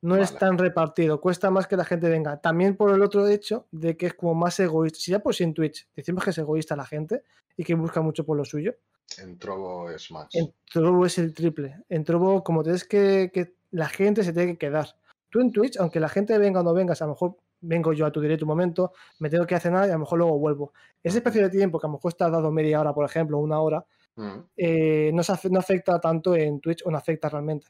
[0.01, 2.39] No es tan repartido, cuesta más que la gente venga.
[2.39, 4.99] También por el otro hecho de que es como más egoísta.
[4.99, 7.23] Si ya por sí en Twitch decimos que es egoísta la gente
[7.57, 8.75] y que busca mucho por lo suyo,
[9.17, 10.27] En Trovo es más.
[10.33, 11.83] en Trovo es el triple.
[11.89, 14.87] En Trovo, como tienes que, que la gente se tiene que quedar.
[15.29, 18.05] Tú en Twitch, aunque la gente venga o no vengas, a lo mejor vengo yo
[18.05, 20.37] a tu directo un momento, me tengo que hacer nada y a lo mejor luego
[20.37, 20.73] vuelvo.
[21.01, 23.59] Ese espacio de tiempo que a lo mejor está dado media hora, por ejemplo, una
[23.59, 23.85] hora,
[24.15, 27.67] Mm, eh, no, se no afecta tanto en Twitch o no afecta realmente.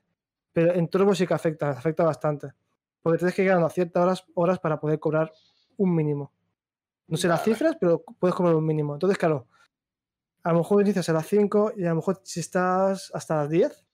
[0.54, 2.54] Pero en Trovo sí que afecta, afecta bastante.
[3.02, 5.32] Porque tienes que llegar a ciertas horas, horas para poder cobrar
[5.78, 6.32] un mínimo.
[7.08, 8.94] No sé las cifras, pero puedes cobrar un mínimo.
[8.94, 9.48] Entonces, claro,
[10.44, 13.50] a lo mejor inicias a las 5 y a lo mejor si estás hasta las
[13.50, 13.86] 10.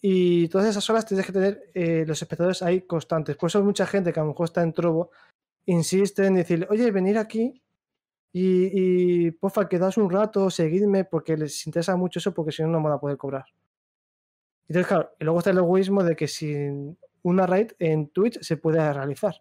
[0.00, 3.36] Y todas esas horas tienes que tener eh, los espectadores ahí constantes.
[3.36, 5.10] Por eso hay mucha gente que a lo mejor está en Trovo,
[5.66, 7.62] insiste en decirle, oye, venir aquí
[8.32, 12.68] y, y porfa, quedaos un rato, seguidme, porque les interesa mucho eso, porque si no,
[12.68, 13.44] no van a poder cobrar.
[14.68, 18.56] Entonces, claro, y luego está el egoísmo de que sin una raid en Twitch se
[18.56, 19.34] puede realizar,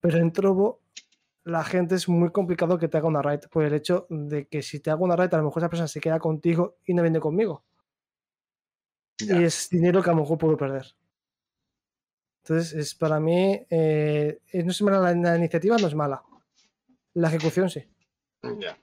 [0.00, 0.82] pero en Trovo
[1.44, 4.62] la gente es muy complicado que te haga una raid, por el hecho de que
[4.62, 7.02] si te hago una raid, a lo mejor esa persona se queda contigo y no
[7.02, 7.64] vende conmigo.
[9.18, 9.40] ya.
[9.40, 10.86] Y es dinero que a lo mejor puedo perder.
[12.42, 16.22] Entonces, es para mí, eh, eh, no es mala la, la iniciativa, no es mala.
[17.14, 17.84] La ejecución sí.
[18.58, 18.78] Ya.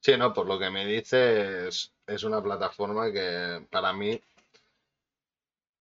[0.00, 4.20] Sí, no, por lo que me dices, es una plataforma que para mí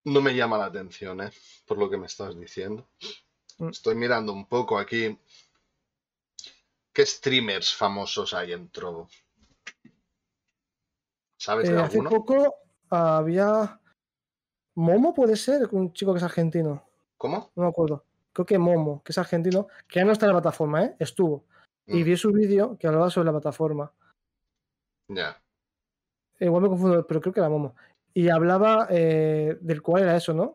[0.05, 1.31] no me llama la atención, ¿eh?
[1.65, 2.87] Por lo que me estás diciendo.
[3.57, 3.69] Mm.
[3.69, 5.17] Estoy mirando un poco aquí.
[6.93, 9.09] ¿Qué streamers famosos hay en Trovo?
[11.37, 12.09] ¿Sabes de Eh, hace alguno?
[12.09, 12.55] poco
[12.89, 13.79] había.
[14.75, 16.83] Momo puede ser, un chico que es argentino.
[17.17, 17.51] ¿Cómo?
[17.55, 18.05] No me acuerdo.
[18.33, 20.95] Creo que Momo, que es argentino, que ya no está en la plataforma, ¿eh?
[20.99, 21.45] Estuvo.
[21.87, 23.91] Y Mm, vi su vídeo que hablaba sobre la plataforma.
[25.07, 25.41] Ya.
[26.39, 27.75] Igual me confundo, pero creo que era Momo.
[28.13, 30.53] Y hablaba eh, del cual era eso, ¿no?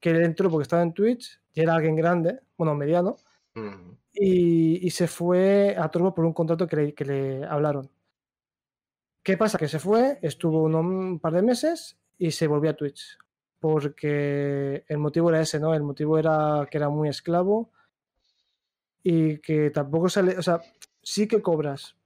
[0.00, 3.16] Que él entró porque estaba en Twitch y era alguien grande, bueno, mediano,
[3.54, 7.90] Mm, y, y se fue a Trovo por un contrato que le, que le hablaron.
[9.24, 9.58] ¿Qué pasa?
[9.58, 13.18] Que se fue, estuvo un par de meses y se volvió a Twitch.
[13.58, 15.74] Porque el motivo era ese, ¿no?
[15.74, 17.70] El motivo era que era muy esclavo
[19.02, 20.60] y que tampoco sale, o sea,
[21.02, 21.96] sí que cobras,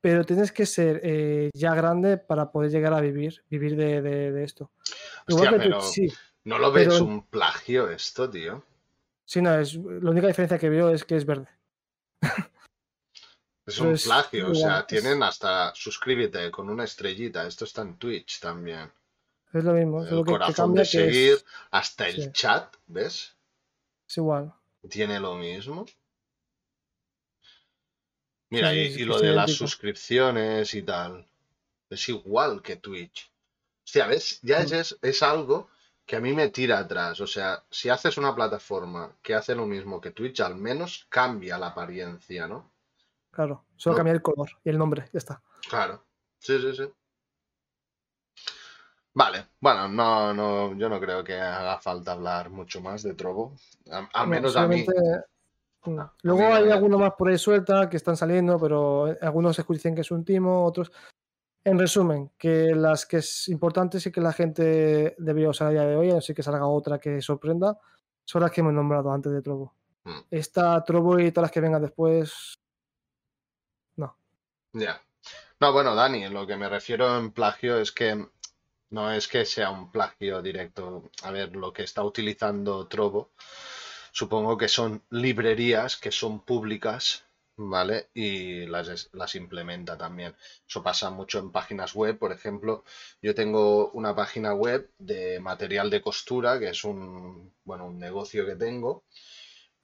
[0.00, 4.32] pero tienes que ser eh, ya grande para poder llegar a vivir, vivir de, de-
[4.32, 4.70] de esto.
[5.26, 6.12] Igual Hostia, que pero sí,
[6.44, 8.64] ¿no lo ves un plagio esto, tío?
[9.24, 11.48] sí, no, es, la única diferencia que veo es que es verde.
[13.66, 17.46] Es un plagio, o sea, es- tienen hasta suscríbete con una estrellita.
[17.46, 18.90] Esto está en Twitch también.
[19.52, 22.22] Es lo mismo, El solo que, que corazón cambia de que es- seguir, hasta el
[22.22, 22.32] sí.
[22.32, 23.36] chat, ¿ves?
[24.08, 24.54] es igual.
[24.88, 25.86] Tiene lo mismo.
[28.50, 31.26] Mira, Sí, y, lo de las suscripciones y tal.
[31.90, 33.30] Es igual que Twitch.
[33.84, 34.40] Hostia, ¿ves?
[34.42, 34.74] Ya es, Mm.
[34.74, 35.70] es, es algo
[36.06, 37.20] que a mí me tira atrás.
[37.20, 41.58] O sea, si haces una plataforma que hace lo mismo que Twitch, al menos cambia
[41.58, 42.70] la apariencia, ¿no?
[43.30, 43.96] Claro, solo No.
[43.98, 45.42] cambia el color y el nombre, ya está.
[45.68, 46.04] Claro.
[46.38, 46.90] Sí, sí, sí.
[49.14, 53.54] Vale, bueno, no, no, yo no creo que haga falta hablar mucho más de Trovo.
[53.90, 54.84] A- Al No, menos a mí.
[55.84, 59.06] mm, a Luego mí hay me- alguno más por ahí suelta que están saliendo, pero
[59.20, 60.92] algunos se dicen que es un timo, otros.
[61.64, 65.84] En resumen, que las que es importante sí que la gente debería usar a día
[65.84, 67.76] de hoy, así que salga otra que sorprenda,
[68.24, 69.74] son las que hemos nombrado antes de Trovo.
[70.04, 70.20] Mm.
[70.30, 72.54] Esta Trovo y todas las que vengan después,
[73.96, 74.16] no.
[74.72, 75.00] Ya.
[75.60, 78.24] No, bueno, Dani, lo que me refiero en plagio es que
[78.90, 81.10] no es que sea un plagio directo.
[81.22, 83.30] A ver, lo que está utilizando Trovo,
[84.12, 87.24] supongo que son librerías que son públicas,
[87.56, 88.08] ¿vale?
[88.14, 90.34] Y las, las implementa también.
[90.66, 92.84] Eso pasa mucho en páginas web, por ejemplo.
[93.20, 98.46] Yo tengo una página web de material de costura, que es un, bueno, un negocio
[98.46, 99.04] que tengo.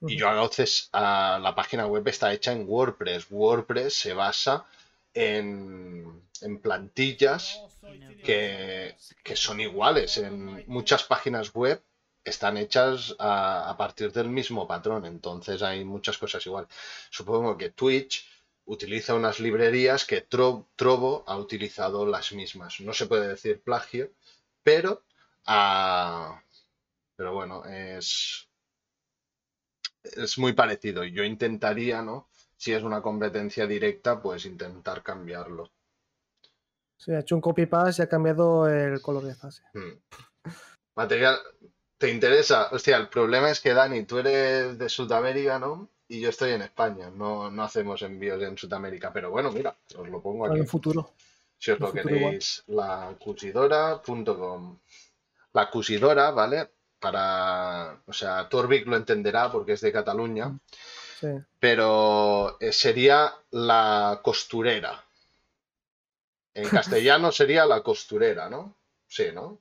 [0.07, 3.27] Y yo a veces, ah, la página web está hecha en WordPress.
[3.31, 4.67] WordPress se basa
[5.15, 6.23] en,
[6.63, 7.61] plantillas
[8.25, 10.19] que, que son iguales.
[10.19, 11.83] En muchas páginas web
[12.25, 16.67] están hechas a, partir del mismo patrón, entonces hay muchas cosas igual.
[17.11, 18.27] Supongo que Twitch
[18.67, 22.81] utiliza unas librerías que Tro- Trovo ha utilizado las mismas.
[22.81, 24.11] No se puede decir plagio,
[24.63, 25.03] pero,
[25.47, 26.43] ah,
[27.17, 28.49] pero bueno, es,
[30.03, 31.05] es muy parecido.
[31.05, 32.29] Yo intentaría, ¿no?
[32.57, 35.71] Si es una competencia directa, pues intentar cambiarlo.
[36.97, 39.63] Se ha hecho un copy-paste y ha cambiado el color de fase.
[39.75, 39.99] Hmm.
[40.97, 41.37] Material,
[41.99, 42.69] ¿te interesa?
[42.71, 45.89] Hostia, el problema es que Dani, tú eres de Sudamérica, ¿no?
[46.09, 47.11] Y yo estoy en España.
[47.11, 50.61] No, no hacemos envíos en Sudamérica, pero bueno, mira, os lo pongo aquí.
[50.61, 51.13] el futuro.
[51.59, 54.79] Si os en lo queréis, lacusidora.com.
[55.53, 56.71] La cusidora, ¿vale?
[56.99, 60.57] Para, o sea, Torvik lo entenderá porque es de Cataluña,
[61.21, 61.29] Sí.
[61.61, 65.03] pero eh, sería la costurera.
[66.55, 68.75] En castellano sería la costurera, ¿no?
[69.09, 69.59] Sí, ¿no?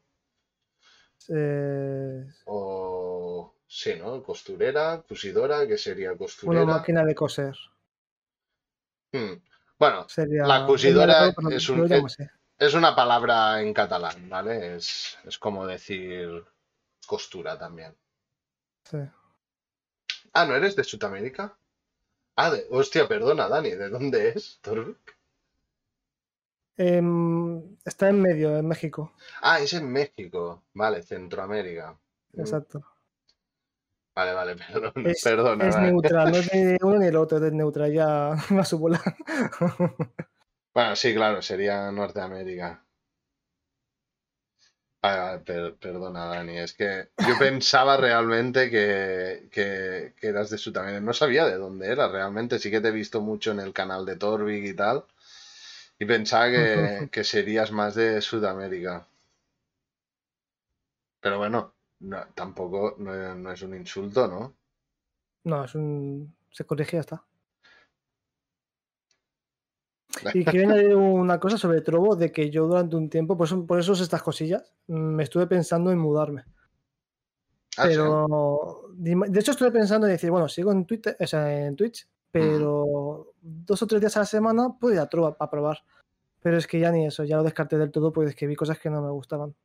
[1.29, 4.21] Eh, O sí, ¿no?
[4.23, 6.65] Costurera, cusidora, que sería una costurera.
[6.65, 7.55] máquina de coser.
[9.11, 9.33] Hmm.
[9.79, 11.53] Bueno, Sería La cosidora un-
[12.57, 14.75] es una palabra en catalán, ¿vale?
[14.77, 16.43] Es, es como decir
[17.05, 17.95] costura también.
[18.85, 18.97] Sí.
[20.33, 21.57] Ah, ¿no eres de Sudamérica?
[22.35, 22.67] Ah, de...
[22.71, 24.59] hostia, perdona, Dani, ¿de dónde es?
[24.61, 25.17] Torvik?
[26.77, 29.11] Em, está en medio, en México.
[29.41, 30.63] Ah, es en México.
[30.73, 31.99] Vale, Centroamérica.
[32.33, 32.83] Mm, Exacto.
[34.15, 35.65] Vale, vale, perdón, Es, perdona.
[35.67, 35.91] es vale.
[35.91, 38.07] neutral, no es ni uno ni el otro, es neutral, ya
[38.57, 39.01] va a su bola.
[40.71, 42.82] Bueno, sí, claro, sería Norteamérica.
[45.07, 46.87] Ah, per- perdona, Dani, es que
[47.27, 51.01] yo pensaba realmente que, que, que eras de Sudamérica.
[51.01, 52.57] No sabía de dónde eras realmente.
[52.59, 55.03] Sí que te he visto mucho en el canal de Torvik y tal.
[55.99, 59.07] Y pensaba que, que serías más de Sudamérica.
[61.21, 64.55] Pero bueno, no- tampoco no, no es un insulto, ¿no?
[65.45, 66.35] No, es un.
[66.51, 67.23] Se corrige y ya está.
[70.33, 73.65] Y quiero añadir una cosa sobre Trovo, de que yo durante un tiempo, por eso,
[73.65, 76.45] por eso estas cosillas, mm, me estuve pensando en mudarme.
[77.77, 77.83] Ah.
[77.85, 81.75] Pero, de de hecho, estuve pensando en decir, bueno, sigo en Twitter, o sea, en
[81.75, 85.83] Twitch, pero dos o tres días a la semana puedo ir a Trova para probar.
[86.41, 88.55] Pero es que ya ni eso, ya lo descarté del todo, pues es que vi
[88.55, 89.55] cosas que no me gustaban.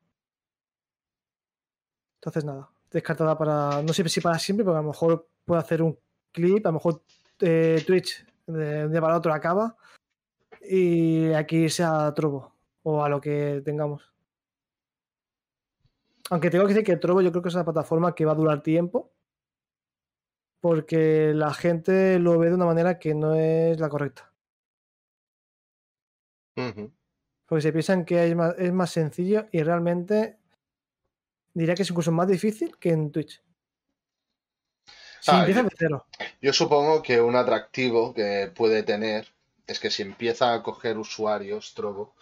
[2.16, 5.82] Entonces, nada, descartada para, no sé si para siempre, porque a lo mejor puedo hacer
[5.82, 5.98] un
[6.32, 7.02] clip, a lo mejor
[7.40, 9.76] eh, Twitch de un día para otro acaba
[10.62, 14.12] y aquí sea Trovo o a lo que tengamos.
[16.30, 18.36] Aunque tengo que decir que Trovo yo creo que es una plataforma que va a
[18.36, 19.12] durar tiempo
[20.60, 24.32] porque la gente lo ve de una manera que no es la correcta.
[27.47, 30.39] Porque se piensan que es más, es más sencillo y realmente
[31.55, 33.43] diría que es incluso más difícil que en Twitch.
[35.20, 36.06] Si Ah, de cero.
[36.40, 39.28] Yo supongo que un atractivo que puede tener
[39.68, 42.16] es que si empieza a coger usuarios Trovo,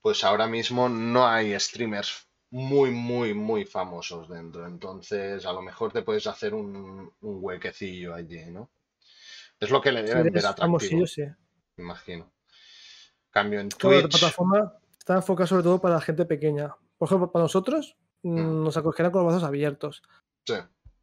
[0.00, 4.66] pues ahora mismo no hay streamers muy, muy, muy famosos dentro.
[4.66, 8.70] Entonces, a lo mejor te puedes hacer un, un huequecillo allí, ¿no?
[9.60, 11.22] Es lo que le deben ver atractivo, sí.
[11.76, 12.32] imagino.
[13.30, 14.18] Cambio en Claro, la Twitch.
[14.20, 16.74] plataforma está enfocada sobre todo para la gente pequeña.
[16.98, 20.02] Por ejemplo, para nosotros mm, nos acogerán con los brazos abiertos,
[20.46, 20.54] Sí,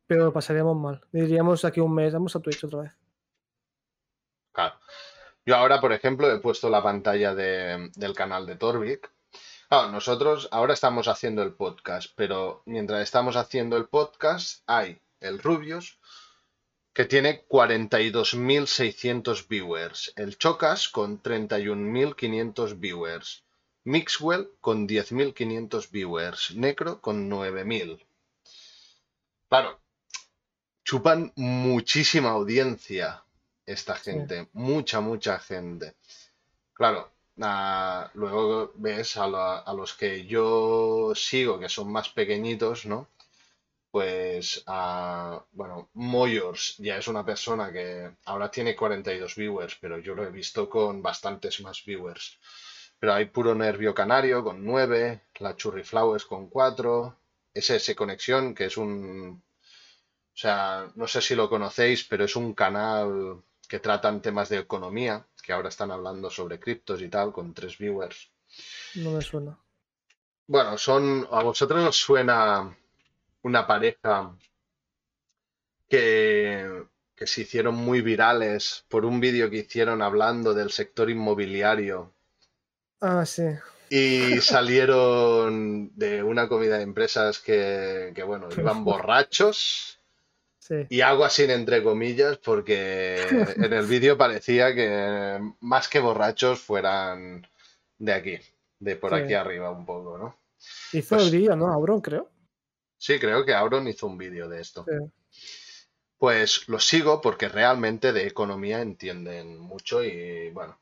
[0.07, 1.01] pero lo pasaríamos mal.
[1.11, 2.91] Diríamos aquí un mes, vamos a Twitch otra vez.
[5.47, 9.09] Yo ahora, por ejemplo, he puesto la pantalla de- del canal de Torvik.
[9.71, 15.99] Nosotros ahora estamos haciendo el podcast, pero mientras estamos haciendo el podcast hay el Rubius,
[16.93, 23.45] que tiene 42.600 viewers, el Chocas con 31.500 viewers,
[23.85, 28.05] Mixwell con 10.500 viewers, Necro con 9.000.
[29.47, 29.79] Claro,
[30.83, 33.23] chupan muchísima audiencia
[33.67, 34.11] esta Sí.
[34.11, 35.95] gente, mucha, mucha gente.
[36.73, 37.11] Claro,
[38.13, 43.07] luego ves a, la- a los que yo sigo, que son más pequeñitos, ¿no?
[43.91, 50.15] Pues, ah, bueno, Moyors ya es una persona que ahora tiene 42 viewers, pero yo
[50.15, 52.39] lo he visto con bastantes más viewers.
[52.99, 57.17] Pero hay puro nervio canario con 9, la Churriflowers con 4,
[57.53, 59.43] SS Conexión, que es un...
[60.35, 64.59] O sea, no sé si lo conocéis, pero es un canal que tratan temas de
[64.59, 68.31] economía, que ahora están hablando sobre criptos y tal, con tres viewers.
[68.95, 69.57] No me suena.
[70.47, 72.75] Bueno, son, a vosotros os suena
[73.43, 74.35] una pareja
[75.89, 76.85] que
[77.15, 82.13] que se hicieron muy virales por un vídeo que hicieron hablando del sector inmobiliario
[83.01, 83.43] Ah, sí.
[83.89, 89.96] y salieron de una comida de empresas que, que, bueno, iban borrachos
[90.67, 90.85] Sí.
[90.89, 93.15] y hago así entre comillas porque
[93.69, 97.47] en el vídeo parecía que más que borrachos fueran
[97.97, 98.37] de aquí,
[98.79, 99.15] de por Sí.
[99.23, 100.35] aquí arriba un poco, ¿no?
[100.91, 101.67] Hizo Pues- el vídeo, ¿no?
[101.71, 102.29] Auron, creo.
[102.97, 104.83] Sí, creo que Auron hizo un vídeo de esto.
[104.87, 105.71] Sí.
[106.17, 110.79] Pues los sigo porque realmente de economía entienden mucho y bueno,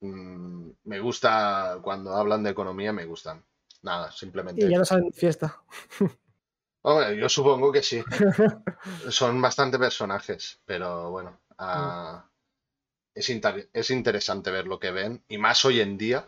[0.00, 3.44] mm, me gusta cuando hablan de economía, me gustan.
[3.82, 4.64] Nada, simplemente.
[4.64, 5.60] Y ya no salen de fiesta.
[6.82, 8.02] Hombre, yo supongo que sí.
[9.10, 12.24] Son bastante personajes, pero bueno, ah,
[13.14, 16.26] es, inter- es interesante ver lo que ven y más hoy en día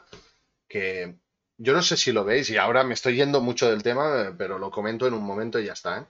[0.69, 1.17] que
[1.59, 4.59] yo no sé si lo veis y ahora me estoy yendo mucho del tema, pero
[4.59, 6.07] lo comento en un momento y ya está, ¿eh?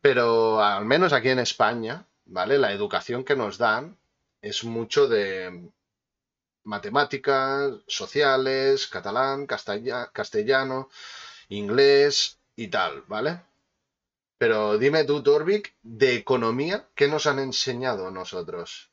[0.00, 2.58] Pero al menos aquí en España, ¿vale?
[2.58, 3.96] La educación que nos dan
[4.42, 5.70] es mucho de
[6.64, 10.88] matemáticas, sociales, catalán, castella- castellano,
[11.48, 13.42] inglés y tal, ¿vale?
[14.38, 18.91] Pero dime tú, Torvik, de economía, ¿qué nos han enseñado nosotros?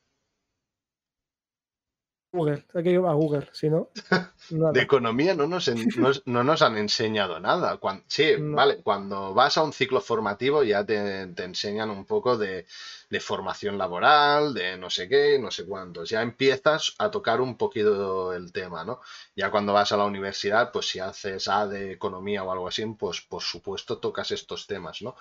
[2.32, 2.64] Google.
[2.74, 3.88] Hay que ir a Google, si no.
[4.50, 4.72] nada.
[4.72, 5.88] De economía no nos, en-
[6.26, 7.76] no nos han enseñado nada.
[7.78, 8.56] Cuan- sí, No.
[8.56, 12.66] vale, cuando vas a un ciclo formativo ya te, te enseñan un poco de,
[13.10, 16.08] de formación laboral, de no sé qué, no sé cuántos.
[16.10, 19.00] Ya empiezas a tocar un poquito el tema, ¿no?
[19.34, 22.84] Ya cuando vas a la universidad, pues si haces A de economía o algo así,
[22.86, 25.16] pues por supuesto tocas estos temas, ¿no?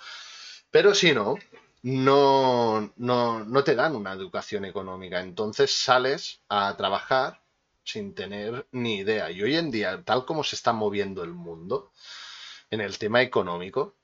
[0.71, 1.35] Pero si no,
[1.83, 5.19] no, no, no te dan una educación económica.
[5.21, 7.41] Entonces sales a trabajar
[7.83, 9.31] sin tener ni idea.
[9.31, 11.91] Y hoy en día, tal como se está moviendo el mundo
[12.69, 13.95] en el tema económico,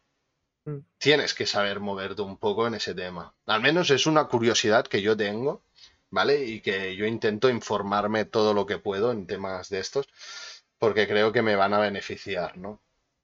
[0.66, 0.80] Mm.
[0.98, 3.34] tienes que saber moverte un poco en ese tema.
[3.46, 5.64] Al menos es una curiosidad que yo tengo,
[6.10, 6.44] ¿vale?
[6.46, 10.08] Y que yo intento informarme todo lo que puedo en temas de estos,
[10.80, 12.82] porque creo que me van a beneficiar, ¿no?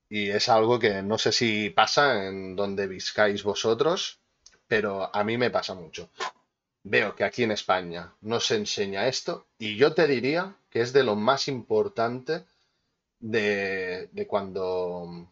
[0.09, 4.20] Y es algo que no sé si pasa en donde viscáis vosotros,
[4.71, 6.09] pero a mí me pasa mucho.
[6.83, 10.93] Veo que aquí en España no se enseña esto y yo te diría que es
[10.93, 12.45] de lo más importante
[13.19, 15.27] de, de cuando,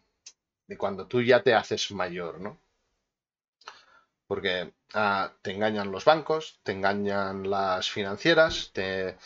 [0.66, 2.58] de cuando tú ya te haces mayor, ¿no?
[4.26, 9.16] Porque ah, te engañan los bancos, te engañan las financieras, te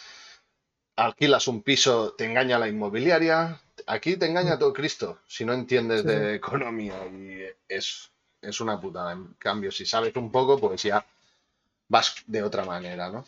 [0.97, 3.61] alquilas un piso, te engaña la inmobiliaria.
[3.87, 8.11] Aquí te engaña todo Cristo si no entiendes Sí, de economía y es,
[8.45, 9.13] es una putada.
[9.13, 11.05] En cambio, si sabes un poco, pues ya
[11.89, 13.25] vas de otra manera, ¿no?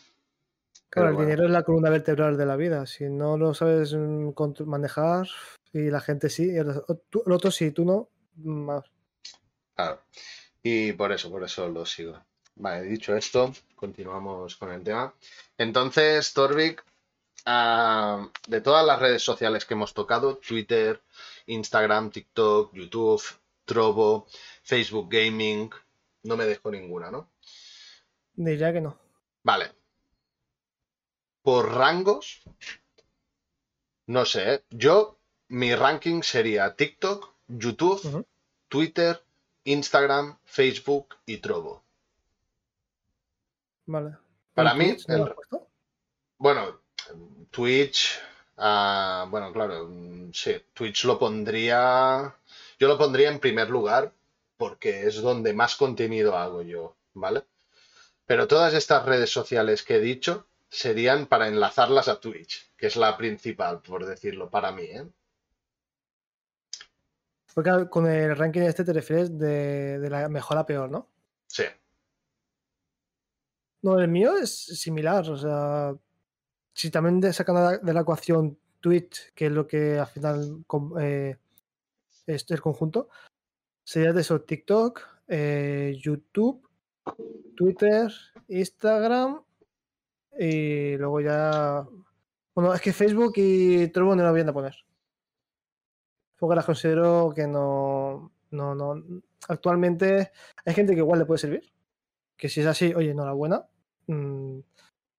[0.89, 1.29] Claro, Pero el bueno.
[1.29, 2.85] dinero es la columna vertebral de la vida.
[2.85, 4.31] Si no lo sabes mm,
[4.65, 5.27] manejar
[5.73, 8.85] y la gente sí, y el, o tú- el otro sí, tú no, más.
[9.75, 10.01] Claro.
[10.63, 12.19] Y por eso, por eso lo sigo.
[12.55, 15.13] Vale, dicho esto, continuamos con el tema.
[15.57, 16.83] Entonces, Torvik,
[17.45, 20.99] ah, de todas las redes sociales que hemos tocado, Twitter,
[21.45, 23.21] Instagram, TikTok, YouTube,
[23.67, 24.27] Trovo,
[24.63, 25.69] Facebook Gaming,
[26.23, 27.29] no me dejo ninguna, ¿no?
[28.33, 28.97] Diría que no.
[29.43, 29.71] Vale.
[31.43, 32.41] Por rangos,
[34.07, 34.63] no sé, ¿eh?
[34.71, 35.19] yo,
[35.49, 38.25] mi ranking sería TikTok, YouTube.
[38.69, 39.23] Twitter,
[39.63, 41.83] Instagram, Facebook y Trovo.
[43.85, 44.17] Vale.
[44.53, 45.35] Para ¿En mí, el-?
[46.37, 46.81] Bueno,
[47.51, 48.19] Twitch,
[48.57, 49.89] ah, bueno, claro,
[50.33, 52.35] sí, Twitch lo pondría,
[52.79, 54.13] yo lo pondría en primer lugar
[54.57, 57.43] porque es donde más contenido hago yo, ¿vale?
[58.25, 62.95] Pero todas estas redes sociales que he dicho serían para enlazarlas a Twitch, que es
[62.95, 65.07] la principal, por decirlo, para mí, ¿eh?
[67.53, 71.09] Porque con el ranking este te refieres de, de la mejor a peor, ¿no?
[71.47, 71.63] Sí,
[73.81, 75.29] No, el mío es similar.
[75.29, 75.95] O sea,
[76.73, 80.65] si también de- sacan de- de la ecuación Twitch, que es lo que al final
[80.99, 81.37] eh,
[82.25, 83.09] es el conjunto,
[83.83, 86.67] sería de eso: TikTok, eh, YouTube,
[87.55, 88.11] Twitter,
[88.47, 89.41] Instagram
[90.39, 91.87] y luego ya.
[92.53, 94.75] Bueno, es que Facebook y Trovo no lo voy a poner.
[96.37, 99.21] Porque las considero que no, no, no.
[99.47, 100.31] Actualmente
[100.65, 101.71] hay gente que igual le puede servir.
[102.35, 103.67] Que si es así, oye, enhorabuena.
[104.07, 104.59] Mm,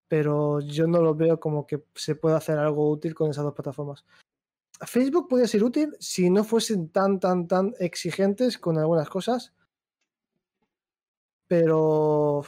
[0.08, 3.54] pero yo no lo veo como que se pueda hacer algo útil con esas dos
[3.54, 4.06] plataformas.
[4.86, 9.54] Facebook podría ser útil si no fuesen tan, tan, tan exigentes con algunas cosas.
[11.48, 12.44] Pero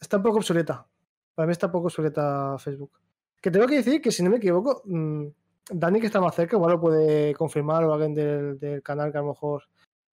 [0.00, 0.86] está un poco obsoleta.
[1.34, 2.92] Para mí está un poco obsoleta Facebook.
[3.40, 5.26] Que tengo que decir que si no me equivoco, mm,
[5.70, 9.18] Dani que está más cerca, igual lo puede confirmar o alguien del, del canal que
[9.18, 9.64] a lo mejor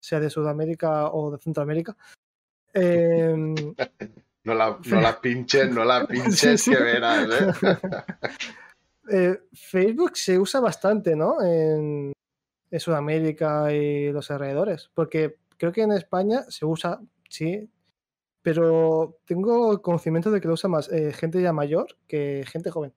[0.00, 1.96] sea de Sudamérica o de Centroamérica.
[2.74, 3.54] Em,
[4.48, 6.70] No la, no la pinches, no la pinches, Sí, sí.
[6.70, 7.28] que verás,
[7.62, 7.76] ¿eh?
[9.10, 11.42] Eh, Facebook se usa bastante, ¿no?
[11.42, 12.12] En,
[12.70, 14.90] en Sudamérica y los alrededores.
[14.92, 17.70] Porque creo que en España se usa, sí.
[18.42, 22.94] Pero tengo conocimiento de que lo usa más eh, gente ya mayor que gente joven.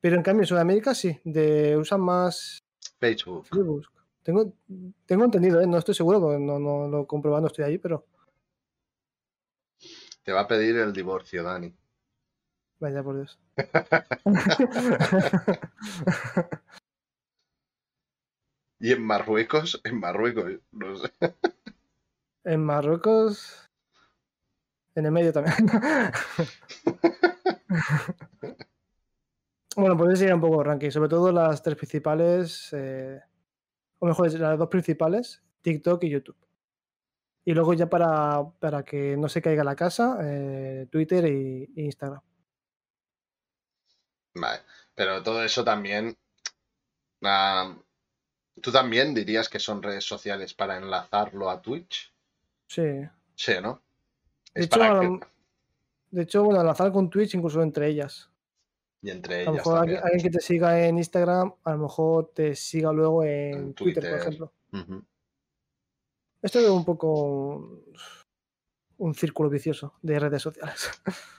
[0.00, 2.58] Pero en cambio en Sudamérica sí, de, usan más
[2.98, 3.46] Facebook.
[3.46, 3.86] Facebook.
[4.22, 4.52] Tengo,
[5.06, 5.66] tengo entendido, ¿eh?
[5.66, 8.04] no estoy seguro porque no, no lo he comprobado, no estoy allí, pero
[10.28, 11.74] Te va a pedir el divorcio, Dani.
[12.80, 13.40] vaya por Dios.
[18.78, 21.10] Y en Marruecos, en Marruecos, no sé.
[22.44, 23.70] En Marruecos,
[24.94, 25.56] en el medio también.
[29.76, 33.18] bueno, pues sería un poco ranking, sobre todo las tres principales, eh,
[33.98, 36.47] o mejor, las dos principales, TikTok y YouTube.
[37.48, 42.20] Y luego ya para, para que no se caiga la casa, eh, Twitter y Instagram.
[44.34, 44.60] Vale,
[44.94, 46.14] pero todo eso también.
[47.22, 47.74] ah,
[48.60, 52.12] ¿Tú también dirías que son redes sociales para enlazarlo a Twitch?
[52.66, 52.82] Sí.
[53.34, 53.80] Sí, ¿no?
[54.52, 55.26] De hecho, que-
[56.10, 58.28] De bueno, enlazar con Twitch incluso entre ellas.
[59.00, 60.14] Y entre A lo ellas mejor alguien, también.
[60.16, 64.06] alguien que te siga en Instagram, a lo mejor te siga luego en, En Twitter,
[64.06, 64.52] por ejemplo.
[64.70, 65.02] Ujú.
[66.42, 67.82] Esto es un poco
[68.98, 70.90] un círculo vicioso de redes sociales.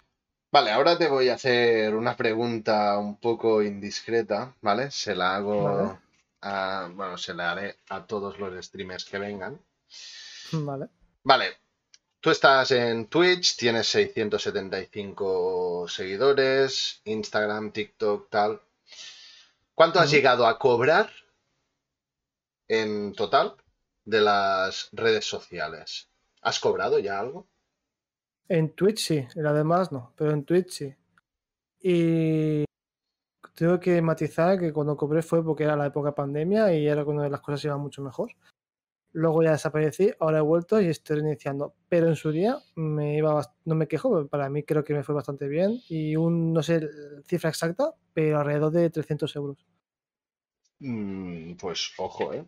[0.52, 4.90] Vale, ahora te voy a hacer una pregunta un poco indiscreta, ¿vale?
[4.90, 6.00] Se la hago Vale.
[6.42, 9.62] a, bueno, se la haré a todos los streamers que vengan.
[10.54, 10.88] vale.
[11.24, 11.58] Vale,
[12.20, 18.60] tú estás en Twitch, tienes 675 seguidores, Instagram, TikTok, tal.
[19.76, 21.12] ¿Cuánto has llegado a cobrar
[22.68, 23.56] en total
[24.10, 26.10] de las redes sociales?
[26.42, 27.48] ¿Has cobrado ya algo?
[28.48, 30.96] En Twitch sí, en las demás no, pero en Twitch sí.
[31.82, 32.66] Y
[33.54, 37.28] tengo que matizar que cuando cobré fue porque era la época pandemia y era cuando
[37.30, 38.32] las cosas iban mucho mejor.
[39.12, 41.76] Luego ya desaparecí, ahora he vuelto y estoy reiniciando.
[41.88, 45.16] Pero en su día me iba no me quejo, para mí creo que me fue
[45.16, 45.80] bastante bien.
[45.88, 46.82] Y un, no sé
[47.28, 49.66] cifra exacta, pero alrededor de 300 euros.
[50.80, 52.46] Mm, pues ojo, ¿eh?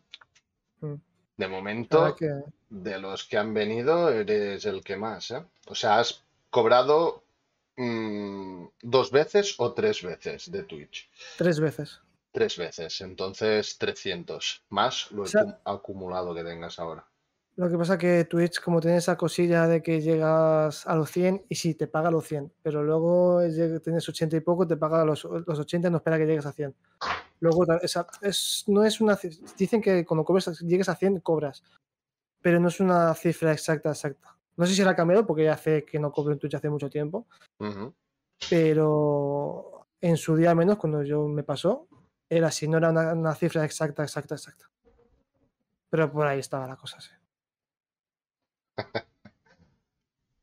[0.81, 1.10] Mm.
[1.41, 5.43] De momento, que de los que han venido, eres el que más, ¿eh?
[5.67, 7.23] O sea, has cobrado
[7.77, 11.09] mm, dos veces o tres veces de Twitch.
[11.37, 11.99] tres veces.
[12.31, 17.05] Tres veces, entonces 300, más lo O sea- acum- acumulado que tengas ahora.
[17.57, 21.43] Lo que pasa que Twitch, como tiene esa cosilla de que llegas a los 100
[21.49, 23.41] y sí, te paga los 100, pero luego
[23.83, 26.53] tienes 80 y poco, te paga los, los 80 y no espera que llegues a
[26.53, 26.73] 100.
[27.41, 29.19] Luego, es, no es una...
[29.57, 31.63] Dicen que cuando cobres, llegues a 100, cobras,
[32.39, 34.37] pero no es una cifra exacta, exacta.
[34.55, 36.69] No sé si la ha cambiado porque ya hace que no cobro en Twitch hace
[36.69, 37.25] mucho tiempo,
[38.47, 41.87] pero en su día menos, cuando yo me pasó,
[42.29, 44.69] era así, no era una, una cifra exacta, exacta, exacta.
[45.89, 47.11] Pero por ahí estaba la cosa, sí.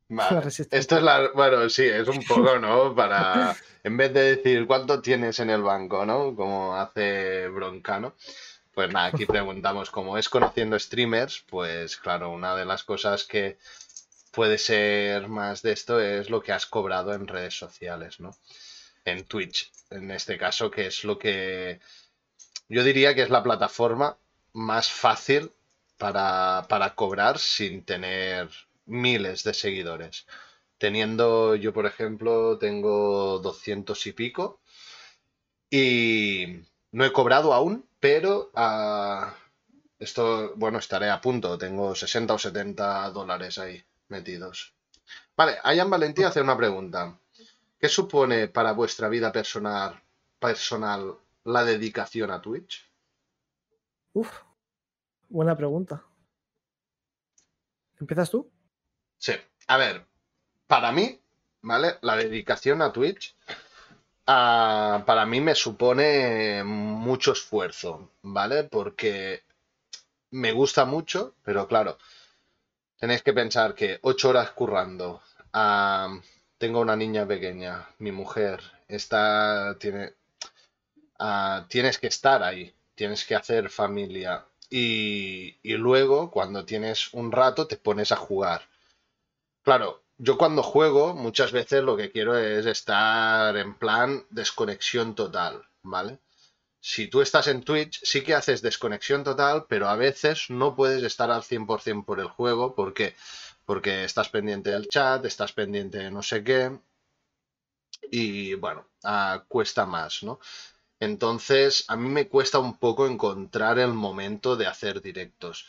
[0.09, 0.48] Vale.
[0.70, 2.94] Esto es la, bueno, sí, es un poco, ¿no?
[2.94, 3.55] Para,
[3.85, 6.35] en vez de decir cuánto tienes en el banco, ¿no?
[6.35, 8.14] Como hace Broncano.
[8.72, 13.59] Pues nada, aquí preguntamos, como es conociendo streamers, pues claro, una de las cosas que
[14.30, 18.36] puede ser más de esto es lo que has cobrado en redes sociales, ¿no?
[19.05, 21.80] En Twitch, en este caso, que es lo que
[22.68, 24.16] yo diría que es la plataforma
[24.52, 25.51] más fácil
[25.97, 28.48] para, para cobrar sin tener
[28.89, 30.27] miles de seguidores.
[30.78, 34.60] Teniendo, yo por ejemplo, tengo 200 y pico
[35.70, 36.62] y
[36.93, 39.35] no he cobrado aún, pero ah,
[39.98, 41.59] esto, bueno, estaré a punto.
[41.59, 44.74] Tengo 60 o 70 dólares ahí metidos.
[45.36, 47.19] Vale, Ayan Valentí hace una pregunta.
[47.78, 50.02] ¿Qué supone para vuestra vida personal,
[50.39, 52.90] personal la dedicación a Twitch?
[54.12, 54.31] Uf,
[55.28, 56.05] buena pregunta.
[58.01, 58.51] ¿Empiezas tú?
[59.19, 59.32] Sí,
[59.66, 60.05] a ver,
[60.66, 61.20] para mí,
[61.62, 61.97] ¿vale?
[62.03, 63.35] La dedicación a Twitch,
[64.27, 68.65] ah, para mí me supone mucho esfuerzo, ¿vale?
[68.65, 69.43] Porque
[70.31, 71.99] me gusta mucho, pero claro,
[73.01, 75.20] tenéis que pensar que ocho horas currando,
[75.53, 76.09] ah,
[76.59, 80.12] tengo una niña pequeña, mi mujer está, tiene,
[81.19, 87.32] ah, tienes que estar ahí, tienes que hacer familia y, y luego cuando tienes un
[87.32, 88.68] rato te pones a jugar.
[89.69, 95.62] Claro, yo cuando juego muchas veces lo que quiero es estar en plan desconexión total,
[95.82, 96.20] ¿vale?
[96.81, 101.03] Si tú estás en Twitch, sí que haces desconexión total, pero a veces no puedes
[101.03, 103.15] estar al 100% por el juego porque
[103.66, 106.78] porque estás pendiente del chat, estás pendiente de no sé qué,
[108.11, 110.40] y bueno, ah, cuesta más, ¿no?
[111.01, 115.66] Entonces, a mí me cuesta un poco encontrar el momento de hacer directos.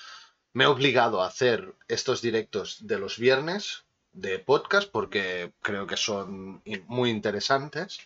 [0.54, 5.98] Me he obligado a hacer estos directos de los viernes de podcast porque creo que
[5.98, 8.00] son muy interesantes.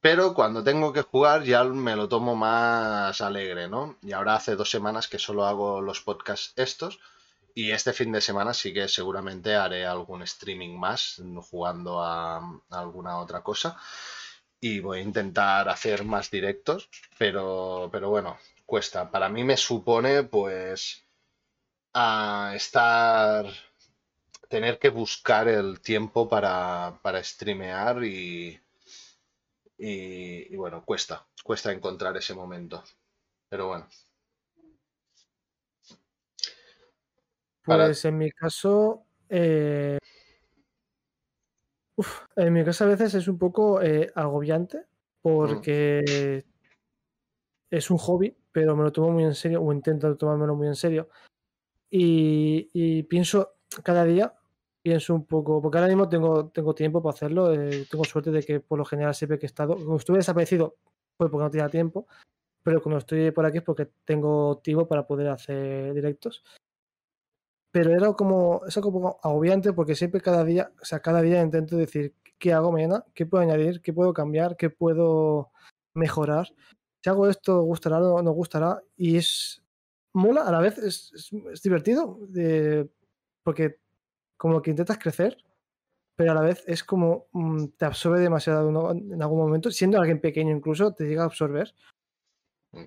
[0.00, 3.96] Pero cuando tengo que jugar ya me lo tomo más alegre, ¿no?
[4.02, 7.00] Y ahora hace dos semanas que solo hago los podcasts estos.
[7.54, 12.78] Y este fin de semana sí que seguramente haré algún streaming más jugando a, a
[12.78, 13.76] alguna otra cosa.
[14.60, 16.88] Y voy a intentar hacer más directos.
[17.18, 19.10] Pero, pero bueno, cuesta.
[19.10, 21.04] Para mí me supone pues
[21.94, 23.46] a estar
[24.48, 28.58] tener que buscar el tiempo para, para streamear y,
[29.78, 32.82] y, bueno, cuesta, cuesta encontrar ese momento.
[33.48, 33.88] Pero bueno,
[37.62, 39.98] Pues en mi caso, eh,
[42.36, 44.86] en mi caso a veces es un poco eh, agobiante
[45.20, 46.44] porque
[47.70, 50.76] es un hobby, pero me lo tomo muy en serio o intento tomármelo muy en
[50.76, 51.08] serio.
[51.90, 54.37] Y pienso cada día,
[54.82, 58.42] pienso un poco, porque ahora mismo tengo, tengo tiempo para hacerlo, eh, tengo suerte de
[58.42, 60.76] que por lo general siempre que he estado, cuando estuve desaparecido
[61.16, 62.06] fue porque no tenía tiempo,
[62.62, 66.42] pero cuando estoy por aquí es porque tengo tiempo para poder hacer directos
[67.70, 71.42] pero era como, es algo como agobiante porque siempre cada día, o sea, cada día
[71.42, 75.50] intento decir qué hago mañana, qué puedo añadir, qué puedo cambiar, qué puedo
[75.94, 76.48] mejorar.
[77.02, 78.82] Si hago esto, gustará o no gustará.
[78.96, 79.62] Y es
[80.14, 82.88] mola, a la vez es, es- es divertido, de-
[83.44, 83.78] porque
[84.38, 85.36] como que intentas crecer,
[86.16, 88.90] pero a la vez es como mm, te absorbe demasiado ¿no?
[88.92, 91.74] en algún momento, siendo alguien pequeño incluso, te llega a absorber.
[92.72, 92.84] Mm.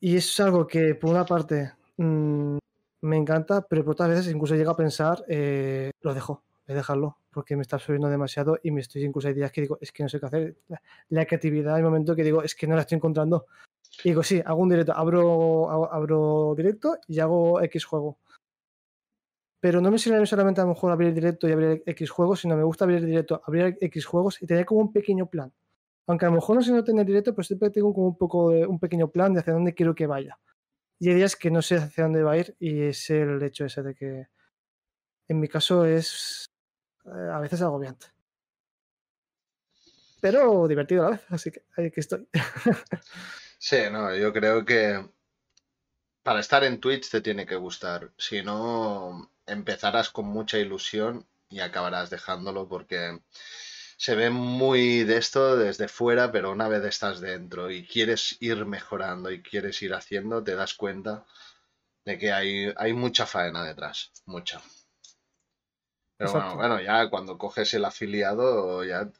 [0.00, 2.58] Y es algo que, por una parte, mm,
[3.02, 6.76] me encanta, pero por otras veces incluso llega a pensar, eh, lo dejo, voy a
[6.76, 9.92] dejarlo, porque me está absorbiendo demasiado y me estoy, incluso hay días que digo, es
[9.92, 10.56] que no sé qué hacer.
[10.68, 10.80] La,
[11.10, 13.46] la creatividad, hay momentos que digo, es que no la estoy encontrando.
[14.02, 18.18] Y digo, sí, hago un directo, abro- abro directo y hago X juego.
[19.64, 22.54] Pero no me sirve solamente a lo mejor abrir directo y abrir X juegos, sino
[22.54, 25.54] me gusta abrir directo, abrir X juegos y tener como un pequeño plan.
[26.06, 28.50] Aunque a lo mejor no sé no tener directo, pero siempre tengo como un poco
[28.50, 30.38] de, un pequeño plan de hacia dónde quiero que vaya.
[30.98, 33.64] Y hay días que no sé hacia dónde va a ir y es el hecho
[33.64, 34.26] ese de que
[35.28, 36.44] en mi caso es
[37.06, 38.08] eh, a veces agobiante.
[40.20, 42.28] Pero divertido a la vez, así que ahí que estoy.
[43.58, 45.08] sí, no, yo creo que
[46.22, 48.12] para estar en Twitch te tiene que gustar.
[48.18, 53.20] Si no, empezarás con mucha ilusión y acabarás dejándolo porque
[53.96, 58.66] se ve muy de esto desde fuera, pero una vez estás dentro y quieres ir
[58.66, 61.24] mejorando y quieres ir haciendo, te das cuenta
[62.04, 64.60] de que hay, hay mucha faena detrás, mucha.
[66.16, 69.10] Pero bueno, bueno, ya cuando coges el afiliado ya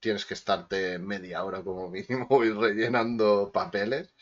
[0.00, 4.14] tienes que estarte media hora como mínimo ir rellenando papeles,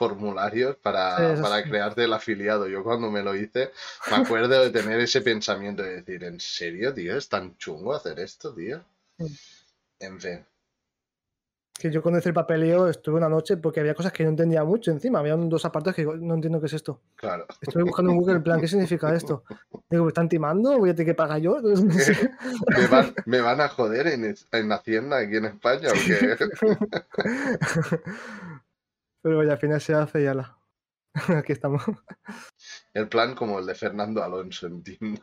[0.00, 1.68] formularios para, Sí, para sí.
[1.68, 2.66] crearte el afiliado.
[2.66, 3.70] Yo cuando me lo hice
[4.10, 7.18] me acuerdo de tener ese pensamiento de decir, ¿en serio, tío?
[7.18, 8.82] ¿Es tan chungo hacer esto, tío?
[9.18, 9.26] Mm.
[10.00, 10.46] En fin.
[11.78, 14.64] Que yo cuando hice el papeleo estuve una noche porque había cosas que no entendía
[14.64, 15.18] mucho encima.
[15.18, 17.00] Había un- dos apartados que no entiendo qué es esto.
[17.16, 17.46] Claro.
[17.60, 19.44] Estuve buscando en Google en plan, ¿qué significa esto?
[19.90, 20.78] Digo, ¿me están timando?
[20.78, 21.56] ¿Voy a tener que pagar yo?
[21.58, 22.30] Entonces, no sé.
[22.80, 26.36] ¿Me van, me van a joder en, en Hacienda aquí en España o qué?
[29.22, 30.58] Pero vaya, al final se hace y ala.
[31.38, 31.82] Aquí estamos.
[32.94, 35.22] El plan como el de Fernando Alonso, entiendo.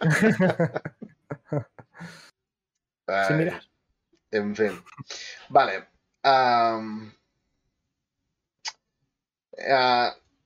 [3.08, 3.62] Sí, Ay, mira.
[4.32, 4.82] En fin.
[5.48, 5.86] Vale.
[6.24, 6.80] ah,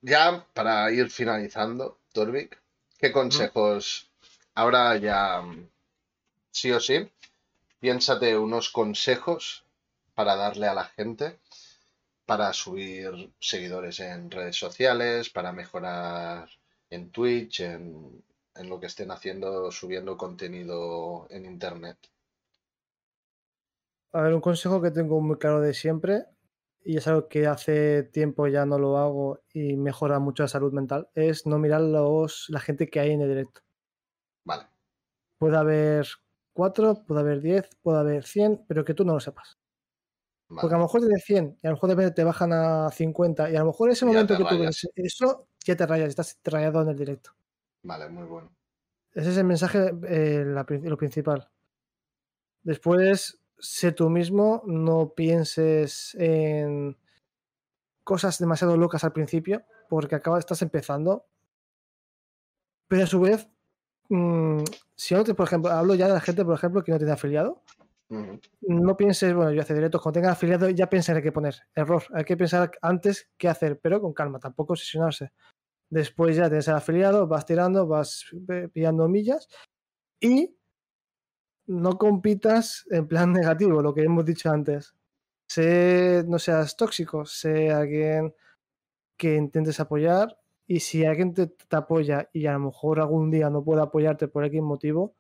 [0.03, 2.61] ya para ir finalizando, Torvik,
[2.99, 4.11] ¿qué consejos?
[4.55, 5.71] Ahora ya, mm,
[6.51, 7.11] sí o sí,
[7.79, 9.65] piénsate unos consejos
[10.15, 11.39] para darle a la gente
[12.31, 16.49] para subir seguidores en redes sociales, para mejorar
[16.89, 18.23] en Twitch, en,
[18.55, 21.99] en lo que estén haciendo, subiendo contenido en Internet.
[24.13, 26.27] A ver, un consejo que tengo muy claro de siempre,
[26.85, 30.73] y es algo que hace tiempo ya no lo hago y mejora mucho la salud
[30.73, 33.63] mental, es no mirar los, la gente que hay en el directo.
[34.45, 34.69] Vale.
[35.37, 36.07] Puede haber
[36.53, 39.60] cuatro, puede haber diez, puede haber cien, pero que tú no lo sepas.
[40.51, 40.63] Vale.
[40.63, 42.91] Porque a lo mejor de 100 y a lo mejor de repente te bajan a
[42.91, 46.09] 50 y a lo mejor ese Ya momento que tú ves eso, ya te rayas,
[46.09, 47.31] estás rayado en el directo.
[47.85, 48.51] Vale, muy bueno.
[49.15, 51.49] Ese es el mensaje, eh, la lo principal.
[52.65, 56.97] Después, sé tú mismo, no pienses en
[58.03, 61.27] cosas demasiado locas al principio, porque acaba, estás empezando.
[62.89, 63.49] Pero a su vez,
[64.09, 64.65] mm,
[64.97, 67.13] si no te, por ejemplo, hablo ya de la gente, por ejemplo, que no tiene
[67.13, 67.63] afiliado.
[68.11, 71.55] No pienses, bueno, yo hace directos, cuando tenga afiliado ya pensaré qué poner.
[71.75, 72.03] Error.
[72.13, 75.33] Hay que pensar antes qué hacer, pero con calma, tampoco obsesionarse.
[75.91, 79.49] Después ya tienes afiliado, vas tirando, vas eh, pillando millas
[80.21, 80.57] y
[81.67, 84.95] no compitas en plan negativo, lo que hemos dicho antes.
[85.49, 88.35] Sé, no seas tóxico, sé alguien
[89.17, 93.51] que intentes apoyar y si alguien te, te apoya y a lo mejor algún día
[93.51, 95.17] no puede apoyarte por X motivo,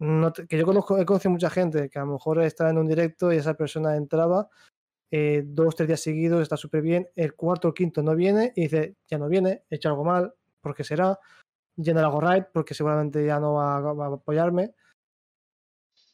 [0.00, 2.78] no te- que yo conozco, he conocido mucha gente que a lo mejor estaba en
[2.78, 4.48] un directo y esa persona entraba
[5.12, 8.62] eh, dos, tres días seguidos, está súper bien, el cuarto o quinto no viene y
[8.62, 11.18] dice, ya no viene, he hecho algo mal, porque será,
[11.76, 14.74] ya no lo hago right, porque seguramente ya no va, a- va a apoyarme.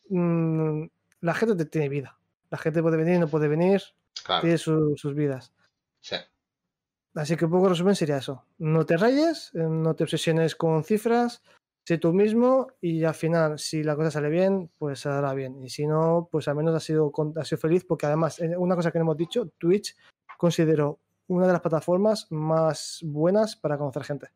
[0.08, 0.84] Mm,
[1.20, 2.18] la gente te- tiene vida,
[2.50, 3.82] la gente puede venir, no puede venir,
[4.24, 5.52] Claro, tiene su- sus vidas.
[6.00, 6.16] sí.
[7.14, 8.44] Así que un poco resumen sería eso.
[8.58, 11.42] No te rayes, eh, no te obsesiones con cifras,
[11.86, 15.62] sé tú mismo y al final, si la cosa sale bien, pues se dará bien.
[15.64, 18.74] Y si no, pues al menos has sido, has sido feliz porque además, eh, una
[18.74, 19.96] cosa que no hemos dicho, Twitch
[20.36, 20.98] considero
[21.28, 24.28] una de las plataformas más buenas para conocer gente.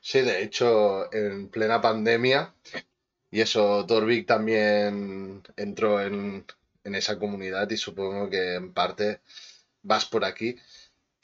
[0.00, 2.54] Sí, de hecho, en plena pandemia,
[3.30, 6.44] y eso, Torvik también entró en,
[6.84, 9.22] en esa comunidad y supongo que en parte
[9.82, 10.56] vas por aquí.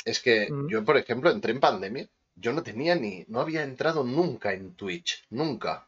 [0.05, 0.68] Es que Mm.
[0.68, 2.09] yo, por ejemplo, entré en pandemia,
[2.40, 5.86] yo no tenía ni, no había entrado nunca en Twitch, nunca.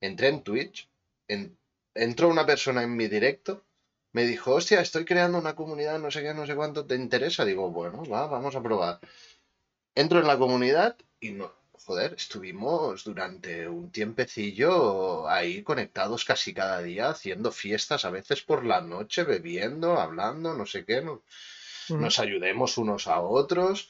[0.00, 0.88] Entré en Twitch,
[1.28, 1.56] en-
[1.94, 3.64] entró una persona en mi directo,
[4.12, 7.44] me dijo, hostia, estoy creando una comunidad, no sé qué, no sé cuánto, ¿te interesa?
[7.44, 9.00] Digo, bueno, va, vamos a probar.
[9.94, 16.82] Entro en la comunidad y no, joder, estuvimos durante un tiempecillo ahí conectados casi cada
[16.82, 21.22] día, haciendo fiestas, a veces por la noche, bebiendo, hablando, no sé qué, no-
[21.88, 23.88] nos ayudemos unos a otros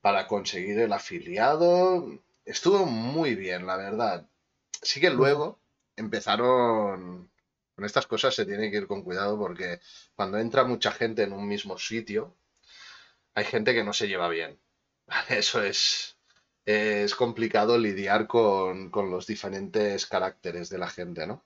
[0.00, 2.18] para conseguir el afiliado.
[2.44, 4.26] Estuvo muy bien, la verdad.
[4.82, 5.58] Sí que luego
[5.96, 7.30] empezaron...
[7.74, 9.80] Con estas cosas se tiene que ir con cuidado porque
[10.14, 12.36] cuando entra mucha gente en un mismo sitio,
[13.34, 14.58] hay gente que no se lleva bien.
[15.28, 16.18] Eso es,
[16.66, 21.44] es complicado lidiar con, con los diferentes caracteres de la gente, ¿no?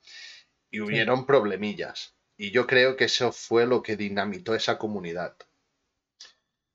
[0.70, 2.14] Y hubieron problemillas.
[2.36, 5.36] Y yo creo que eso fue lo que dinamitó esa comunidad.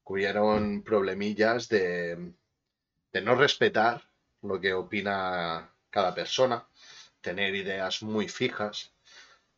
[0.09, 2.33] Hubieron problemillas de,
[3.13, 4.01] de no respetar
[4.41, 6.65] lo que opina cada persona,
[7.21, 8.91] tener ideas muy fijas.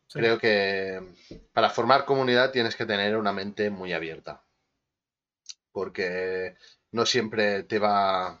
[0.08, 0.18] Sí.
[0.18, 1.00] Creo que
[1.54, 4.42] para formar comunidad tienes que tener una mente muy abierta.
[5.72, 6.54] Porque
[6.90, 8.38] no siempre te va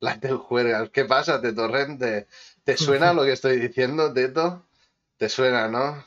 [0.00, 0.90] la del.
[0.92, 2.26] ¿Qué pasa, Teto Torrente?
[2.64, 4.64] ¿Te suena lo que estoy diciendo, Teto?
[5.18, 6.02] ¿Te suena, no?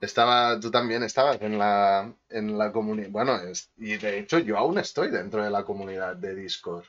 [0.00, 3.08] Estaba, tú también estabas en la, en la comunidad.
[3.10, 6.84] Bueno, es- y de hecho yo aún estoy dentro de la comunidad de Discord.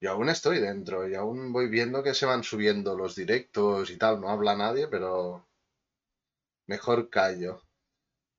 [0.00, 3.98] Yo aún estoy dentro y aún voy viendo que se van subiendo los directos y
[3.98, 4.20] tal.
[4.20, 5.46] No habla nadie, pero
[6.66, 7.62] mejor callo.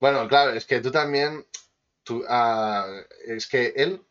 [0.00, 1.46] Bueno, claro, es que tú también,
[2.04, 2.86] tú, ah,
[3.26, 4.04] es que él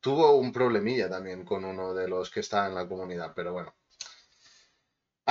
[0.00, 3.74] tuvo un problemilla también con uno de los que está en la comunidad, pero bueno.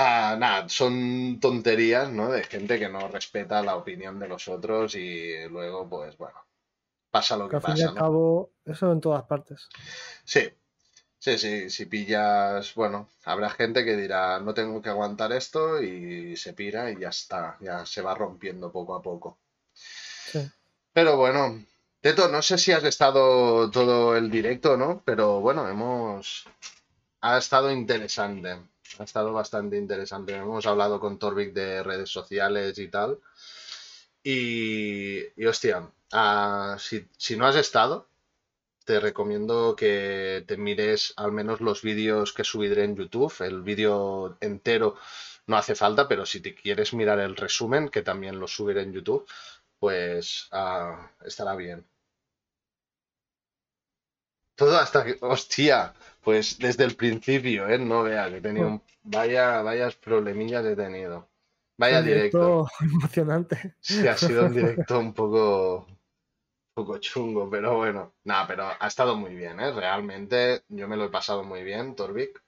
[0.00, 2.30] Ah, nada, son tonterías, ¿no?
[2.30, 6.38] De gente que no respeta la opinión de los otros y luego, pues bueno,
[7.10, 8.00] pasa lo Que que al fin y pasa, al ¿no?
[8.00, 9.68] cabo, eso en todas partes.
[10.24, 10.48] Sí,
[11.18, 16.36] sí, sí, si pillas, bueno, habrá gente que dirá, no tengo que aguantar esto y
[16.36, 19.38] se pira y ya está, ya se va rompiendo poco a poco.
[19.72, 20.48] Sí.
[20.92, 21.64] Pero bueno,
[22.00, 25.02] Teto, no sé si has estado todo el directo, ¿no?
[25.04, 26.46] Pero bueno, hemos...
[27.20, 28.56] Ha estado interesante,
[28.98, 30.34] ha estado bastante interesante.
[30.34, 33.18] Hemos hablado con Torvik de redes sociales y tal.
[34.22, 38.08] Y, y hostia, ah, si, si no has estado,
[38.84, 43.34] te recomiendo que te mires al menos los vídeos que subiré en YouTube.
[43.40, 44.96] El vídeo entero
[45.46, 48.92] no hace falta, pero si te quieres mirar el resumen, que también lo subiré en
[48.92, 49.26] YouTube,
[49.78, 51.84] pues ah, estará bien.
[54.58, 57.78] Todo hasta que, hostia, pues desde el principio, ¿eh?
[57.78, 61.28] No vea que he tenido un- vaya, vayas problemillas he tenido.
[61.78, 62.68] Vaya Un directo.
[62.80, 63.76] emocionante.
[63.80, 68.14] Sí, ha sido un directo un poco, un poco chungo, pero bueno.
[68.24, 69.70] Nada, pero ha estado muy bien, ¿eh?
[69.70, 72.42] Realmente yo me lo he pasado muy bien, Torvik.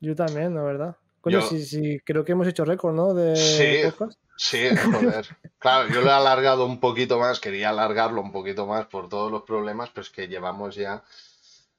[0.00, 0.96] Yo también, la verdad.
[1.20, 3.12] Coño, Yo- sí, sí, creo que hemos hecho récord, ¿no?
[3.12, 3.90] De Sí.
[3.90, 4.18] podcast.
[4.38, 5.26] Sí, joder.
[5.58, 9.30] Claro, yo lo he alargado un poquito más, quería alargarlo un poquito más por todos
[9.30, 11.04] los problemas, pues que llevamos ya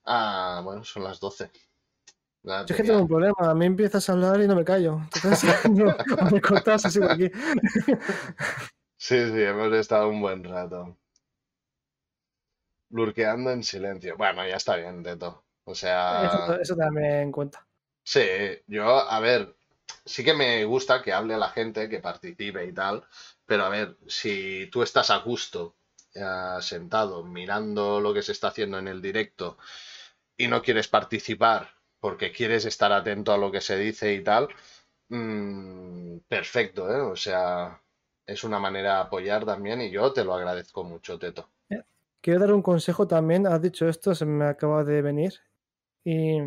[0.05, 1.51] a, bueno, son las 12.
[2.43, 4.65] Ya Yo es que tengo un problema, a mí empiezas a hablar y no me
[4.65, 4.99] callo.
[5.15, 5.95] Entonces, no,
[6.31, 7.29] me cortas así por aquí.
[8.97, 10.97] Sí, sí, hemos estado un buen rato.
[12.89, 14.17] Lurqueando en silencio.
[14.17, 15.43] Bueno, ya está bien, Teto.
[15.63, 17.65] O sea, Eso, eso también cuenta.
[18.03, 18.21] Sí,
[18.67, 19.55] yo, a ver,
[20.05, 23.03] sí que me gusta que hable la gente, que participe y tal,
[23.45, 25.75] pero a ver, si tú estás a gusto,
[26.13, 29.57] eh, sentado, mirando lo que se está haciendo en el directo
[30.37, 34.49] y no quieres participar porque quieres estar atento a lo que se dice y tal,
[35.09, 37.01] mm, perfecto, ¿eh?
[37.01, 37.79] O sea,
[38.25, 41.49] es una manera de apoyar también y yo te lo agradezco mucho, Teto.
[42.21, 43.47] Quiero dar un consejo también.
[43.47, 45.33] Has dicho esto, se me acaba de venir.
[46.03, 46.39] Y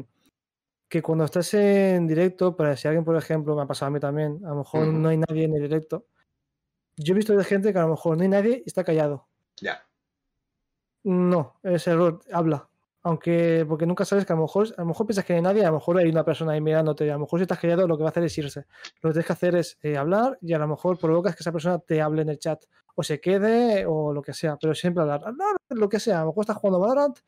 [0.89, 3.99] que cuando estás en directo, para si alguien, por ejemplo, me ha pasado a mí
[3.99, 6.07] también, a lo mejor no hay nadie en el directo.
[6.97, 9.27] Yo he visto de gente que a lo mejor no hay nadie y está callado.
[9.61, 9.85] Ya,
[11.03, 12.69] No, es error, habla.
[13.07, 15.63] Aunque, porque nunca sabes que a lo mejor, a lo mejor piensas que hay nadie,
[15.63, 17.99] a lo mejor hay una persona ahí mirándote, a lo mejor si estás callado lo
[17.99, 18.61] que va a hacer es irse.
[19.03, 21.53] Lo que tienes que hacer es eh, hablar y a lo mejor provocas que esa
[21.53, 22.65] persona te hable en el chat,
[22.95, 25.21] o se quede, o lo que sea, pero siempre hablar.
[25.23, 27.19] Hablar, lo que sea, a lo mejor estás jugando Valorant,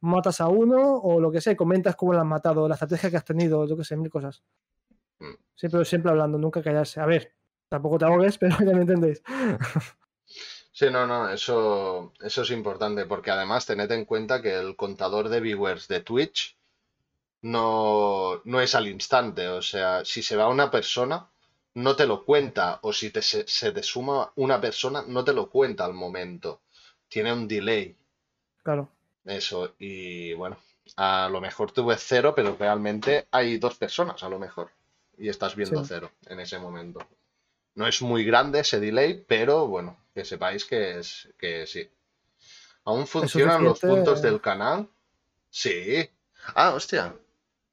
[0.00, 3.10] matas a uno, o lo que sea, y comentas cómo lo has matado, la estrategia
[3.10, 4.42] que has tenido, yo que sé, mil cosas.
[5.20, 5.34] Mm.
[5.54, 7.00] Siempre, siempre hablando, nunca callarse.
[7.00, 7.34] A ver,
[7.68, 9.22] tampoco te ahogues, pero ya me entendéis.
[10.80, 15.28] Sí, no, no, eso, eso es importante porque además tened en cuenta que el contador
[15.28, 16.56] de viewers de Twitch
[17.42, 21.30] no, no es al instante, o sea, si se va una persona,
[21.74, 25.34] no te lo cuenta, o si te, se, se te suma una persona, no te
[25.34, 26.62] lo cuenta al momento,
[27.08, 27.96] tiene un delay,
[28.62, 28.88] Claro.
[29.24, 30.58] eso, y bueno,
[30.96, 34.70] a lo mejor tuve cero, pero realmente hay dos personas a lo mejor,
[35.18, 35.88] y estás viendo Sí.
[35.88, 37.00] cero en ese momento.
[37.74, 41.88] No es muy grande ese delay, pero bueno, que sepáis que es que sí.
[42.84, 44.88] ¿Aún funcionan los puntos del canal?
[45.50, 46.08] Sí.
[46.54, 47.14] Ah, hostia.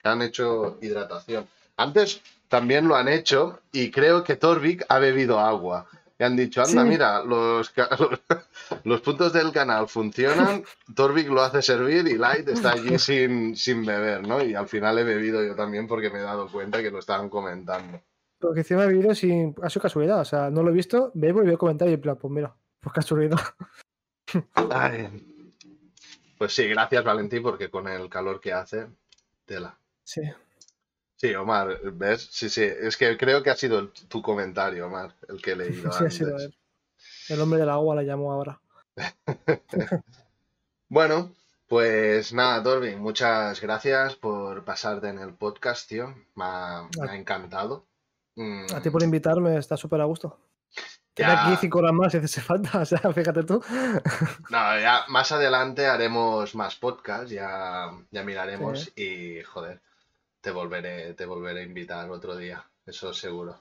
[0.03, 1.47] Han hecho hidratación.
[1.77, 5.87] Antes también lo han hecho y creo que Torvik ha bebido agua.
[6.19, 6.89] Y han dicho, anda, Sí.
[6.89, 7.71] mira, los,
[8.83, 10.63] los puntos del canal funcionan,
[10.95, 14.43] Torvik lo hace servir y Light está allí sin, sin beber, ¿no?
[14.43, 17.29] Y al final he bebido yo también porque me he dado cuenta que lo estaban
[17.29, 18.01] comentando.
[18.39, 19.55] Porque encima he vivido sin.
[19.61, 22.01] Ha sido casualidad, o sea, no lo he visto, bebo y veo comentarios y en
[22.01, 23.39] plan, pues mira, pues casualidad.
[24.71, 25.33] Ay.
[26.37, 28.87] Pues sí, gracias Valentín, porque con el calor que hace,
[29.45, 29.79] tela.
[30.03, 30.21] Sí.
[31.15, 32.29] Sí, Omar, ¿ves?
[32.31, 35.91] Sí, sí, es que creo que ha sido tu comentario, Omar, el que he leído
[35.93, 36.55] Sí, ha sido él.
[37.29, 38.61] El hombre del agua la llamo ahora.
[40.89, 41.35] Bueno,
[41.67, 46.15] pues nada, Torvin, muchas gracias por pasarte en el podcast, tío.
[46.35, 47.85] Me ha, me ha encantado.
[48.37, 50.37] Mm, A ti por invitarme, está súper a gusto.
[51.13, 53.61] Queda aquí cinco horas más si hace falta, o sea, fíjate tú.
[54.49, 59.81] No, ya más adelante haremos más podcasts, ya, ya miraremos y joder,
[60.41, 63.59] te volveré, te volveré a invitar otro día, eso seguro.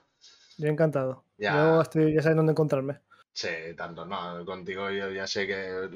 [0.58, 1.24] Yo encantado.
[1.38, 1.54] Ya.
[1.54, 3.00] Yo estoy, ya sabes dónde encontrarme.
[3.32, 5.88] Sí, tanto, no, contigo yo ya sé que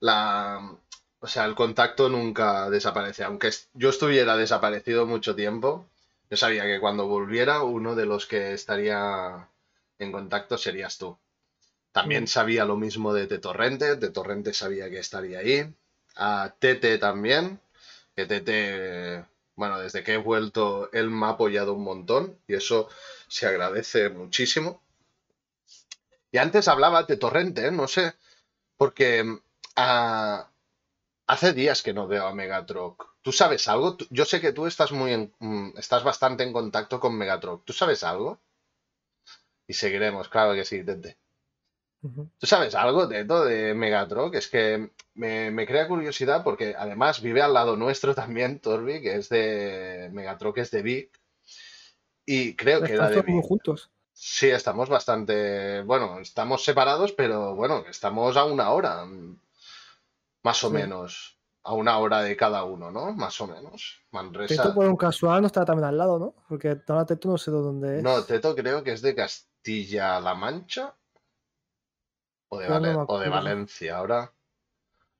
[0.00, 0.78] la,
[1.20, 5.86] o sea, el contacto nunca desaparece, aunque yo estuviera desaparecido mucho tiempo,
[6.30, 9.48] yo sabía que cuando volviera uno de los que estaría
[9.98, 11.18] en contacto serías tú.
[11.92, 12.28] También Mm.
[12.28, 15.74] sabía lo mismo de Tetorrente, Tetorrente sabía que estaría ahí,
[16.16, 17.60] a Tete también,
[18.16, 19.24] que Tete,
[19.56, 22.88] bueno, desde que he vuelto, él me ha apoyado un montón y eso
[23.28, 24.82] se agradece muchísimo.
[26.30, 27.70] Y antes hablaba de Torrente, ¿eh?
[27.72, 28.14] no sé,
[28.76, 29.40] porque mm,
[31.26, 33.15] hace días que no veo a Megatrock.
[33.26, 33.88] ¿Tú sabes algo?
[34.18, 37.64] Yo sé que tú estás muy en- mm, estás bastante en contacto con Megatrock.
[37.66, 38.40] ¿Tú sabes algo?
[39.68, 41.18] Y seguiremos, claro que sí, Tete.
[42.38, 44.34] ¿Tú sabes algo, Teto, de Megatrock?
[44.34, 49.16] Es que me, me crea curiosidad porque además vive al lado nuestro también, Torbi, que
[49.16, 51.20] es de Megatrock, es de Vic.
[52.26, 53.42] Y creo que era de Vic.
[53.42, 53.90] juntos.
[54.12, 59.38] Sí, estamos bastante, bueno, estamos separados, pero bueno, estamos a una hora, mm,
[60.42, 60.74] más o Sí.
[60.74, 61.35] menos,
[61.66, 63.12] a una hora de cada uno, ¿no?
[63.12, 64.00] Más o menos.
[64.12, 64.62] Manresa.
[64.62, 66.34] Teto por un casual no está también al lado, ¿no?
[66.48, 68.02] Porque ahora Teto no sé de dónde es.
[68.04, 70.94] No, Teto creo que es de Castilla-La Mancha
[72.48, 73.18] o de, no o.
[73.18, 73.98] Valencia.
[73.98, 74.32] Ahora,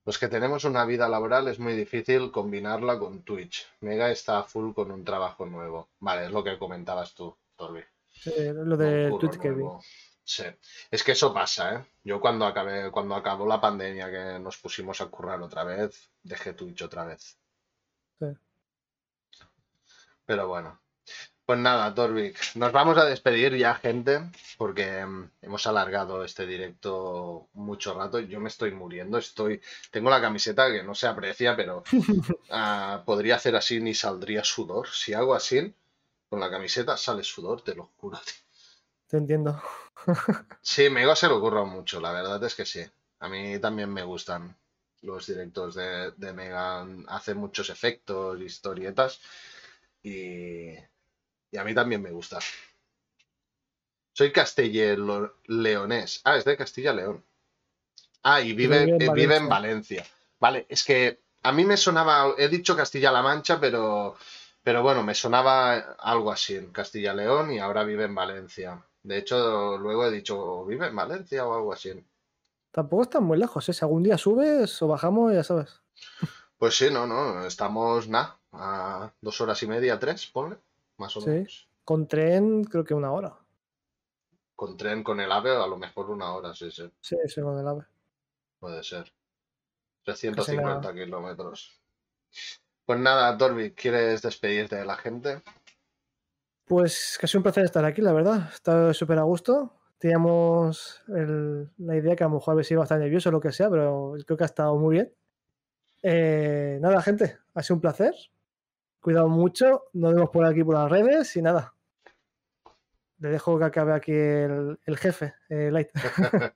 [0.05, 3.66] los que tenemos una vida laboral es muy difícil combinarla con Twitch.
[3.81, 5.89] Mega está a full con un trabajo nuevo.
[5.98, 7.82] Vale, es lo que comentabas tú, Torbi.
[8.12, 9.64] Sí, lo de Twitch que vi.
[10.27, 10.43] Sí,
[10.90, 11.86] es que eso pasa, ¿eh?
[12.03, 16.53] Yo cuando acabé, cuando acabó la pandemia que nos pusimos a currar otra vez, dejé
[16.53, 17.39] Twitch otra vez.
[18.19, 18.27] Sí.
[20.27, 20.81] Pero bueno.
[21.47, 27.48] Pues nada, Torvik, nos vamos a despedir ya, gente, porque mm, hemos alargado este directo
[27.53, 28.19] mucho rato.
[28.19, 29.62] Yo me estoy muriendo, estoy,
[29.93, 31.85] tengo la camiseta que no se aprecia, pero
[32.51, 34.89] ah, podría hacer así ni saldría sudor.
[34.89, 35.73] Si hago así,
[36.28, 38.19] con la camiseta sale sudor, te lo juro.
[38.27, 38.35] tío.
[39.07, 39.62] Te entiendo.
[40.61, 42.85] Sí, Mega se lo ocurra mucho, la verdad es que sí.
[43.20, 44.57] A mí también me gustan
[45.03, 49.20] los directos de, de Mega, hace muchos efectos, historietas.
[50.03, 50.70] y,
[51.53, 52.39] y a mí también me gusta.
[54.15, 56.20] Soy castellano-leonés.
[56.24, 57.24] Ah, es de Castilla-León.
[58.23, 59.49] Ah, y vive, vive en eh, vive en Valencia.
[59.49, 60.07] Valencia.
[60.41, 64.16] Vale, es que a mí me sonaba, he dicho Castilla-La Mancha, pero,
[64.62, 68.83] pero bueno, me sonaba algo así en Castilla-León y ahora vive en Valencia.
[69.07, 72.05] De hecho, luego he dicho, vive en Valencia o algo así.
[72.73, 73.73] Tampoco están muy lejos, ¿eh?
[73.73, 75.81] Si algún día subes o bajamos, ya sabes.
[76.59, 80.57] Pues sí, no, no, estamos, nada, a dos horas y media, tres, ponle,
[80.97, 81.31] más o Sí.
[81.31, 81.69] menos.
[81.85, 83.37] Con tren, creo que una hora.
[84.57, 87.57] Con tren, con el AVE, a lo mejor una hora, sí, sí, Sí, sí, con
[87.61, 87.85] el AVE.
[88.59, 89.12] puede ser.
[90.05, 91.81] 350 kilómetros.
[92.85, 95.43] Pues nada, Dorby, ¿quieres despedirte de la gente?
[96.67, 98.51] Pues casi un placer estar aquí, la verdad.
[98.53, 99.73] Está súper a gusto.
[99.99, 103.53] Teníamos el- la idea que a lo mejor iba a estar nervioso o lo que
[103.53, 105.15] sea, pero creo que ha estado muy bien.
[106.03, 108.15] Eh, nada, gente, ha sido un placer.
[109.01, 109.85] Cuidado mucho.
[109.93, 111.73] Nos vemos por aquí por las redes y nada.
[113.19, 115.89] Le dejo que acabe aquí el, el jefe, eh, Light.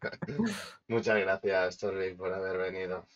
[0.89, 3.07] Muchas gracias, Dorby, por haber venido.